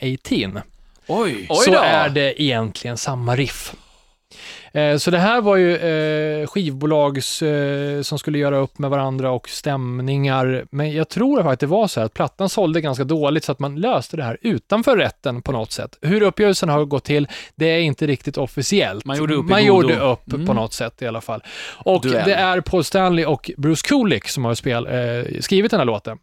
18, 0.52 0.62
Oj! 1.08 1.48
Så 1.50 1.74
är 1.74 2.10
det 2.10 2.42
egentligen 2.42 2.98
samma 2.98 3.36
riff. 3.36 3.74
Eh, 4.74 4.98
Så 4.98 5.12
det 5.12 5.18
här 5.20 5.42
var 5.42 5.56
ju 5.56 5.76
eh, 5.78 6.48
skivbolags 6.48 7.42
eh, 7.42 8.02
som 8.02 8.20
skulle 8.20 8.38
göra 8.38 8.58
upp 8.58 8.78
med 8.80 8.90
varandra 8.90 9.32
och 9.32 9.50
stämningar. 9.50 10.66
Men 10.72 10.92
jag 10.94 11.10
tror 11.10 11.38
faktiskt 11.44 11.54
att 11.54 11.60
det 11.60 11.66
var 11.66 11.88
så 11.88 12.00
här 12.00 12.06
att 12.06 12.14
plattan 12.14 12.50
sålde 12.50 12.82
ganska 12.82 13.04
dåligt 13.04 13.44
så 13.44 13.52
att 13.52 13.60
man 13.60 13.76
löste 13.76 14.18
det 14.18 14.24
här 14.24 14.38
utanför 14.42 14.98
rätten 14.98 15.42
på 15.42 15.52
något 15.52 15.72
sätt. 15.72 15.98
Hur 16.02 16.22
uppgörelsen 16.22 16.70
har 16.70 16.86
gått 16.86 17.04
till, 17.04 17.28
det 17.56 17.66
är 17.66 17.80
inte 17.80 18.08
riktigt 18.08 18.38
officiellt. 18.38 19.06
Man 19.06 19.18
gjorde 19.18 19.36
upp 19.36 19.46
Man 19.46 19.66
gjorde 19.66 20.00
upp 20.00 20.34
Mm. 20.34 20.46
på 20.48 20.54
något 20.54 20.74
sätt 20.74 21.02
i 21.02 21.08
alla 21.08 21.22
fall. 21.22 21.44
Och 21.86 22.02
Duell. 22.02 22.24
det 22.26 22.34
är 22.36 22.62
Paul 22.62 22.84
Stanley 22.84 23.26
och 23.26 23.52
Bruce 23.58 23.88
Kulick 23.88 24.28
som 24.30 24.46
har 24.46 24.56
spel, 24.56 24.86
eh, 24.88 25.40
skrivit 25.40 25.72
den 25.72 25.80
här 25.80 25.86
låten. 25.86 26.18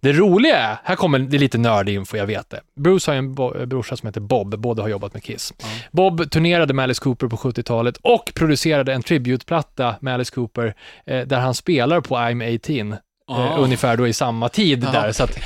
Det 0.00 0.12
roliga 0.12 0.56
är, 0.58 0.76
här 0.84 0.96
kommer 0.96 1.18
det 1.18 1.38
lite 1.38 1.58
nördig 1.58 1.94
info, 1.94 2.16
jag 2.16 2.26
vet 2.26 2.50
det. 2.50 2.60
Bruce 2.76 3.10
har 3.10 3.14
ju 3.14 3.18
en 3.18 3.34
bo- 3.34 3.66
brorsa 3.66 3.96
som 3.96 4.06
heter 4.06 4.20
Bob, 4.20 4.58
båda 4.58 4.82
har 4.82 4.88
jobbat 4.88 5.14
med 5.14 5.22
Kiss. 5.22 5.54
Ja. 5.58 5.66
Bob 5.90 6.30
turnerade 6.30 6.74
med 6.74 6.82
Alice 6.82 7.00
Cooper 7.02 7.26
på 7.28 7.36
70-talet 7.36 7.96
och 8.02 8.32
producerade 8.34 8.92
en 8.92 9.02
tributeplatta 9.02 9.94
med 10.00 10.14
Alice 10.14 10.34
Cooper 10.34 10.74
eh, 11.06 11.26
där 11.26 11.38
han 11.40 11.54
spelar 11.54 12.00
på 12.00 12.16
I'm 12.16 12.54
18. 12.90 12.96
Eh, 13.30 13.54
ungefär 13.58 13.96
då 13.96 14.08
i 14.08 14.12
samma 14.12 14.48
tid 14.48 14.80
där. 14.80 15.12
Så 15.12 15.24
att, 15.24 15.38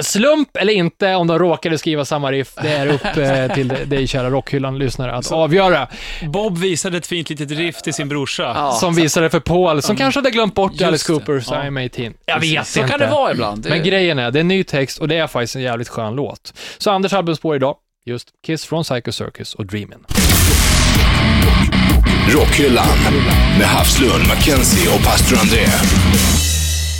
slump 0.00 0.56
eller 0.56 0.72
inte, 0.72 1.14
om 1.14 1.26
de 1.26 1.38
råkade 1.38 1.78
skriva 1.78 2.04
samma 2.04 2.32
riff, 2.32 2.52
det 2.62 2.68
är 2.70 2.86
upp 2.86 3.04
eh, 3.16 3.54
till 3.54 3.68
dig 3.86 4.06
kära 4.06 4.30
rockhyllan-lyssnare 4.30 5.12
att 5.14 5.32
avgöra. 5.32 5.88
Bob 6.22 6.58
visade 6.58 6.96
ett 6.96 7.06
fint 7.06 7.30
litet 7.30 7.50
riff 7.50 7.82
till 7.82 7.94
sin 7.94 8.08
brorsa. 8.08 8.42
Ja, 8.42 8.72
som 8.72 8.94
visade 8.94 9.30
för 9.30 9.40
Paul, 9.40 9.82
som 9.82 9.96
kanske 9.96 10.18
hade 10.20 10.30
glömt 10.30 10.54
bort 10.54 10.72
Just 10.72 10.82
Alice. 10.84 11.12
Coopers 11.12 11.44
Ja. 11.50 11.56
I'm 11.56 11.84
18. 12.04 12.14
Jag 12.26 12.40
vet 12.40 12.66
så 12.66 12.78
inte. 12.80 12.90
kan 12.90 13.00
det 13.00 13.06
vara 13.06 13.32
ibland. 13.32 13.62
Det- 13.62 13.68
Men 13.70 13.82
grejen 13.82 14.18
är, 14.18 14.30
det 14.30 14.38
är 14.38 14.40
en 14.40 14.48
ny 14.48 14.64
text 14.64 14.98
och 14.98 15.08
det 15.08 15.16
är 15.16 15.26
faktiskt 15.26 15.56
en 15.56 15.62
jävligt 15.62 15.88
skön 15.88 16.14
låt. 16.14 16.54
Så 16.78 16.90
Anders 16.90 17.12
albumspår 17.12 17.56
idag, 17.56 17.76
just 18.06 18.28
Kiss 18.46 18.64
från 18.64 18.82
Psycho 18.84 19.12
Circus 19.12 19.54
och 19.54 19.64
Dreamin'. 19.64 20.04
Rockhyllan 22.28 22.86
med 23.58 23.66
Havslund, 23.66 24.26
Mackenzie 24.28 24.94
och 24.94 25.04
pastor 25.04 25.38
André. 25.38 25.64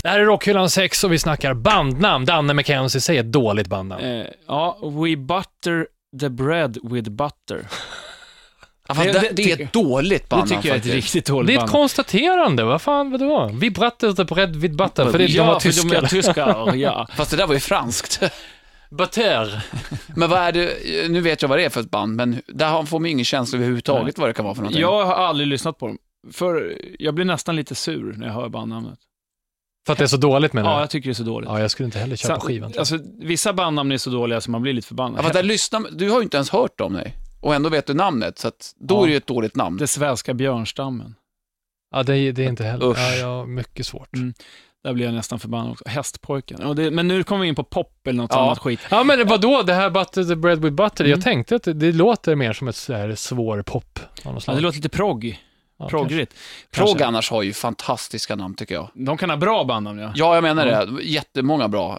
Det 0.04 0.10
här 0.10 0.20
är 0.20 0.24
Rockhyllan 0.24 0.70
6 0.70 1.04
och 1.04 1.12
vi 1.12 1.18
snackar 1.18 1.54
bandnamn. 1.54 2.24
Danne 2.24 2.54
McKenzie, 2.54 3.00
säg 3.00 3.18
ett 3.18 3.32
dåligt 3.32 3.66
bandnamn. 3.66 4.04
Eh, 4.04 4.26
ja, 4.48 4.78
We 4.82 5.16
butter 5.16 5.86
the 6.20 6.28
bread 6.28 6.78
with 6.82 7.10
butter. 7.10 7.66
Ja, 8.88 8.94
fast 8.94 9.12
det- 9.12 9.12
det, 9.12 9.20
det 9.20 9.32
det, 9.32 9.52
är 9.52 9.60
ett 9.64 9.72
dåligt 9.72 10.22
Det 10.22 10.28
band 10.36 10.48
tycker 10.48 10.68
jag 10.68 10.74
är 10.76 10.80
ett 10.80 10.86
riktigt 10.86 11.26
dåligt 11.26 11.46
Det 11.46 11.52
är 11.52 11.56
ett 11.56 11.60
band. 11.60 11.70
konstaterande, 11.70 12.64
vad 12.64 12.82
fan, 12.82 13.10
vadå? 13.10 13.50
Vi 13.54 13.70
brattar 13.70 14.24
på 14.24 14.34
rädd 14.34 14.56
vid 14.56 14.76
butter, 14.76 15.10
för 15.10 15.18
det, 15.18 15.26
de 15.26 15.38
var 15.38 15.46
ja, 15.46 15.60
för 15.60 15.68
de 15.68 15.72
tyskar. 15.74 16.02
är 16.02 16.06
tyskar, 16.06 16.74
ja. 16.76 17.06
Fast 17.16 17.30
det 17.30 17.36
där 17.36 17.46
var 17.46 17.54
ju 17.54 17.60
franskt. 17.60 18.20
Butter. 18.90 19.60
Men 20.16 20.30
vad 20.30 20.38
är 20.40 20.52
det, 20.52 20.70
nu 21.10 21.20
vet 21.20 21.42
jag 21.42 21.48
vad 21.48 21.58
det 21.58 21.64
är 21.64 21.70
för 21.70 21.80
ett 21.80 21.90
band, 21.90 22.16
men 22.16 22.42
där 22.46 22.68
har- 22.68 22.84
får 22.84 22.98
man 22.98 23.04
ju 23.06 23.12
ingen 23.12 23.24
känsla 23.24 23.56
överhuvudtaget 23.56 24.18
vad 24.18 24.28
det 24.28 24.32
kan 24.32 24.44
vara 24.44 24.54
för 24.54 24.62
någonting. 24.62 24.80
Jag 24.82 25.04
har 25.06 25.14
aldrig 25.14 25.48
lyssnat 25.48 25.78
på 25.78 25.86
dem. 25.86 25.98
För 26.32 26.78
jag 26.98 27.14
blir 27.14 27.24
nästan 27.24 27.56
lite 27.56 27.74
sur 27.74 28.14
när 28.16 28.26
jag 28.26 28.34
hör 28.34 28.48
bandnamnet. 28.48 28.98
För 29.86 29.92
att 29.92 29.98
det 29.98 30.04
är 30.04 30.08
så 30.08 30.16
dåligt 30.16 30.52
menar 30.52 30.70
Ja, 30.70 30.76
du? 30.76 30.82
jag 30.82 30.90
tycker 30.90 31.08
det 31.08 31.12
är 31.12 31.14
så 31.14 31.22
dåligt. 31.22 31.48
Ja, 31.50 31.60
jag 31.60 31.70
skulle 31.70 31.84
inte 31.84 31.98
heller 31.98 32.16
köpa 32.16 32.34
Sen- 32.34 32.40
skivan. 32.40 32.72
Alltså, 32.78 32.98
vissa 33.20 33.52
bandnamn 33.52 33.92
är 33.92 33.98
så 33.98 34.10
dåliga 34.10 34.40
så 34.40 34.50
man 34.50 34.62
blir 34.62 34.72
lite 34.72 34.88
förbannad. 34.88 35.24
Ja, 35.24 35.28
där 35.32 35.42
lyssnar, 35.42 35.84
du 35.92 36.10
har 36.10 36.16
ju 36.18 36.22
inte 36.22 36.36
ens 36.36 36.50
hört 36.50 36.80
om 36.80 36.92
dig 36.92 37.14
och 37.40 37.54
ändå 37.54 37.68
vet 37.68 37.86
du 37.86 37.94
namnet, 37.94 38.38
så 38.38 38.48
att 38.48 38.74
då 38.78 38.94
Ja. 38.94 39.02
är 39.02 39.06
det 39.06 39.10
ju 39.10 39.16
ett 39.16 39.26
dåligt 39.26 39.56
namn. 39.56 39.76
Det 39.76 39.86
svenska 39.86 40.34
björnstammen. 40.34 41.14
Ja, 41.94 42.02
det, 42.02 42.16
är- 42.18 42.32
det 42.32 42.44
är 42.44 42.48
inte 42.48 42.64
heller... 42.64 42.86
Usch. 42.86 42.98
Ja, 43.20 43.26
har 43.26 43.46
mycket 43.46 43.86
svårt. 43.86 44.14
Mm. 44.16 44.34
Där 44.84 44.92
blir 44.92 45.04
jag 45.04 45.14
nästan 45.14 45.38
förbannad 45.40 45.70
också. 45.72 45.84
Hästpojken. 45.88 46.62
Och 46.62 46.76
det, 46.76 46.90
men 46.90 47.08
nu 47.08 47.24
kommer 47.24 47.42
vi 47.42 47.48
in 47.48 47.54
på 47.54 47.64
pop 47.64 48.06
eller 48.06 48.16
något 48.22 48.30
Ja. 48.34 48.44
annat 48.46 48.58
skit. 48.58 48.80
Ja, 48.90 49.04
men 49.04 49.26
vadå? 49.28 49.62
Det 49.62 49.74
här 49.74 49.90
Butter 49.90 50.24
the 50.24 50.36
Bread 50.36 50.58
with 50.62 50.74
Butter, 50.74 51.04
Mm. 51.04 51.10
jag 51.10 51.22
tänkte 51.24 51.56
att 51.56 51.62
det, 51.62 51.72
det 51.72 51.92
låter 51.92 52.34
mer 52.34 52.52
som 52.52 52.68
ett 52.68 52.76
så 52.76 52.92
här 52.94 53.14
svår 53.14 53.62
pop. 53.62 53.98
Ja, 54.24 54.38
det 54.54 54.60
låter 54.60 54.76
lite 54.76 54.88
progg. 54.88 55.38
Ja, 55.84 55.88
Proggrigt. 55.90 56.34
Prog 56.70 57.02
annars 57.02 57.30
har 57.30 57.42
ju 57.42 57.52
fantastiska 57.52 58.36
namn 58.36 58.54
tycker 58.54 58.74
jag. 58.74 58.88
De 58.94 59.16
kan 59.16 59.30
ha 59.30 59.36
bra 59.36 59.64
bandnamn 59.64 59.98
ja. 59.98 60.12
Ja, 60.14 60.34
jag 60.34 60.42
menar 60.42 60.66
Ja. 60.66 60.84
det. 60.84 61.02
Jättemånga 61.02 61.68
bra. 61.68 61.90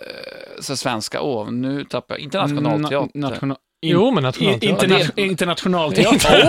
Eh, 0.00 0.60
Så 0.60 0.76
svenska, 0.76 1.20
åh, 1.20 1.50
nu 1.50 1.84
tappar 1.84 2.14
jag. 2.14 2.20
Internationalteater. 2.20 3.18
Na- 3.18 3.30
national- 3.30 3.56
in- 3.82 3.90
Jo, 3.92 4.10
men 4.10 4.24
i- 4.24 4.26
nationalteater. 4.26 4.86
interna- 4.86 5.10
internationalteater. 5.16 6.48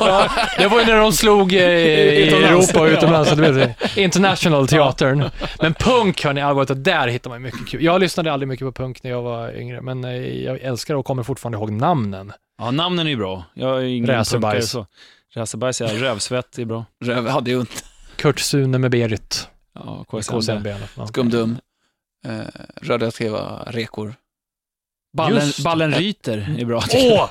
ja, 0.00 0.28
det 0.58 0.66
var 0.66 0.80
ju 0.80 0.86
när 0.86 0.96
de 0.96 1.12
slog 1.12 1.52
eh, 1.52 1.58
i. 1.60 2.28
Europa 2.44 2.80
och 2.80 2.86
utomlands, 2.86 3.32
International 3.96 4.68
teatern. 4.68 5.30
Men 5.60 5.74
punk, 5.74 6.24
hörni, 6.24 6.40
allvarligt, 6.40 6.70
och 6.70 6.76
där 6.76 7.08
hittar 7.08 7.30
man 7.30 7.42
mycket 7.42 7.68
kul. 7.68 7.84
Jag 7.84 8.00
lyssnade 8.00 8.32
aldrig 8.32 8.48
mycket 8.48 8.66
på 8.66 8.72
punk 8.72 9.02
när 9.02 9.10
jag 9.10 9.22
var 9.22 9.56
yngre, 9.56 9.80
men 9.80 10.04
eh, 10.04 10.10
jag 10.44 10.60
älskar 10.60 10.94
och 10.94 11.04
kommer 11.06 11.22
fortfarande 11.22 11.58
ihåg 11.58 11.70
namnen. 11.72 12.32
Ja, 12.58 12.70
namnen 12.70 13.06
är 13.06 13.10
ju 13.10 13.16
bra. 13.16 13.44
Jag 13.54 13.78
är 13.78 13.82
ingen 13.82 14.06
Räsebajs. 14.06 14.32
punkare 14.32 14.62
så. 14.62 14.86
Räsebajs, 15.36 15.80
ja. 15.80 15.88
Rövsvett 15.88 16.58
är 16.58 16.64
bra. 16.64 16.84
Röv 17.04 17.28
hade 17.28 17.50
ju 17.50 17.60
inte. 17.60 17.82
Kurt 18.16 18.40
Sune 18.40 18.78
med 18.78 18.90
Berit. 18.90 19.48
Ja, 19.74 20.04
KSMB. 20.04 20.66
Ja. 20.96 21.06
Skumdum. 21.06 21.58
Eh, 22.26 22.40
Radioaktiva 22.82 23.64
rekor. 23.66 24.14
Ballen, 25.16 25.52
det. 25.56 25.62
ballen 25.62 25.94
ryter 25.94 26.56
är 26.58 26.64
bra. 26.64 26.82
Åh! 26.94 27.30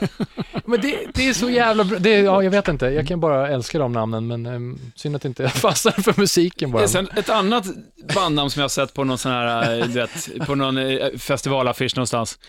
Men 0.66 0.82
det, 0.82 1.08
det 1.14 1.30
är 1.30 1.34
så 1.34 1.50
jävla 1.50 1.84
bra. 1.84 2.00
Det, 2.00 2.10
ja, 2.10 2.44
jag 2.44 2.52
vet 2.52 2.68
inte. 2.68 2.86
Jag 2.86 3.08
kan 3.08 3.20
bara 3.20 3.50
älska 3.50 3.80
de 3.80 3.92
namnen, 3.92 4.28
men 4.28 4.46
um, 4.46 4.80
synd 4.96 5.16
att 5.16 5.22
det 5.22 5.28
inte 5.28 5.50
fastnar 5.50 5.92
för 5.92 6.14
musiken 6.18 6.72
bara. 6.72 6.88
Sen 6.88 7.10
ett 7.16 7.30
annat 7.30 7.66
bandnamn 8.16 8.50
som 8.50 8.60
jag 8.60 8.64
har 8.64 8.70
sett 8.70 8.94
på 8.94 9.04
någon 9.04 9.18
sån 9.18 9.32
här, 9.32 9.80
eh, 9.80 9.86
du 9.86 9.94
vet, 9.94 10.46
på 10.46 10.56
någon 10.56 10.78
eh, 10.78 11.10
festivalaffisch 11.18 11.96
någonstans. 11.96 12.40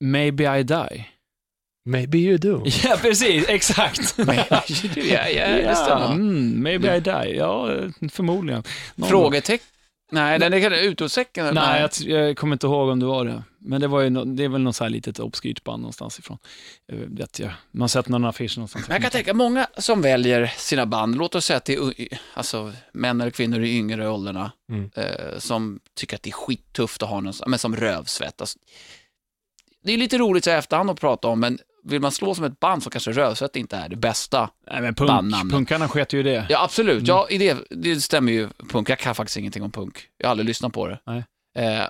Maybe 0.00 0.58
I 0.58 0.62
die. 0.62 1.06
Maybe 1.92 2.18
you 2.18 2.38
do. 2.38 2.64
Ja, 2.84 2.96
precis. 3.02 3.48
Exakt. 3.48 4.14
ja, 4.18 4.34
ja, 5.28 5.46
det 5.48 5.76
stämmer. 5.76 6.12
mm, 6.12 6.62
maybe 6.62 6.96
I 6.96 7.00
die. 7.00 7.34
Ja, 7.36 7.70
förmodligen. 8.12 8.62
Någon- 8.94 9.08
Frågetecken? 9.08 9.66
Nej, 10.10 10.38
den 10.38 10.52
är 10.54 10.70
utropstecken. 10.70 11.54
Nej, 11.54 11.80
jag, 11.80 11.92
t- 11.92 12.10
jag 12.10 12.36
kommer 12.36 12.54
inte 12.54 12.66
ihåg 12.66 12.88
om 12.88 13.00
det 13.00 13.06
var 13.06 13.24
det. 13.24 13.42
Men 13.58 13.80
det, 13.80 13.86
var 13.86 14.00
ju 14.00 14.10
no, 14.10 14.24
det 14.24 14.44
är 14.44 14.48
väl 14.48 14.60
något 14.60 14.76
så 14.76 14.84
här 14.84 14.90
litet 14.90 15.20
obskyrt 15.20 15.64
band 15.64 15.80
någonstans 15.82 16.18
ifrån. 16.18 16.38
Eh, 16.92 16.98
Vet 16.98 17.38
jag. 17.38 17.50
Man 17.70 17.80
har 17.80 17.88
sett 17.88 18.08
någon 18.08 18.24
affisch 18.24 18.58
någonstans. 18.58 18.88
Men 18.88 18.94
jag 18.94 19.02
kan 19.02 19.10
tänka, 19.10 19.34
många 19.34 19.66
som 19.78 20.02
väljer 20.02 20.52
sina 20.56 20.86
band, 20.86 21.16
låt 21.18 21.34
oss 21.34 21.44
säga 21.44 21.56
att 21.56 21.64
det 21.64 21.74
är 21.74 22.18
alltså, 22.34 22.72
män 22.92 23.20
eller 23.20 23.30
kvinnor 23.30 23.62
i 23.64 23.76
yngre 23.78 24.08
åldrarna, 24.08 24.52
Mm. 24.70 24.90
eh, 24.96 25.38
som 25.38 25.80
tycker 25.94 26.16
att 26.16 26.22
det 26.22 26.30
är 26.30 26.32
skittufft 26.32 27.02
att 27.02 27.08
ha 27.08 27.20
någon, 27.20 27.34
men 27.46 27.58
som 27.58 27.76
rövsvett. 27.76 28.40
Alltså, 28.40 28.58
det 29.84 29.92
är 29.92 29.96
lite 29.98 30.18
roligt 30.18 30.44
så 30.44 30.50
här 30.50 30.58
efterhand 30.58 30.90
att 30.90 31.00
prata 31.00 31.28
om, 31.28 31.40
men 31.40 31.58
vill 31.88 32.00
man 32.00 32.12
slå 32.12 32.34
som 32.34 32.44
ett 32.44 32.60
band 32.60 32.82
så 32.82 32.90
kanske 32.90 33.12
rövsvett 33.12 33.56
inte 33.56 33.76
är 33.76 33.88
det 33.88 33.96
bästa. 33.96 34.50
Nej, 34.70 34.82
men 34.82 34.94
punk, 34.94 35.08
bandnamnet. 35.08 35.54
punkarna 35.54 35.88
sket 35.88 36.12
ju 36.12 36.22
det. 36.22 36.46
Ja, 36.48 36.64
absolut. 36.64 36.94
Mm. 37.02 37.06
Ja, 37.06 37.26
det, 37.30 37.56
det 37.70 38.00
stämmer 38.00 38.32
ju. 38.32 38.48
Punk. 38.68 38.90
Jag 38.90 38.98
kan 38.98 39.14
faktiskt 39.14 39.36
ingenting 39.36 39.62
om 39.62 39.70
punk. 39.72 39.98
Jag 40.18 40.26
har 40.26 40.30
aldrig 40.30 40.46
lyssnat 40.48 40.72
på 40.72 40.88
det. 40.88 40.98
Eh, 41.58 41.86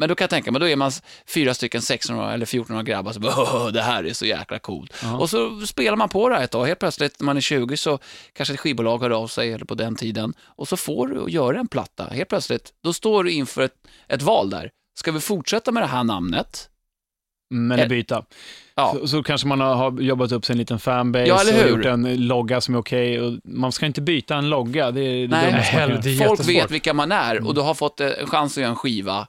men 0.00 0.08
då 0.08 0.14
kan 0.14 0.22
jag 0.24 0.30
tänka 0.30 0.50
mig, 0.52 0.60
då 0.60 0.68
är 0.68 0.76
man 0.76 0.90
fyra 1.26 1.54
stycken 1.54 1.82
16 1.82 2.18
eller 2.30 2.46
14 2.46 2.84
grabbar 2.84 3.12
som 3.12 3.22
bara, 3.22 3.34
"Åh, 3.36 3.68
det 3.68 3.82
här 3.82 4.04
är 4.04 4.12
så 4.12 4.26
jäkla 4.26 4.58
coolt. 4.58 4.94
Ja. 5.02 5.16
Och 5.18 5.30
så 5.30 5.60
spelar 5.66 5.96
man 5.96 6.08
på 6.08 6.28
det 6.28 6.34
här 6.34 6.44
ett 6.44 6.50
tag. 6.50 6.66
Helt 6.66 6.78
plötsligt 6.78 7.20
när 7.20 7.24
man 7.26 7.36
är 7.36 7.40
20 7.40 7.76
så 7.76 7.98
kanske 8.32 8.54
ett 8.54 8.60
skivbolag 8.60 8.98
hör 9.02 9.10
av 9.10 9.26
sig, 9.26 9.52
eller 9.52 9.64
på 9.64 9.74
den 9.74 9.96
tiden, 9.96 10.34
och 10.40 10.68
så 10.68 10.76
får 10.76 11.06
du 11.08 11.30
göra 11.30 11.58
en 11.60 11.68
platta. 11.68 12.04
Helt 12.04 12.28
plötsligt, 12.28 12.72
då 12.84 12.92
står 12.92 13.24
du 13.24 13.30
inför 13.30 13.62
ett, 13.62 13.74
ett 14.08 14.22
val 14.22 14.50
där. 14.50 14.70
Ska 14.98 15.12
vi 15.12 15.20
fortsätta 15.20 15.72
med 15.72 15.82
det 15.82 15.86
här 15.86 16.04
namnet? 16.04 16.68
Mm, 17.50 17.70
eller 17.72 17.84
Eh, 17.84 17.88
byta. 17.88 18.24
Ja, 18.74 18.96
Så, 19.00 19.08
så 19.08 19.22
kanske 19.22 19.48
man 19.48 19.60
har, 19.60 20.00
jobbat 20.00 20.32
upp 20.32 20.44
sig 20.44 20.54
en 20.54 20.58
liten 20.58 20.78
fanbase 20.78 21.24
Ja, 21.26 21.40
eller 21.40 21.64
och 21.64 21.70
gjort 21.70 21.86
en 21.86 22.26
logga 22.26 22.60
som 22.60 22.74
är 22.74 22.78
okej. 22.78 23.20
och 23.20 23.32
Man 23.44 23.72
ska 23.72 23.86
inte 23.86 24.00
byta 24.00 24.36
en 24.36 24.48
logga, 24.48 24.90
det 24.90 25.00
är 25.00 25.28
det 25.28 25.36
Nej. 25.36 25.52
Hell, 25.52 26.00
det 26.02 26.10
är 26.10 26.26
folk 26.26 26.48
vet 26.48 26.70
vilka 26.70 26.94
man 26.94 27.12
är 27.12 27.46
och 27.46 27.54
du 27.54 27.60
har 27.60 27.74
fått 27.74 28.00
eh, 28.00 28.08
en 28.20 28.26
chans 28.26 28.56
att 28.58 28.60
göra 28.60 28.70
en 28.70 28.76
skiva, 28.76 29.26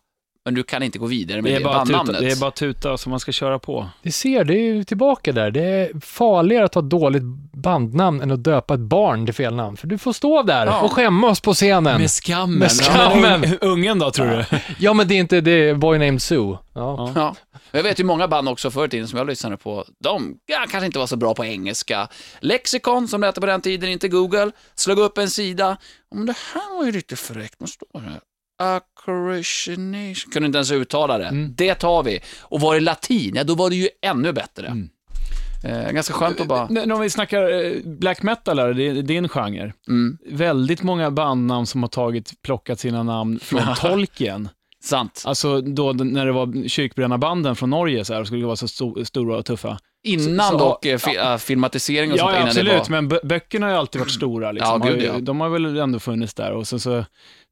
men 0.50 0.56
du 0.56 0.64
kan 0.64 0.84
inte 0.84 1.00
gå 1.00 1.06
vidare 1.06 1.42
med 1.42 1.52
Det 1.52 1.56
det, 1.58 1.62
är, 1.62 1.66
bara 1.66 1.86
tuta, 1.86 1.98
bandnamnet. 1.98 2.22
det 2.22 2.32
är 2.32 2.40
bara 2.40 2.52
tuta 2.52 2.98
som 2.98 3.10
man 3.10 3.20
ska 3.20 3.32
köra 3.32 3.60
på. 3.60 3.90
Det 4.04 4.12
ser, 4.12 4.44
det 4.44 4.54
är 4.54 4.74
ju 4.74 4.84
tillbaka 4.84 5.32
där. 5.32 5.52
Det 5.52 5.64
är 5.64 6.00
farligare 6.02 6.66
att 6.66 6.76
ha 6.76 6.82
dåligt 6.82 7.24
bandnamn 7.54 8.22
än 8.22 8.32
att 8.32 8.44
döpa 8.44 8.74
ett 8.74 8.80
barn 8.80 9.26
till 9.26 9.36
fel 9.36 9.56
namn. 9.56 9.78
För 9.78 9.88
du 9.88 9.98
får 9.98 10.14
stå 10.14 10.44
där 10.44 10.66
Ja. 10.66 10.82
och 10.82 10.92
skämmas 10.92 11.42
på 11.42 11.54
scenen. 11.54 12.02
Med 12.02 12.12
skammen. 12.12 12.60
Med 12.60 12.72
skammen. 12.72 13.22
Ja, 13.32 13.38
men 13.38 13.44
un- 13.44 13.58
ungen 13.62 14.00
då, 14.00 14.12
tror 14.12 14.26
du? 14.28 14.46
Ja, 14.80 14.94
men 14.94 15.08
det 15.08 15.14
är 15.14 15.20
inte 15.20 15.42
det. 15.42 15.52
är 15.70 15.76
Boy 15.76 15.98
Named 16.00 16.22
Sue. 16.22 16.58
Ja. 16.74 17.12
Ja. 17.16 17.36
Jag 17.72 17.84
vet 17.84 18.00
ju 18.00 18.04
många 18.04 18.28
band 18.28 18.50
också 18.50 18.72
förr 18.72 18.86
i 18.86 18.90
tiden 18.90 19.08
som 19.08 19.18
jag 19.18 19.28
lyssnade 19.28 19.58
på, 19.58 19.86
de 20.04 20.36
ja, 20.46 20.66
kanske 20.72 20.86
inte 20.86 21.00
var 21.00 21.08
så 21.08 21.16
bra 21.16 21.34
på 21.36 21.46
engelska. 21.46 22.08
Lexikon, 22.40 23.08
som 23.08 23.22
det 23.22 23.28
hette 23.28 23.40
på 23.42 23.48
den 23.48 23.62
tiden, 23.62 23.90
inte 23.90 24.08
Google, 24.08 24.52
slog 24.76 25.00
upp 25.00 25.18
en 25.18 25.30
sida. 25.30 25.78
Om 26.16 26.26
det 26.26 26.36
här 26.54 26.78
var 26.78 26.86
ju 26.86 26.92
lite 26.92 27.16
fräckt, 27.16 27.56
vad 27.58 27.70
står 27.70 27.88
det? 28.02 28.20
Accretionation. 28.60 30.32
Kunde 30.34 30.45
inte 30.45 30.58
ens 30.58 30.72
uttala 30.72 31.17
det. 31.17 31.26
Mm. 31.28 31.54
Det 31.58 31.76
tar 31.76 32.04
vi. 32.04 32.19
Och 32.41 32.62
var 32.62 32.74
det 32.74 32.80
latin, 32.82 33.36
ja 33.36 33.43
då 33.43 33.56
var 33.56 33.69
det 33.69 33.76
ju 33.76 33.89
ännu 34.02 34.32
bättre. 34.34 34.67
Mm. 34.67 34.89
Eh, 35.63 35.91
ganska 35.91 36.13
skönt 36.13 36.39
att 36.41 36.48
bara... 36.48 36.67
N- 36.67 36.91
Om 36.91 37.02
vi 37.02 37.10
snackar 37.10 37.65
eh, 37.65 37.72
black 37.86 38.22
metal, 38.24 38.60
här, 38.60 38.74
det 38.74 38.88
är 38.88 38.93
din 38.93 39.30
genre. 39.30 39.74
Mm, 39.88 40.17
Väldigt 40.26 40.84
många 40.84 41.12
bandnamn 41.12 41.65
som 41.65 41.84
har 41.84 41.88
tagit, 41.89 42.32
plockat 42.41 42.80
sina 42.80 43.04
namn 43.04 43.39
från 43.39 43.62
Tolkien. 43.82 44.50
sant. 44.84 45.24
Alltså 45.26 45.62
då 45.62 45.93
när 45.93 46.26
det 46.26 46.32
var 46.32 46.67
kyrkbrännarbanden 46.67 47.56
från 47.56 47.69
Norge 47.69 48.06
så 48.06 48.13
här, 48.13 48.24
skulle 48.24 48.45
vara 48.45 48.56
så 48.56 48.65
sto- 48.65 49.04
stora 49.04 49.38
och 49.38 49.45
tuffa. 49.45 49.80
Innan 50.04 50.52
så- 50.52 50.58
dock 50.58 50.86
eh, 50.86 50.98
fi, 50.98 51.15
äh, 51.17 51.38
filmatisering 51.38 52.12
och 52.12 52.17
Ja, 52.17 52.22
sånt 52.22 52.34
ja 52.34 52.41
innan 52.41 52.45
det 52.56 52.62
absolut, 52.62 52.89
var... 52.89 53.02
men 53.02 53.10
bö- 53.12 53.26
böckerna 53.28 53.65
har 53.65 53.74
ju 53.74 53.80
alltid 53.80 54.00
varit 54.02 54.12
stora. 54.12 54.52
Liksom. 54.52 54.82
Ja, 54.86 54.89
gud, 54.91 55.04
ja. 55.04 55.19
De 55.19 55.41
har 55.41 55.50
väl 55.50 55.78
ändå 55.78 56.00
funnits 56.00 56.34
där 56.34 56.52
och 56.52 56.67
sen 56.67 56.80
så 56.80 57.06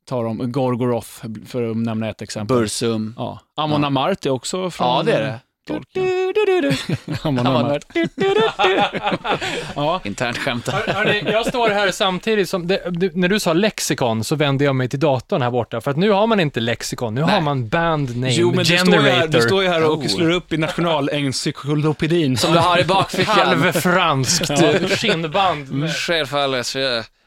tar 0.07 0.23
de 0.23 0.51
Gorgoroth, 0.51 1.09
för 1.47 1.71
att 1.71 1.77
nämna 1.77 2.09
ett 2.09 2.21
exempel. 2.21 2.57
Bursum. 2.57 3.13
Ja. 3.17 3.39
Amon 3.57 3.81
Ja. 3.81 3.87
Amart 3.87 4.25
är 4.25 4.29
också 4.29 4.69
från 4.71 4.87
Ja, 4.87 5.03
det 5.03 5.13
är 5.13 5.21
det. 5.21 5.39
Amon 7.23 7.47
Amart. 7.47 7.83
Ja. 9.75 10.01
Internt 10.03 10.37
skämt. 10.37 10.67
Hör- 10.67 10.93
Hörni, 10.93 11.31
jag 11.31 11.45
står 11.45 11.69
här 11.69 11.91
samtidigt 11.91 12.49
som, 12.49 12.67
det, 12.67 12.81
du, 12.89 13.11
när 13.13 13.27
du 13.27 13.39
sa 13.39 13.53
lexikon 13.53 14.23
så 14.23 14.35
vände 14.35 14.63
jag 14.63 14.75
mig 14.75 14.89
till 14.89 14.99
datorn 14.99 15.41
här 15.41 15.51
borta, 15.51 15.81
för 15.81 15.91
att 15.91 15.97
nu 15.97 16.09
har 16.11 16.27
man 16.27 16.39
inte 16.39 16.59
lexikon, 16.59 17.15
nu 17.15 17.21
har 17.21 17.27
Nej. 17.31 17.41
man 17.41 17.67
band 17.69 18.15
name 18.15 18.31
Jo, 18.33 18.47
men 18.47 18.57
du 18.57 18.65
står, 18.65 18.77
ju 18.77 18.91
generator. 19.01 19.19
här, 19.19 19.27
du 19.27 19.41
står 19.41 19.63
ju 19.63 19.69
här 19.69 19.85
och 19.91 19.97
Oh. 19.97 20.07
slår 20.07 20.29
upp 20.31 20.53
i 20.53 20.57
nationalencyklopedin. 20.57 22.37
Som 22.37 22.53
du 22.53 22.59
har 22.59 22.79
i 22.79 22.83
bakfickan. 22.83 23.35
Halvfranskt 23.35 24.49
Ja. 24.49 24.73
skinnband. 24.89 25.69
Mm. 25.71 25.89
Självfallet. 25.89 26.75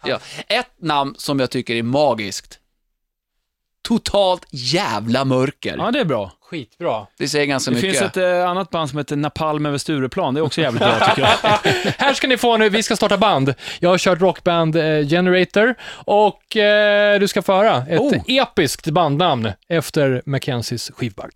Ja. 0.05 0.19
Ett 0.49 0.67
namn 0.83 1.15
som 1.19 1.41
jag 1.41 1.51
tycker 1.51 1.75
är 1.75 1.83
magiskt. 1.83 2.60
Totalt 3.89 4.47
jävla 4.51 5.25
mörker. 5.25 5.75
Ja, 5.79 5.91
det 5.91 6.01
är 6.01 6.05
bra. 6.05 6.33
Skitbra. 6.51 7.07
Det 7.19 7.29
säger 7.29 7.47
ganska 7.47 7.71
Det 7.71 7.75
mycket. 7.75 7.91
finns 7.99 8.03
ett 8.11 8.17
eh, 8.17 8.49
annat 8.49 8.71
band 8.71 8.89
som 8.91 8.99
heter 8.99 9.17
Napalm 9.17 9.67
över 9.67 9.79
Stureplan. 9.79 10.35
Det 10.35 10.41
är 10.41 10.43
också 10.43 10.61
jävligt 10.61 10.83
bra 10.83 11.09
tycker 11.09 11.23
jag. 11.43 11.59
Här 11.99 12.15
ska 12.15 12.27
ni 12.27 12.37
få 12.37 12.57
nu, 12.57 12.69
vi 12.69 12.83
ska 12.83 12.97
starta 12.97 13.17
band. 13.17 13.55
Jag 13.79 13.91
har 13.91 13.99
kört 13.99 14.21
rockband 14.21 14.77
eh, 14.77 14.83
Generator 15.09 15.75
och 15.93 16.57
eh, 16.57 17.21
du 17.21 17.29
ska 17.29 17.43
få 17.43 17.53
höra 17.53 17.77
ett 17.89 18.01
Oh. 18.01 18.15
episkt 18.27 18.87
bandnamn 18.87 19.53
efter 19.69 20.23
Mackenzies 20.27 20.91
skivbagg. 20.97 21.31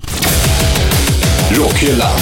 Rockhyllan. 1.58 2.18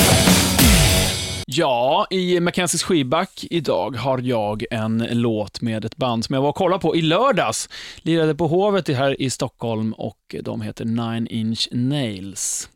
Ja, 1.55 2.07
i 2.11 2.41
Mackenzies 2.41 2.83
skivback 2.83 3.45
idag 3.51 3.97
har 3.97 4.19
jag 4.19 4.65
en 4.71 5.09
låt 5.11 5.61
med 5.61 5.85
ett 5.85 5.97
band 5.97 6.25
som 6.25 6.35
jag 6.35 6.43
var 6.43 6.49
och 6.49 6.55
kollade 6.55 6.81
på 6.81 6.97
i 6.97 7.03
lördags. 7.03 7.69
Lirade 7.97 8.35
på 8.35 8.47
Hovet 8.47 8.89
här 8.89 9.23
i 9.23 9.31
Stockholm 9.31 9.93
och 9.93 10.35
de 10.43 10.61
heter 10.61 10.85
Nine 10.85 11.27
Inch 11.31 11.69
Nails. 11.73 12.71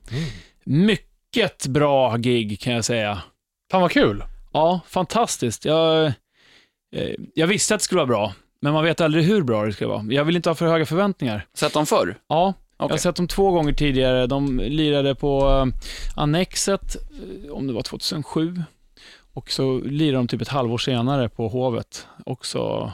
Mycket 0.65 1.67
bra 1.67 2.17
gig 2.17 2.61
kan 2.61 2.73
jag 2.73 2.85
säga. 2.85 3.23
Fan 3.71 3.81
vad 3.81 3.91
kul. 3.91 4.25
Ja, 4.53 4.81
fantastiskt. 4.89 5.65
Jag, 5.65 6.07
eh, 6.07 7.15
jag 7.35 7.47
visste 7.47 7.75
att 7.75 7.81
det 7.81 7.85
skulle 7.85 7.99
vara 7.99 8.07
bra, 8.07 8.33
men 8.61 8.73
man 8.73 8.85
vet 8.85 9.01
aldrig 9.01 9.25
hur 9.25 9.43
bra 9.43 9.65
det 9.67 9.73
ska 9.73 9.89
vara. 9.89 10.05
Jag 10.11 10.25
vill 10.25 10.37
inte 10.37 10.51
ha 10.51 10.55
för 10.55 10.67
höga 10.67 10.87
förväntningar. 10.87 11.47
Sett 11.55 11.73
dem 11.73 11.87
förr? 11.87 12.17
Ja, 12.29 12.55
jag 12.79 12.85
Okej. 12.85 12.95
har 12.95 12.99
sett 12.99 13.17
dem 13.17 13.29
två 13.29 13.51
gånger 13.51 13.73
tidigare. 13.73 14.27
De 14.27 14.59
lirade 14.61 15.15
på 15.15 15.49
eh, 15.49 15.67
Annexet, 16.23 16.97
eh, 16.97 17.53
om 17.53 17.67
det 17.67 17.73
var 17.73 17.83
2007. 17.83 18.63
Och 19.33 19.51
så 19.51 19.79
lirade 19.79 20.19
de 20.19 20.29
typ 20.29 20.43
ett 20.43 20.49
halvår 20.49 20.79
senare 20.79 21.29
på 21.29 21.49
Hovet. 21.49 22.07
Också, 22.27 22.93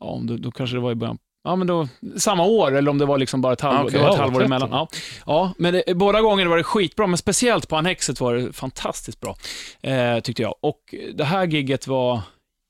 ja, 0.00 0.18
då, 0.22 0.36
då 0.36 0.50
kanske 0.50 0.76
det 0.76 0.80
var 0.80 0.90
i 0.92 0.94
början, 0.94 1.18
ja, 1.44 1.56
men 1.56 1.66
då, 1.66 1.88
samma 2.16 2.44
år, 2.44 2.76
eller 2.76 2.90
om 2.90 2.98
det 2.98 3.04
var 3.06 3.18
liksom 3.18 3.40
bara 3.40 3.52
ett 3.52 3.60
halvår, 3.60 3.84
Okej. 3.84 3.92
det 3.92 3.98
var 4.04 4.10
ett 4.10 4.16
Ja, 4.16 4.22
halvår 4.22 4.40
13. 4.40 4.52
emellan. 4.52 4.70
Ja, 4.72 4.88
ja 5.26 5.52
men 5.58 5.74
det, 5.86 5.96
båda 5.96 6.20
gångerna 6.20 6.50
var 6.50 6.56
det 6.56 6.62
skitbra, 6.64 7.06
men 7.06 7.18
speciellt 7.18 7.68
på 7.68 7.76
Annexet 7.76 8.20
var 8.20 8.34
det 8.34 8.52
fantastiskt 8.52 9.20
bra, 9.20 9.36
eh, 9.82 10.20
tyckte 10.20 10.42
jag. 10.42 10.54
Och 10.60 10.94
det 11.14 11.24
här 11.24 11.46
gigget 11.46 11.86
var 11.86 12.20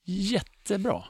jättebra. 0.07 1.03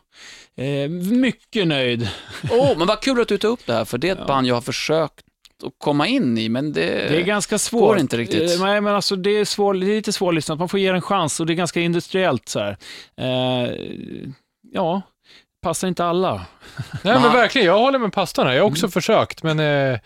Eh, 0.56 0.88
mycket 0.90 1.66
nöjd. 1.68 2.08
Åh, 2.50 2.78
men 2.78 2.86
vad 2.86 3.00
kul 3.00 3.20
att 3.20 3.28
du 3.28 3.38
tar 3.38 3.48
upp 3.48 3.66
det 3.66 3.72
här, 3.72 3.84
för 3.84 3.98
det 3.98 4.08
är 4.08 4.12
ett 4.12 4.18
Ja. 4.20 4.26
band 4.26 4.46
jag 4.46 4.54
har 4.54 4.60
försökt 4.62 5.24
att 5.66 5.72
komma 5.78 6.06
in 6.06 6.38
i, 6.38 6.48
men 6.48 6.72
det... 6.72 6.80
Det 6.86 7.16
är 7.16 7.22
ganska 7.22 7.58
svårt. 7.58 7.88
går 7.88 7.98
inte 7.98 8.16
riktigt. 8.16 8.54
Eh, 8.54 8.66
Nej, 8.66 8.80
men 8.80 8.94
alltså 8.94 9.16
det 9.16 9.30
är, 9.30 9.44
svår, 9.44 9.74
det 9.74 9.86
är 9.86 9.96
lite 9.96 10.12
svårlyssnat. 10.12 10.58
Man 10.58 10.68
får 10.68 10.80
ge 10.80 10.90
det 10.90 10.96
en 10.96 11.02
chans 11.02 11.40
och 11.40 11.46
det 11.46 11.52
är 11.52 11.54
ganska 11.54 11.80
industriellt 11.80 12.48
så 12.48 12.60
här. 12.60 12.76
Eh, 13.20 13.70
ja, 14.72 15.02
passar 15.62 15.88
inte 15.88 16.04
alla. 16.04 16.34
Nej, 17.04 17.20
men 17.20 17.32
verkligen. 17.32 17.66
Jag 17.66 17.78
håller 17.78 17.98
med 17.98 18.12
pastorn 18.12 18.46
här. 18.46 18.54
Jag 18.54 18.62
har 18.62 18.70
också 18.70 18.88
försökt, 18.88 19.42
men 19.42 19.60
eh, 19.60 19.98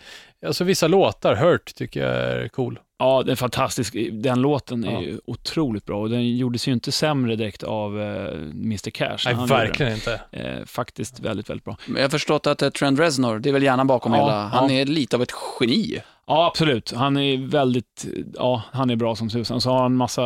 alltså 0.45 0.63
vissa 0.63 0.87
låtar, 0.87 1.35
Hurt, 1.35 1.75
tycker 1.75 1.99
jag 2.07 2.15
är 2.15 2.47
cool. 2.47 2.79
Ja, 3.03 3.23
det 3.23 3.31
är 3.31 3.35
fantastisk. 3.35 3.95
Den 4.11 4.41
låten 4.41 4.83
är 4.83 4.91
Ja. 4.91 5.01
ju 5.01 5.19
otroligt 5.25 5.85
bra 5.85 5.99
och 6.01 6.09
den 6.09 6.37
gjordes 6.37 6.67
ju 6.67 6.71
inte 6.71 6.91
sämre 6.91 7.35
direkt 7.35 7.63
av 7.63 8.01
eh, 8.01 8.33
Mr 8.37 8.89
Cash. 8.89 9.17
Nej, 9.25 9.35
verkligen 9.47 9.93
inte. 9.93 10.21
den. 10.31 10.41
Eh, 10.59 10.65
faktiskt 10.65 11.19
väldigt, 11.19 11.49
väldigt 11.49 11.65
bra. 11.65 11.77
Men 11.85 11.95
Jag 11.95 12.03
har 12.03 12.09
förstått 12.09 12.47
att 12.47 12.61
eh, 12.61 12.69
Trent 12.69 12.99
Reznor, 12.99 13.39
det 13.39 13.49
är 13.49 13.53
väl 13.53 13.63
hjärnan 13.63 13.87
bakom 13.87 14.13
Ja, 14.13 14.19
hela, 14.19 14.41
han 14.47 14.73
ja. 14.73 14.81
är 14.81 14.85
lite 14.85 15.15
av 15.15 15.21
ett 15.21 15.31
geni. 15.59 15.99
Ja, 16.27 16.47
absolut. 16.47 16.91
Han 16.91 17.17
är 17.17 17.47
väldigt, 17.47 18.05
ja, 18.33 18.63
han 18.71 18.89
är 18.89 18.95
bra 18.95 19.15
som 19.15 19.29
tusan. 19.29 19.61
Så 19.61 19.69
har 19.69 19.81
han 19.81 19.95
massa, 19.95 20.21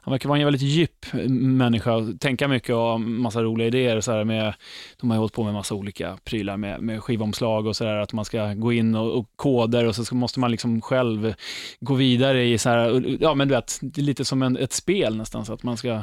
han 0.00 0.10
verkar 0.10 0.28
vara 0.28 0.38
en 0.38 0.44
väldigt 0.44 0.62
djup 0.62 1.06
människa, 1.28 2.06
tänka 2.20 2.48
mycket 2.48 2.70
och 2.70 2.80
ha 2.80 2.98
massa 2.98 3.42
roliga 3.42 3.68
idéer. 3.68 4.00
Så 4.00 4.12
här 4.12 4.24
med, 4.24 4.54
de 5.00 5.10
har 5.10 5.16
ju 5.16 5.18
hållit 5.18 5.32
på 5.32 5.44
med 5.44 5.54
massa 5.54 5.74
olika 5.74 6.18
prylar 6.24 6.56
med, 6.56 6.80
med 6.80 7.02
skivomslag 7.02 7.66
och 7.66 7.76
sådär, 7.76 7.96
att 7.96 8.12
man 8.12 8.24
ska 8.24 8.54
gå 8.54 8.72
in 8.72 8.94
och, 8.94 9.18
och 9.18 9.26
koder 9.36 9.86
och 9.86 9.94
så 9.94 10.04
ska, 10.04 10.14
måste 10.14 10.40
man 10.40 10.50
liksom 10.50 10.80
själv 10.80 11.34
gå 11.80 11.94
vidare 11.94 12.44
i 12.44 12.58
så 12.58 12.68
här, 12.68 13.16
ja 13.20 13.34
men 13.34 13.48
du 13.48 13.54
vet, 13.54 13.78
det 13.82 14.00
är 14.00 14.04
lite 14.04 14.24
som 14.24 14.42
en, 14.42 14.56
ett 14.56 14.72
spel 14.72 15.16
nästan, 15.16 15.44
så 15.44 15.52
att 15.52 15.62
man 15.62 15.76
ska 15.76 16.02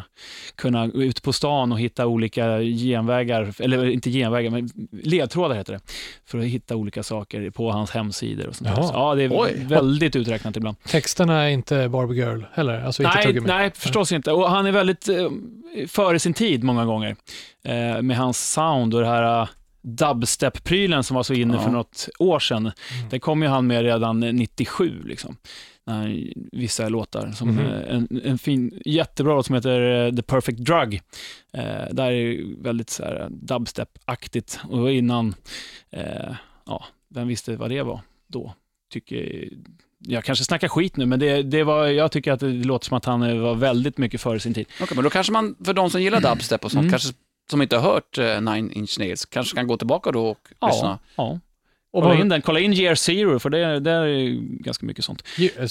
kunna 0.55 0.87
gå 0.87 1.03
ut 1.03 1.23
på 1.23 1.33
stan 1.33 1.71
och 1.71 1.79
hitta 1.79 2.07
olika 2.07 2.61
genvägar, 2.61 3.53
eller 3.59 3.85
inte 3.89 4.11
genvägar, 4.11 4.51
men 4.51 4.69
ledtrådar 4.91 5.55
heter 5.55 5.73
det, 5.73 5.79
för 6.25 6.37
att 6.37 6.45
hitta 6.45 6.75
olika 6.75 7.03
saker 7.03 7.49
på 7.49 7.71
hans 7.71 7.91
hemsidor 7.91 8.47
och 8.47 8.55
sånt 8.55 8.75
där. 8.75 8.83
Så, 8.83 8.93
ja, 8.93 9.16
det 9.17 9.23
är 9.23 9.29
Oj. 9.33 9.65
väldigt 9.69 10.15
uträknat 10.15 10.55
ibland. 10.57 10.83
Texterna 10.83 11.43
är 11.43 11.49
inte 11.49 11.89
Barbie 11.89 12.15
Girl 12.15 12.41
heller, 12.53 12.81
alltså 12.85 13.03
inte 13.03 13.41
Nej, 13.41 13.71
förstås 13.75 14.11
inte. 14.11 14.31
Och 14.31 14.49
han 14.49 14.65
är 14.65 14.71
väldigt 14.71 15.09
eh, 15.09 15.29
före 15.87 16.19
sin 16.19 16.33
tid 16.33 16.63
många 16.63 16.85
gånger. 16.85 17.15
Eh, 17.63 18.01
med 18.01 18.17
hans 18.17 18.51
sound 18.53 18.93
och 18.93 19.01
det 19.01 19.07
här 19.07 19.41
uh, 19.41 19.47
dubstep-prylen 19.81 21.03
som 21.03 21.15
var 21.15 21.23
så 21.23 21.33
inne 21.33 21.53
Ja. 21.53 21.61
för 21.61 21.71
något 21.71 22.09
år 22.19 22.39
sedan. 22.39 22.57
Mm. 22.59 22.73
Det 23.09 23.19
kom 23.19 23.41
ju 23.41 23.47
han 23.47 23.67
med 23.67 23.81
redan 23.83 24.19
97, 24.19 25.03
liksom. 25.05 25.37
När 25.85 26.23
vissa 26.51 26.89
låtar. 26.89 27.31
Som 27.31 27.59
eh, 27.59 27.95
en, 27.95 28.21
en 28.23 28.37
fin, 28.37 28.81
jättebra 28.85 29.35
låt 29.35 29.45
som 29.45 29.55
heter 29.55 30.05
eh, 30.05 30.15
The 30.15 30.21
Perfect 30.21 30.59
Drug. 30.59 31.01
Eh, 31.53 31.63
där 31.91 32.11
är 32.11 32.27
det 32.27 32.43
väldigt 32.61 32.89
så 32.89 33.03
här, 33.03 33.27
dubstep-aktigt. 33.29 34.59
Och 34.69 34.91
innan, 34.91 35.35
eh, 35.91 36.35
ja, 36.65 36.85
vem 37.09 37.27
visste 37.27 37.55
vad 37.55 37.69
det 37.69 37.81
var 37.83 38.01
då? 38.27 38.53
Tycker 38.91 39.49
jag 39.99 40.23
kanske 40.23 40.45
snackar 40.45 40.67
skit 40.67 40.97
nu, 40.97 41.05
men 41.05 41.19
det, 41.19 41.43
det 41.43 41.63
var, 41.63 41.85
jag 41.87 42.11
tycker 42.11 42.31
att 42.31 42.39
det 42.39 42.47
låter 42.49 42.85
som 42.87 42.97
att 42.97 43.05
han 43.05 43.23
eh, 43.23 43.37
var 43.37 43.55
väldigt 43.55 43.97
mycket 43.97 44.21
före 44.21 44.39
sin 44.39 44.53
tid. 44.53 44.65
Okej, 44.81 44.95
men 44.95 45.03
då 45.03 45.09
kanske 45.09 45.33
man, 45.33 45.55
för 45.65 45.73
de 45.73 45.89
som 45.89 46.01
gillar 46.01 46.21
dubstep 46.21 46.65
och 46.65 46.71
sånt, 46.71 46.81
Mm. 46.81 46.91
kanske 46.91 47.13
som 47.49 47.61
inte 47.61 47.77
har 47.77 47.93
hört 47.93 48.17
eh, 48.17 48.41
Nine 48.41 48.71
Inch 48.71 48.99
Nails, 48.99 49.25
kanske 49.25 49.55
kan 49.55 49.67
gå 49.67 49.77
tillbaka 49.77 50.11
då 50.11 50.27
och 50.27 50.39
lyssna. 50.67 50.99
ja. 51.15 51.39
Och 51.91 52.03
Kolla 52.03 52.15
in 52.21 52.29
den, 52.29 52.41
kolla 52.41 52.59
in 52.59 52.73
Year 52.73 52.95
Zero, 52.95 53.39
för 53.39 53.49
det, 53.49 53.79
det 53.79 53.91
är 53.91 54.05
ju 54.05 54.39
ganska 54.41 54.85
mycket 54.85 55.05
sånt. 55.05 55.23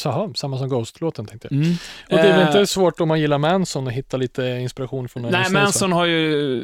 Jaha, 0.05 0.33
samma 0.35 0.59
som 0.59 0.69
Ghost-låten 0.69 1.27
tänkte 1.27 1.49
jag. 1.51 1.57
Mm. 1.61 1.73
Och 2.11 2.17
det 2.17 2.21
är 2.21 2.33
väl 2.33 2.41
Eh, 2.41 2.47
inte 2.47 2.67
svårt 2.67 3.01
om 3.01 3.09
man 3.09 3.21
gillar 3.21 3.39
Manson 3.39 3.87
att 3.87 3.93
hitta 3.93 4.17
lite 4.17 4.43
inspiration 4.43 5.09
från 5.09 5.23
Nine 5.23 5.33
Nej, 5.33 5.41
Inch 5.41 5.53
Nails, 5.53 5.55
va? 5.55 5.61
Manson 5.67 5.93
har 5.93 6.07
ju, 6.07 6.63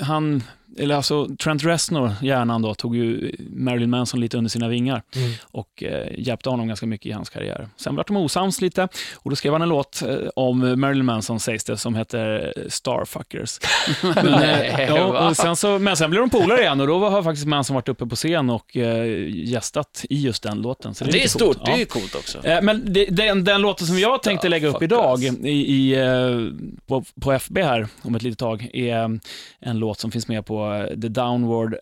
han, 0.00 0.42
eller 0.78 0.94
alltså 0.94 1.28
Trent 1.36 1.64
Reznor, 1.64 2.12
hjärnan 2.22 2.62
då, 2.62 2.74
tog 2.74 2.96
ju 2.96 3.36
Marilyn 3.50 3.90
Manson 3.90 4.20
lite 4.20 4.36
under 4.38 4.48
sina 4.50 4.68
vingar 4.68 5.02
Mm. 5.16 5.30
och 5.50 5.82
eh, 5.82 6.06
hjälpte 6.18 6.50
honom 6.50 6.68
ganska 6.68 6.86
mycket 6.86 7.06
i 7.06 7.12
hans 7.12 7.30
karriär. 7.30 7.68
Sen 7.76 7.96
vart 7.96 8.06
de 8.06 8.16
osams 8.16 8.60
lite 8.60 8.88
och 9.14 9.30
då 9.30 9.36
skrev 9.36 9.52
han 9.52 9.62
en 9.62 9.68
låt 9.68 10.02
eh, 10.02 10.16
om 10.36 10.80
Marilyn 10.80 11.04
Manson, 11.04 11.40
sägs 11.40 11.64
det, 11.64 11.76
som 11.76 11.94
heter 11.94 12.52
Starfuckers. 12.68 13.58
Men, 14.02 14.24
Nej, 14.24 14.68
eh, 14.78 14.80
ja, 14.88 15.12
va? 15.12 15.28
och 15.28 15.36
sen 15.36 15.56
så, 15.56 15.78
men 15.78 15.96
sen 15.96 16.10
blev 16.10 16.20
de 16.20 16.30
polare 16.30 16.60
igen 16.60 16.80
och 16.80 16.86
då 16.86 17.08
har 17.08 17.22
faktiskt 17.22 17.46
Manson 17.46 17.74
varit 17.74 17.88
uppe 17.88 18.06
på 18.06 18.16
scen 18.16 18.50
och 18.50 18.76
eh, 18.76 19.28
gästat 19.28 20.04
i 20.10 20.20
just 20.20 20.42
den 20.42 20.62
låten. 20.62 20.94
Så 20.94 21.04
Det 21.04 21.10
är 21.10 21.12
lite 21.12 21.28
stort, 21.28 21.40
coolt. 21.56 21.64
det 21.64 21.72
är 21.72 21.78
Ja. 21.78 21.84
coolt 21.88 22.14
också. 22.14 22.46
Eh, 22.46 22.62
Men 22.62 22.82
det, 22.92 23.04
den, 23.06 23.44
den 23.44 23.60
låten 23.62 23.86
som 23.86 23.98
jag 23.98 24.22
tänkte 24.22 24.48
lägga 24.48 24.68
upp 24.68 24.82
idag 24.82 25.22
i, 25.22 25.48
i, 25.48 25.94
eh, 25.94 26.38
på, 26.86 27.04
på 27.20 27.32
FB 27.32 27.62
här 27.62 27.86
om 28.02 28.14
ett 28.14 28.22
litet 28.22 28.38
tag 28.38 28.70
är 28.72 29.20
en 29.60 29.78
låt 29.78 30.00
som 30.00 30.10
finns 30.10 30.28
med 30.28 30.46
på 30.46 30.63
The 30.88 31.08
Downward 31.08 31.74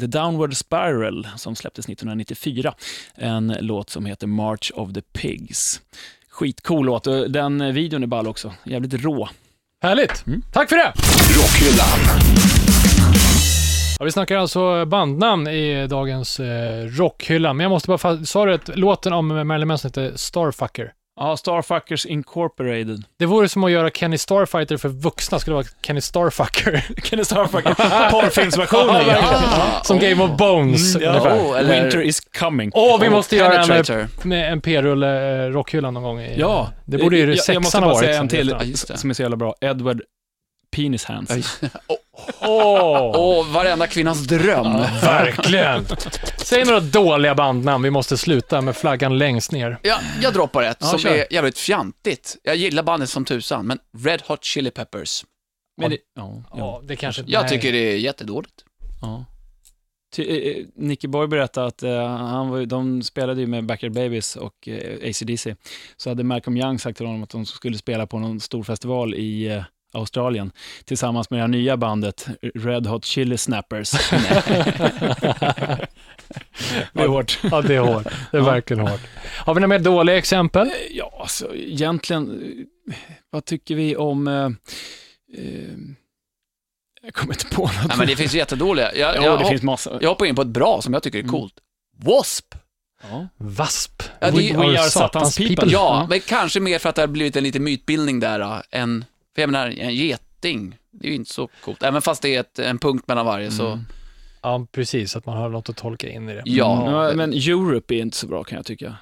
The 0.00 0.06
Downward 0.06 0.56
Spiral 0.56 1.28
som 1.36 1.56
släpptes 1.56 1.84
1994. 1.88 2.74
En 3.14 3.56
låt 3.60 3.90
som 3.90 4.06
heter 4.06 4.26
March 4.26 4.72
of 4.74 4.92
the 4.92 5.02
Pigs. 5.02 5.80
Skitcool 6.30 6.86
låt 6.86 7.06
och 7.06 7.30
den 7.30 7.74
videon 7.74 8.02
är 8.02 8.06
ball 8.06 8.28
också. 8.28 8.52
Jävligt 8.64 8.94
rå. 8.94 9.28
Härligt! 9.82 10.26
Mm. 10.26 10.42
Tack 10.52 10.68
för 10.68 10.76
det! 10.76 10.92
Rockhyllan. 11.36 11.98
Ja, 13.98 14.04
vi 14.04 14.12
snackar 14.12 14.36
alltså 14.36 14.86
bandnamn 14.86 15.48
i 15.48 15.86
dagens 15.86 16.40
eh, 16.40 16.86
rockhylla, 16.86 17.52
men 17.52 17.64
jag 17.64 17.70
måste 17.70 17.88
bara, 17.88 18.24
sa 18.24 18.46
du 18.46 18.54
att 18.54 18.76
låten 18.76 19.12
om 19.12 19.28
Marilyn 19.28 19.68
Manson 19.68 19.88
heter 19.88 20.12
Starfucker? 20.16 20.92
Ja, 21.20 21.36
Starfuckers 21.36 22.06
Incorporated. 22.06 23.02
Det 23.18 23.26
vore 23.26 23.48
som 23.48 23.64
att 23.64 23.70
göra 23.70 23.90
Kenny 23.90 24.18
Starfighter 24.18 24.76
för 24.76 24.88
vuxna, 24.88 25.38
skulle 25.38 25.54
vara 25.54 25.66
Kenny 25.82 26.00
Starfucker. 26.00 26.84
Kenny 27.04 27.24
Starfucker. 27.24 27.74
Porrfilmsversionen. 28.10 29.02
Ja. 29.08 29.18
Ah, 29.22 29.84
som. 29.84 29.98
Game 29.98 30.22
of 30.24 30.30
Bones, 30.38 30.96
Mm, 30.96 31.08
ungefär. 31.08 31.38
Oh, 31.38 31.58
eller- 31.58 31.82
Winter 31.82 32.02
is 32.02 32.20
coming. 32.20 32.70
Åh, 32.74 33.00
vi 33.00 33.08
Oh, 33.08 33.12
måste 33.12 33.36
göra 33.36 33.54
en, 33.62 33.68
Penetrator. 33.68 34.08
med 34.26 34.52
en 34.52 34.60
p-rulle 34.60 35.44
eh, 35.44 35.50
rockhyllan 35.50 35.94
någon 35.94 36.02
gång. 36.02 36.20
I, 36.20 36.38
Ja, 36.38 36.70
Det 36.84 36.98
borde 36.98 37.16
ju 37.16 37.26
jag, 37.28 37.36
sexan 37.38 37.54
jag 37.54 37.62
måste 37.62 37.76
ha 37.78 37.82
bara 37.84 37.94
varit. 37.94 38.04
säga 38.04 38.10
en 38.16 38.18
som 38.20 38.28
till. 38.28 38.56
Ja, 38.88 38.96
som 38.96 39.10
är 39.10 39.14
så 39.14 39.22
jävla 39.22 39.36
bra. 39.36 39.54
Edward 39.60 40.02
Penis 40.76 41.04
Hands. 41.04 41.60
Åh, 42.40 43.12
Åh, 43.14 43.52
varenda 43.52 43.86
kvinnas 43.86 44.20
dröm. 44.26 44.72
verkligen. 45.02 45.86
Säg 46.38 46.64
några 46.64 46.80
dåliga 46.80 47.34
bandnamn, 47.34 47.84
vi 47.84 47.90
måste 47.90 48.16
sluta 48.16 48.60
med 48.60 48.76
flaggan 48.76 49.18
längst 49.18 49.52
ner. 49.52 49.78
Ja, 49.82 49.98
jag 50.22 50.32
droppar 50.32 50.62
ett 50.62 50.76
Ja, 50.80 50.86
som 50.86 50.98
kör. 50.98 51.10
är 51.10 51.32
jävligt 51.32 51.58
fjantigt. 51.58 52.36
Jag 52.42 52.56
gillar 52.56 52.82
bandet 52.82 53.10
som 53.10 53.24
tusan, 53.24 53.66
men 53.66 53.78
Red 53.98 54.22
Hot 54.26 54.44
Chili 54.44 54.70
Peppers. 54.70 55.24
Men 55.80 55.90
det, 55.90 55.98
ja, 56.16 56.42
ja, 56.50 56.56
Ja, 56.58 56.80
det 56.84 56.96
kanske 56.96 57.22
Jag 57.26 57.40
nej. 57.40 57.50
tycker 57.50 57.72
det 57.72 57.78
är 57.92 57.96
jättedåligt. 57.96 58.54
ja. 59.00 59.24
Ty, 60.16 60.50
eh, 60.50 60.64
Nicky 60.76 61.08
Boy 61.08 61.26
berättade 61.26 61.66
att 61.66 61.82
eh, 61.82 62.06
han 62.08 62.48
var, 62.48 62.64
de 62.66 63.02
spelade 63.02 63.40
ju 63.40 63.46
med 63.46 63.66
Backyard 63.66 63.92
Babies 63.92 64.36
och 64.36 64.68
eh, 64.68 65.08
AC/DC. 65.10 65.56
Så 65.96 66.08
hade 66.10 66.24
Malcolm 66.24 66.56
Young 66.56 66.78
sagt 66.78 66.96
till 66.96 67.06
honom 67.06 67.22
att 67.22 67.30
de 67.30 67.46
skulle 67.46 67.78
spela 67.78 68.06
på 68.06 68.18
någon 68.18 68.40
stor 68.40 68.62
festival 68.62 69.14
i 69.14 69.44
eh, 69.46 69.62
Australien 69.92 70.52
tillsammans 70.84 71.30
med 71.30 71.38
det 71.38 71.42
här 71.42 71.48
nya 71.48 71.76
bandet 71.76 72.26
Red 72.54 72.86
Hot 72.86 73.04
Chili 73.04 73.38
Snappers. 73.38 73.90
det 76.92 77.02
är 77.02 77.06
hårt. 77.08 77.38
Ja, 77.50 77.62
det 77.62 77.74
är 77.74 77.80
hårt. 77.80 78.04
Det 78.30 78.36
är 78.36 78.40
Ja. 78.40 78.44
verkligen 78.44 78.86
hårt. 78.88 79.00
Har 79.38 79.54
vi 79.54 79.60
några 79.60 79.68
mer 79.68 79.78
dåliga 79.78 80.18
exempel? 80.18 80.66
Eh, 80.66 80.72
Ja, 80.90 81.18
alltså 81.20 81.54
egentligen, 81.54 82.42
eh, 82.90 82.94
vad 83.30 83.44
tycker 83.44 83.74
vi 83.74 83.96
om... 83.96 84.28
Eh, 84.28 84.44
eh, 85.38 85.78
jag 87.04 87.14
kommer 87.14 87.34
inte 87.34 87.46
på 87.54 87.62
något. 87.62 87.74
Nej, 87.88 87.96
men 87.98 88.06
det 88.06 88.16
finns 88.16 88.34
jättedåliga. 88.34 88.94
Jag, 88.94 89.16
Jo, 89.16 89.22
jag, 89.22 89.38
det 89.38 89.44
hopp- 89.44 89.48
finns 89.50 89.62
massa. 89.62 89.98
jag 90.00 90.08
hoppar 90.08 90.26
in 90.26 90.34
på 90.34 90.42
ett 90.42 90.48
bra 90.48 90.82
som 90.82 90.92
jag 90.94 91.02
tycker 91.02 91.18
är 91.18 91.22
Mm. 91.22 91.32
coolt. 91.32 91.54
W.A.S.P. 91.96 92.58
Ja. 93.10 93.28
Wasp. 93.36 94.02
Ja, 94.20 94.30
det- 94.30 94.56
We 94.56 94.64
are 94.64 94.78
Satans 94.78 95.36
people. 95.36 95.68
Ja, 95.72 95.96
Mm. 95.96 96.08
men 96.08 96.20
kanske 96.20 96.60
mer 96.60 96.78
för 96.78 96.88
att 96.88 96.94
det 96.94 97.02
har 97.02 97.06
blivit 97.06 97.36
en 97.36 97.44
liten 97.44 97.64
mytbildning 97.64 98.20
där, 98.20 98.40
äh, 98.40 98.58
än, 98.70 99.04
för 99.34 99.42
jag 99.42 99.50
menar, 99.50 99.66
en 99.68 99.94
geting, 99.94 100.78
det 100.90 101.06
är 101.06 101.10
ju 101.10 101.16
inte 101.16 101.32
så 101.32 101.48
coolt. 101.64 101.82
Även 101.82 102.02
fast 102.02 102.22
det 102.22 102.34
är 102.36 102.40
ett, 102.40 102.58
en 102.58 102.78
punkt 102.78 103.04
mellan 103.08 103.26
varje, 103.26 103.50
så 103.50 103.66
Mm. 103.66 103.84
Ja, 104.44 104.66
precis. 104.72 105.16
Att 105.16 105.26
man 105.26 105.36
har 105.36 105.48
något 105.48 105.68
att 105.68 105.76
tolka 105.76 106.08
in 106.08 106.28
i 106.28 106.34
det. 106.34 106.42
Ja. 106.44 107.04
Mm, 107.04 107.16
men 107.16 107.32
Europe 107.32 107.94
är 107.94 107.98
inte 108.00 108.16
så 108.16 108.26
bra 108.26 108.44
kan 108.44 108.56
jag 108.56 108.66
tycka. 108.66 108.96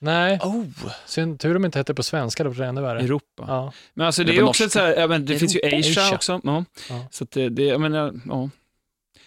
Nej, 0.00 0.38
Oh, 0.42 0.64
synd, 1.06 1.40
tur 1.40 1.54
de 1.54 1.64
inte 1.64 1.78
heter 1.78 1.94
på 1.94 2.02
svenska, 2.02 2.44
då 2.44 2.50
blir 2.50 2.60
det 2.62 2.68
ännu 2.68 2.80
värre. 2.80 3.00
Europa. 3.00 3.44
Ja. 3.48 3.72
Men 3.94 4.06
alltså 4.06 4.24
det 4.24 4.36
är 4.36 4.42
också 4.42 4.64
norska. 4.64 4.78
så 4.78 4.84
här, 4.86 4.96
ja, 4.96 5.06
men 5.06 5.26
det 5.26 5.38
finns 5.38 5.56
ju 5.56 5.60
Europa. 5.60 5.76
Asia, 5.78 6.02
Asia. 6.02 6.14
också. 6.14 6.40
Ja. 6.44 6.64
Ja. 6.88 7.06
Så 7.10 7.24
att 7.24 7.30
det, 7.30 7.48
det, 7.48 7.62
jag 7.62 7.80
menar, 7.80 8.12
ja. 8.28 8.50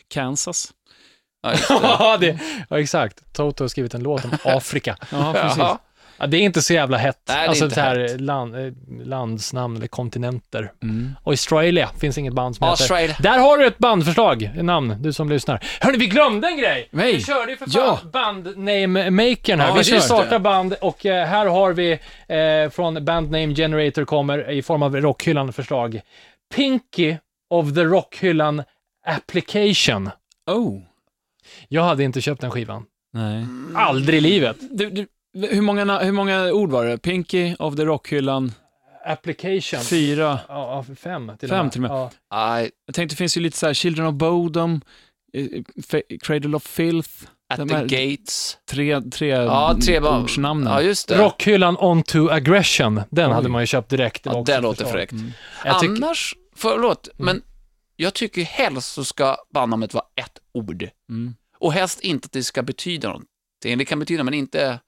Kansas. 0.08 0.74
ja, 1.44 1.52
just 1.52 1.68
det. 1.68 1.74
Ja, 1.82 2.18
det, 2.18 2.40
ja, 2.70 2.80
exakt. 2.80 3.34
Toto 3.34 3.64
har 3.64 3.68
skrivit 3.68 3.94
en 3.94 4.04
låt 4.04 4.26
om 4.26 4.32
Afrika. 4.44 4.98
Ja, 5.12 5.34
precis. 5.34 5.64
Ja, 6.18 6.28
det 6.28 6.38
är 6.38 6.42
inte 6.42 6.62
så 6.62 6.74
jävla 6.74 6.98
hett. 6.98 7.22
Nej, 7.28 7.44
det 7.44 7.50
alltså 7.50 7.70
så 7.70 7.80
här 7.80 8.00
hett. 8.00 8.22
land, 8.22 8.56
eh, 8.56 8.72
landsnamn 9.06 9.78
eller 9.78 9.88
kontinenter. 9.88 10.72
Mm. 10.84 11.16
Australia 11.24 11.90
finns 12.00 12.18
inget 12.18 12.34
band 12.34 12.56
som 12.56 12.64
heter. 12.64 12.72
Australia. 12.84 13.16
Där 13.20 13.40
har 13.40 13.58
du 13.58 13.66
ett 13.68 13.78
bandförslag, 13.78 14.44
ett 14.44 14.66
namn, 14.66 14.96
du 15.02 15.14
som 15.14 15.30
lyssnar. 15.30 15.64
Hörni, 15.82 15.98
vi 15.98 16.08
glömde 16.08 16.48
en 16.48 16.58
grej! 16.58 16.88
Nej. 16.92 17.16
Vi 17.16 17.24
körde 17.24 17.52
ju 17.52 17.58
för 17.58 17.66
fan 17.66 17.84
Ja. 17.86 18.00
bandname-makern 18.14 19.60
här. 19.60 19.68
Ja, 19.68 19.74
vi 19.74 19.92
det. 19.92 20.02
starta 20.02 20.40
band 20.40 20.74
och 20.74 21.06
eh, 21.06 21.26
här 21.28 21.46
har 21.46 21.74
vi 21.74 21.92
eh, 22.28 22.70
från 22.72 23.06
Band 23.06 23.32
Name 23.32 23.56
Generator 23.56 24.06
kommer 24.06 24.52
i 24.52 24.62
form 24.62 24.84
av 24.84 24.96
rockhyllan 24.96 25.54
förslag. 25.54 26.02
Pinky 26.56 27.16
of 27.50 27.74
the 27.76 27.84
Rockhyllan 27.84 28.64
Application. 29.08 30.10
Oh. 30.52 30.80
Jag 31.68 31.84
hade 31.84 32.04
inte 32.04 32.22
köpt 32.22 32.42
den 32.42 32.52
skivan. 32.52 32.86
Nej. 33.14 33.46
Aldrig 33.76 34.18
i 34.18 34.22
livet. 34.22 34.58
Du, 34.72 34.90
du, 34.90 35.08
hur, 35.36 35.62
många, 35.62 36.00
hur 36.00 36.12
många 36.12 36.52
ord 36.54 36.72
var 36.72 36.86
det? 36.86 36.98
Pinky, 36.98 37.56
of 37.60 37.76
the 37.76 37.86
Rockhyllan, 37.86 38.52
Application. 39.06 39.80
fyra. 39.82 40.40
Ja, 40.48 40.86
fem 40.98 41.32
till 41.40 41.50
Fem 41.50 41.60
och 41.60 41.66
med. 41.66 41.72
till 41.72 41.86
och 41.86 41.90
med. 41.92 41.92
Ja. 41.92 42.12
Nej, 42.34 42.72
Jag 42.86 42.96
tänkte 42.96 43.14
det 43.14 43.18
finns 43.18 43.38
ju 43.38 43.42
lite 43.42 43.58
så 43.58 43.66
här 43.66 43.74
Children 43.74 44.08
of 44.08 44.14
Bodom, 44.14 44.82
eh, 45.34 45.48
Cradle 46.22 46.56
of 46.58 46.64
Filth, 46.64 47.10
at 47.54 47.58
De 47.60 47.70
the 47.70 48.10
gates. 48.10 48.58
tre, 48.72 49.02
tre, 49.02 49.28
Ja, 49.28 49.78
tre 49.86 50.00
ordsnamnen. 50.00 50.74
Ja, 50.74 50.82
just 50.82 51.08
det. 51.08 51.18
Rockhyllan 51.18 51.78
Onto 51.80 52.30
Aggression. 52.30 53.02
Den 53.10 53.30
Oj. 53.30 53.34
hade 53.34 53.50
man 53.50 53.62
ju 53.62 53.66
köpt 53.68 53.90
direkt. 53.90 54.24
Det 54.24 54.30
Ja, 54.48 54.56
ett 54.58 54.64
låter 54.64 54.86
fräckt. 54.86 55.12
Mm. 55.12 55.32
Annars, 55.66 56.36
förlåt, 56.56 57.08
Mm. 57.14 57.26
men 57.26 57.42
jag 57.96 58.14
tycker 58.14 58.42
helst 58.44 58.94
så 58.94 59.04
ska 59.06 59.38
bandnamnet 59.54 59.94
vara 59.94 60.06
ett 60.16 60.40
ord. 60.54 60.90
Mm. 61.10 61.36
Och 61.60 61.74
helst 61.74 62.00
inte 62.02 62.26
att 62.26 62.32
det 62.32 62.44
ska 62.44 62.64
betyda 62.64 63.08
någonting. 63.08 63.78
Det 63.78 63.86
kan 63.86 64.00
betyda, 64.00 64.24
men 64.24 64.34
inte... 64.34 64.80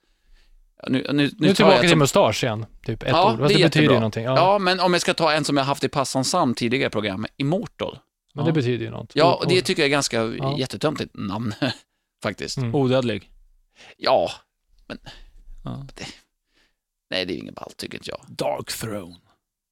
Ja, 0.83 0.89
Nu, 0.89 1.03
nu, 1.07 1.13
nu, 1.13 1.31
Nu 1.39 1.53
tillbaka 1.53 1.79
till 1.79 1.89
som, 1.89 1.99
mustasch 1.99 2.43
igen. 2.43 2.65
Typ 2.85 3.03
ett 3.03 3.09
Ja, 3.09 3.33
ord. 3.33 3.39
Fast 3.39 3.53
det 3.53 3.57
det, 3.59 3.63
betyder 3.65 3.87
ju 3.89 3.93
någonting. 3.95 4.23
Ja, 4.23 4.35
ja. 4.35 4.59
men 4.59 4.79
om 4.79 4.93
jag 4.93 5.01
ska 5.01 5.13
ta 5.13 5.33
en 5.33 5.43
som 5.45 5.57
jag 5.57 5.63
haft 5.63 5.83
i 5.83 5.89
Passansam 5.89 6.53
tidigare 6.55 6.87
i 6.87 6.89
programmet, 6.89 7.31
Immortal. 7.37 7.99
Men 8.33 8.45
det 8.45 8.51
betyder 8.51 8.85
ju 8.85 8.91
något. 8.91 9.11
Ja, 9.15 9.33
Och- 9.35 9.47
det 9.49 9.61
tycker 9.61 9.81
jag 9.81 9.87
är 9.87 9.91
ganska 9.91 10.23
Ja. 10.23 10.57
jättetöntigt 10.57 11.11
namn, 11.13 11.53
faktiskt. 12.23 12.57
Mm. 12.57 12.75
Odödlig. 12.75 13.31
Ja, 13.97 14.31
Ja. 15.63 15.85
nej 17.09 17.25
det 17.25 17.33
är 17.33 17.37
inget 17.37 17.55
ballt 17.55 17.77
tycker 17.77 17.97
inte 17.97 18.09
jag. 18.09 18.19
Dark 18.27 18.67
Throne. 18.73 19.15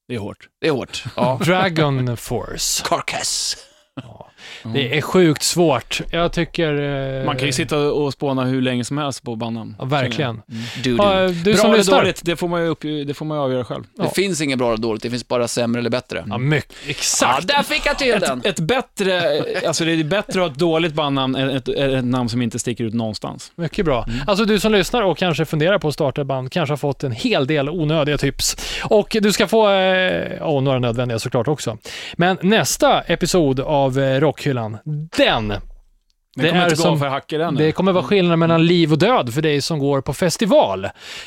Det 0.07 0.15
är 0.15 0.19
hårt. 0.19 0.49
Det 0.61 0.67
är 0.67 0.71
hårt. 0.71 1.03
Ja. 1.15 1.39
Dragon 1.45 2.17
Force. 2.17 2.83
Carcass. 2.87 3.57
Ja. 4.03 4.29
Det 4.73 4.97
är 4.97 5.01
sjukt 5.01 5.43
svårt. 5.43 6.01
Jag 6.11 6.31
tycker... 6.31 6.73
eh, 7.19 7.25
Man 7.25 7.37
kan 7.37 7.45
ju 7.45 7.51
sitta 7.51 7.77
och 7.79 8.13
spåna 8.13 8.43
hur 8.45 8.61
länge 8.61 8.83
som 8.85 8.97
helst 8.97 9.23
på 9.23 9.35
bandnamn. 9.35 9.75
Ja, 9.79 9.85
verkligen. 9.85 10.41
Du, 10.83 10.95
Ja, 10.95 11.19
du. 11.21 11.33
du 11.33 11.43
Bra 11.43 11.55
som 11.61 11.65
eller 11.69 11.77
lyssnar. 11.77 11.97
dåligt, 12.01 12.21
det 12.25 12.35
får 12.35 12.47
man 12.47 12.61
ju, 12.61 12.67
upp, 12.67 12.81
det 12.81 13.13
får 13.17 13.25
man 13.25 13.37
ju 13.37 13.43
avgöra 13.43 13.63
själv. 13.65 13.83
Ja. 13.97 14.03
Det 14.03 14.09
finns 14.09 14.41
inget 14.41 14.57
bra 14.57 14.67
eller 14.67 14.77
dåligt, 14.77 15.03
det 15.03 15.09
finns 15.09 15.27
bara 15.27 15.47
sämre 15.47 15.79
eller 15.79 15.89
bättre. 15.89 16.23
Ja, 16.27 16.37
mycket. 16.37 16.73
Ja, 16.85 16.89
Exakt. 16.89 17.47
där 17.47 17.63
fick 17.63 17.85
jag 17.85 17.97
till 17.97 18.19
den. 18.19 18.39
Ett, 18.39 18.45
ett 18.45 18.59
bättre, 18.59 19.43
alltså 19.67 19.85
det 19.85 19.91
är 19.91 20.03
bättre 20.03 20.39
att 20.41 20.47
ha 20.47 20.53
ett 20.53 20.59
dåligt 20.59 20.93
bandnamn 20.93 21.35
än 21.35 21.49
ett, 21.49 21.67
ett 21.67 22.05
namn 22.05 22.29
som 22.29 22.41
inte 22.41 22.59
sticker 22.59 22.83
ut 22.83 22.93
någonstans. 22.93 23.51
Mycket 23.55 23.85
bra. 23.85 24.05
Alltså 24.27 24.45
du 24.45 24.59
som 24.59 24.71
lyssnar 24.71 25.01
och 25.01 25.17
kanske 25.17 25.45
funderar 25.45 25.79
på 25.79 25.87
att 25.87 25.93
starta 25.93 26.21
ett 26.21 26.27
band 26.27 26.51
kanske 26.51 26.71
har 26.71 26.77
fått 26.77 27.03
en 27.03 27.11
hel 27.11 27.47
del 27.47 27.69
onödiga 27.69 28.17
tips. 28.17 28.55
Och 28.83 29.17
du 29.21 29.31
ska 29.31 29.47
få, 29.47 29.69
eh, 29.71 30.47
oh, 30.47 30.61
några 30.63 30.79
nödvändiga 30.79 31.19
såklart 31.19 31.47
också. 31.47 31.77
Men 32.13 32.37
nästa 32.41 33.01
episod 33.01 33.59
av 33.59 33.84
eh, 33.88 34.19
Rockhyllan, 34.19 34.77
den 35.17 35.47
Det, 35.47 35.61
Det 36.36 36.49
kommer 36.49 36.65
är 36.65 36.75
som- 36.75 36.99
för 36.99 37.07
hacker 37.07 37.39
än. 37.39 37.55
Det 37.55 37.71
kommer 37.71 37.91
vara 37.91 38.03
skillnad 38.03 38.39
mellan 38.39 38.65
liv 38.65 38.91
och 38.91 38.97
död 38.99 39.33
för 39.33 39.41
dig 39.41 39.61
som 39.61 39.79
går 39.79 40.01
på 40.01 40.13
festival. 40.13 40.86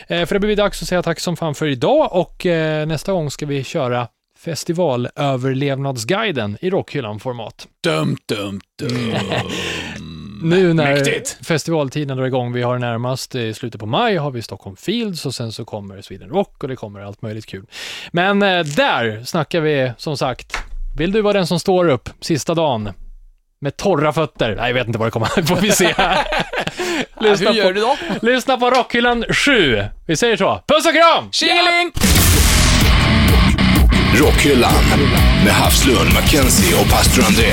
Eh, 0.09 0.27
för 0.27 0.35
det 0.35 0.41
blir 0.41 0.57
dags 0.57 0.83
att 0.83 0.89
säga 0.89 1.03
tack 1.03 1.21
som 1.21 1.37
fan 1.37 1.55
för 1.55 1.67
idag 1.67 2.09
och 2.13 2.47
eh, 2.47 2.87
nästa 2.87 3.13
gång 3.13 3.31
ska 3.31 3.47
vi 3.47 3.65
köra 3.65 4.09
festivalöverlevnadsguiden 4.39 6.59
i 6.61 6.71
Rockhyllan-format. 6.71 7.67
Dum, 7.85 8.17
dum, 8.27 8.61
dum. 8.79 9.15
Nu 10.43 10.75
när 10.75 10.95
Mäktigt. 10.95 11.47
festivaltiden 11.47 12.17
drar 12.17 12.27
igång, 12.27 12.53
vi 12.53 12.63
har 12.63 12.79
närmast 12.79 13.35
i 13.35 13.55
slutet 13.55 13.81
på 13.81 13.87
maj 13.87 14.17
har 14.17 14.31
vi 14.31 14.43
Stockholm 14.43 14.77
Fields 14.77 15.27
och 15.27 15.35
sen 15.35 15.53
så 15.53 15.65
kommer 15.65 16.03
Sweden 16.03 16.29
Rock 16.29 16.63
och 16.63 16.69
det 16.69 16.77
kommer 16.77 17.01
allt 17.01 17.23
möjligt 17.23 17.47
kul. 17.47 17.67
Men 18.13 18.43
eh, 18.43 18.65
där 18.65 19.25
snackar 19.25 19.61
vi 19.61 19.93
som 19.97 20.17
sagt, 20.17 20.57
vill 20.99 21.13
du 21.13 21.21
vara 21.21 21.33
den 21.33 21.47
som 21.47 21.61
står 21.61 21.89
upp 21.89 22.09
sista 22.21 22.55
dagen 22.55 22.93
med 23.61 23.77
torra 23.77 24.13
fötter? 24.13 24.55
Nej, 24.57 24.67
jag 24.67 24.75
vet 24.75 24.87
inte 24.87 24.99
vad 24.99 25.07
det 25.07 25.11
kommer, 25.13 25.27
får 25.47 25.57
vi 25.57 25.73
se. 25.73 25.85
lyssna, 27.21 27.51
Hur 27.51 27.57
gör 27.57 27.65
på, 27.65 27.73
du 27.73 27.81
då? 27.81 27.97
lyssna 28.23 28.57
på 28.57 28.71
Rockhyllan 28.71 29.25
7. 29.31 29.85
Vi 30.07 30.17
säger 30.17 30.37
så. 30.37 30.63
Puss 30.67 30.87
och 30.87 30.93
kram! 30.93 31.29
Tjingeling! 31.33 31.93
Rockhyllan 34.15 34.73
med 35.45 35.53
Havslund, 35.55 36.13
Mackenzie 36.15 36.81
och 36.81 36.91
pastor 36.91 37.25
André. 37.25 37.53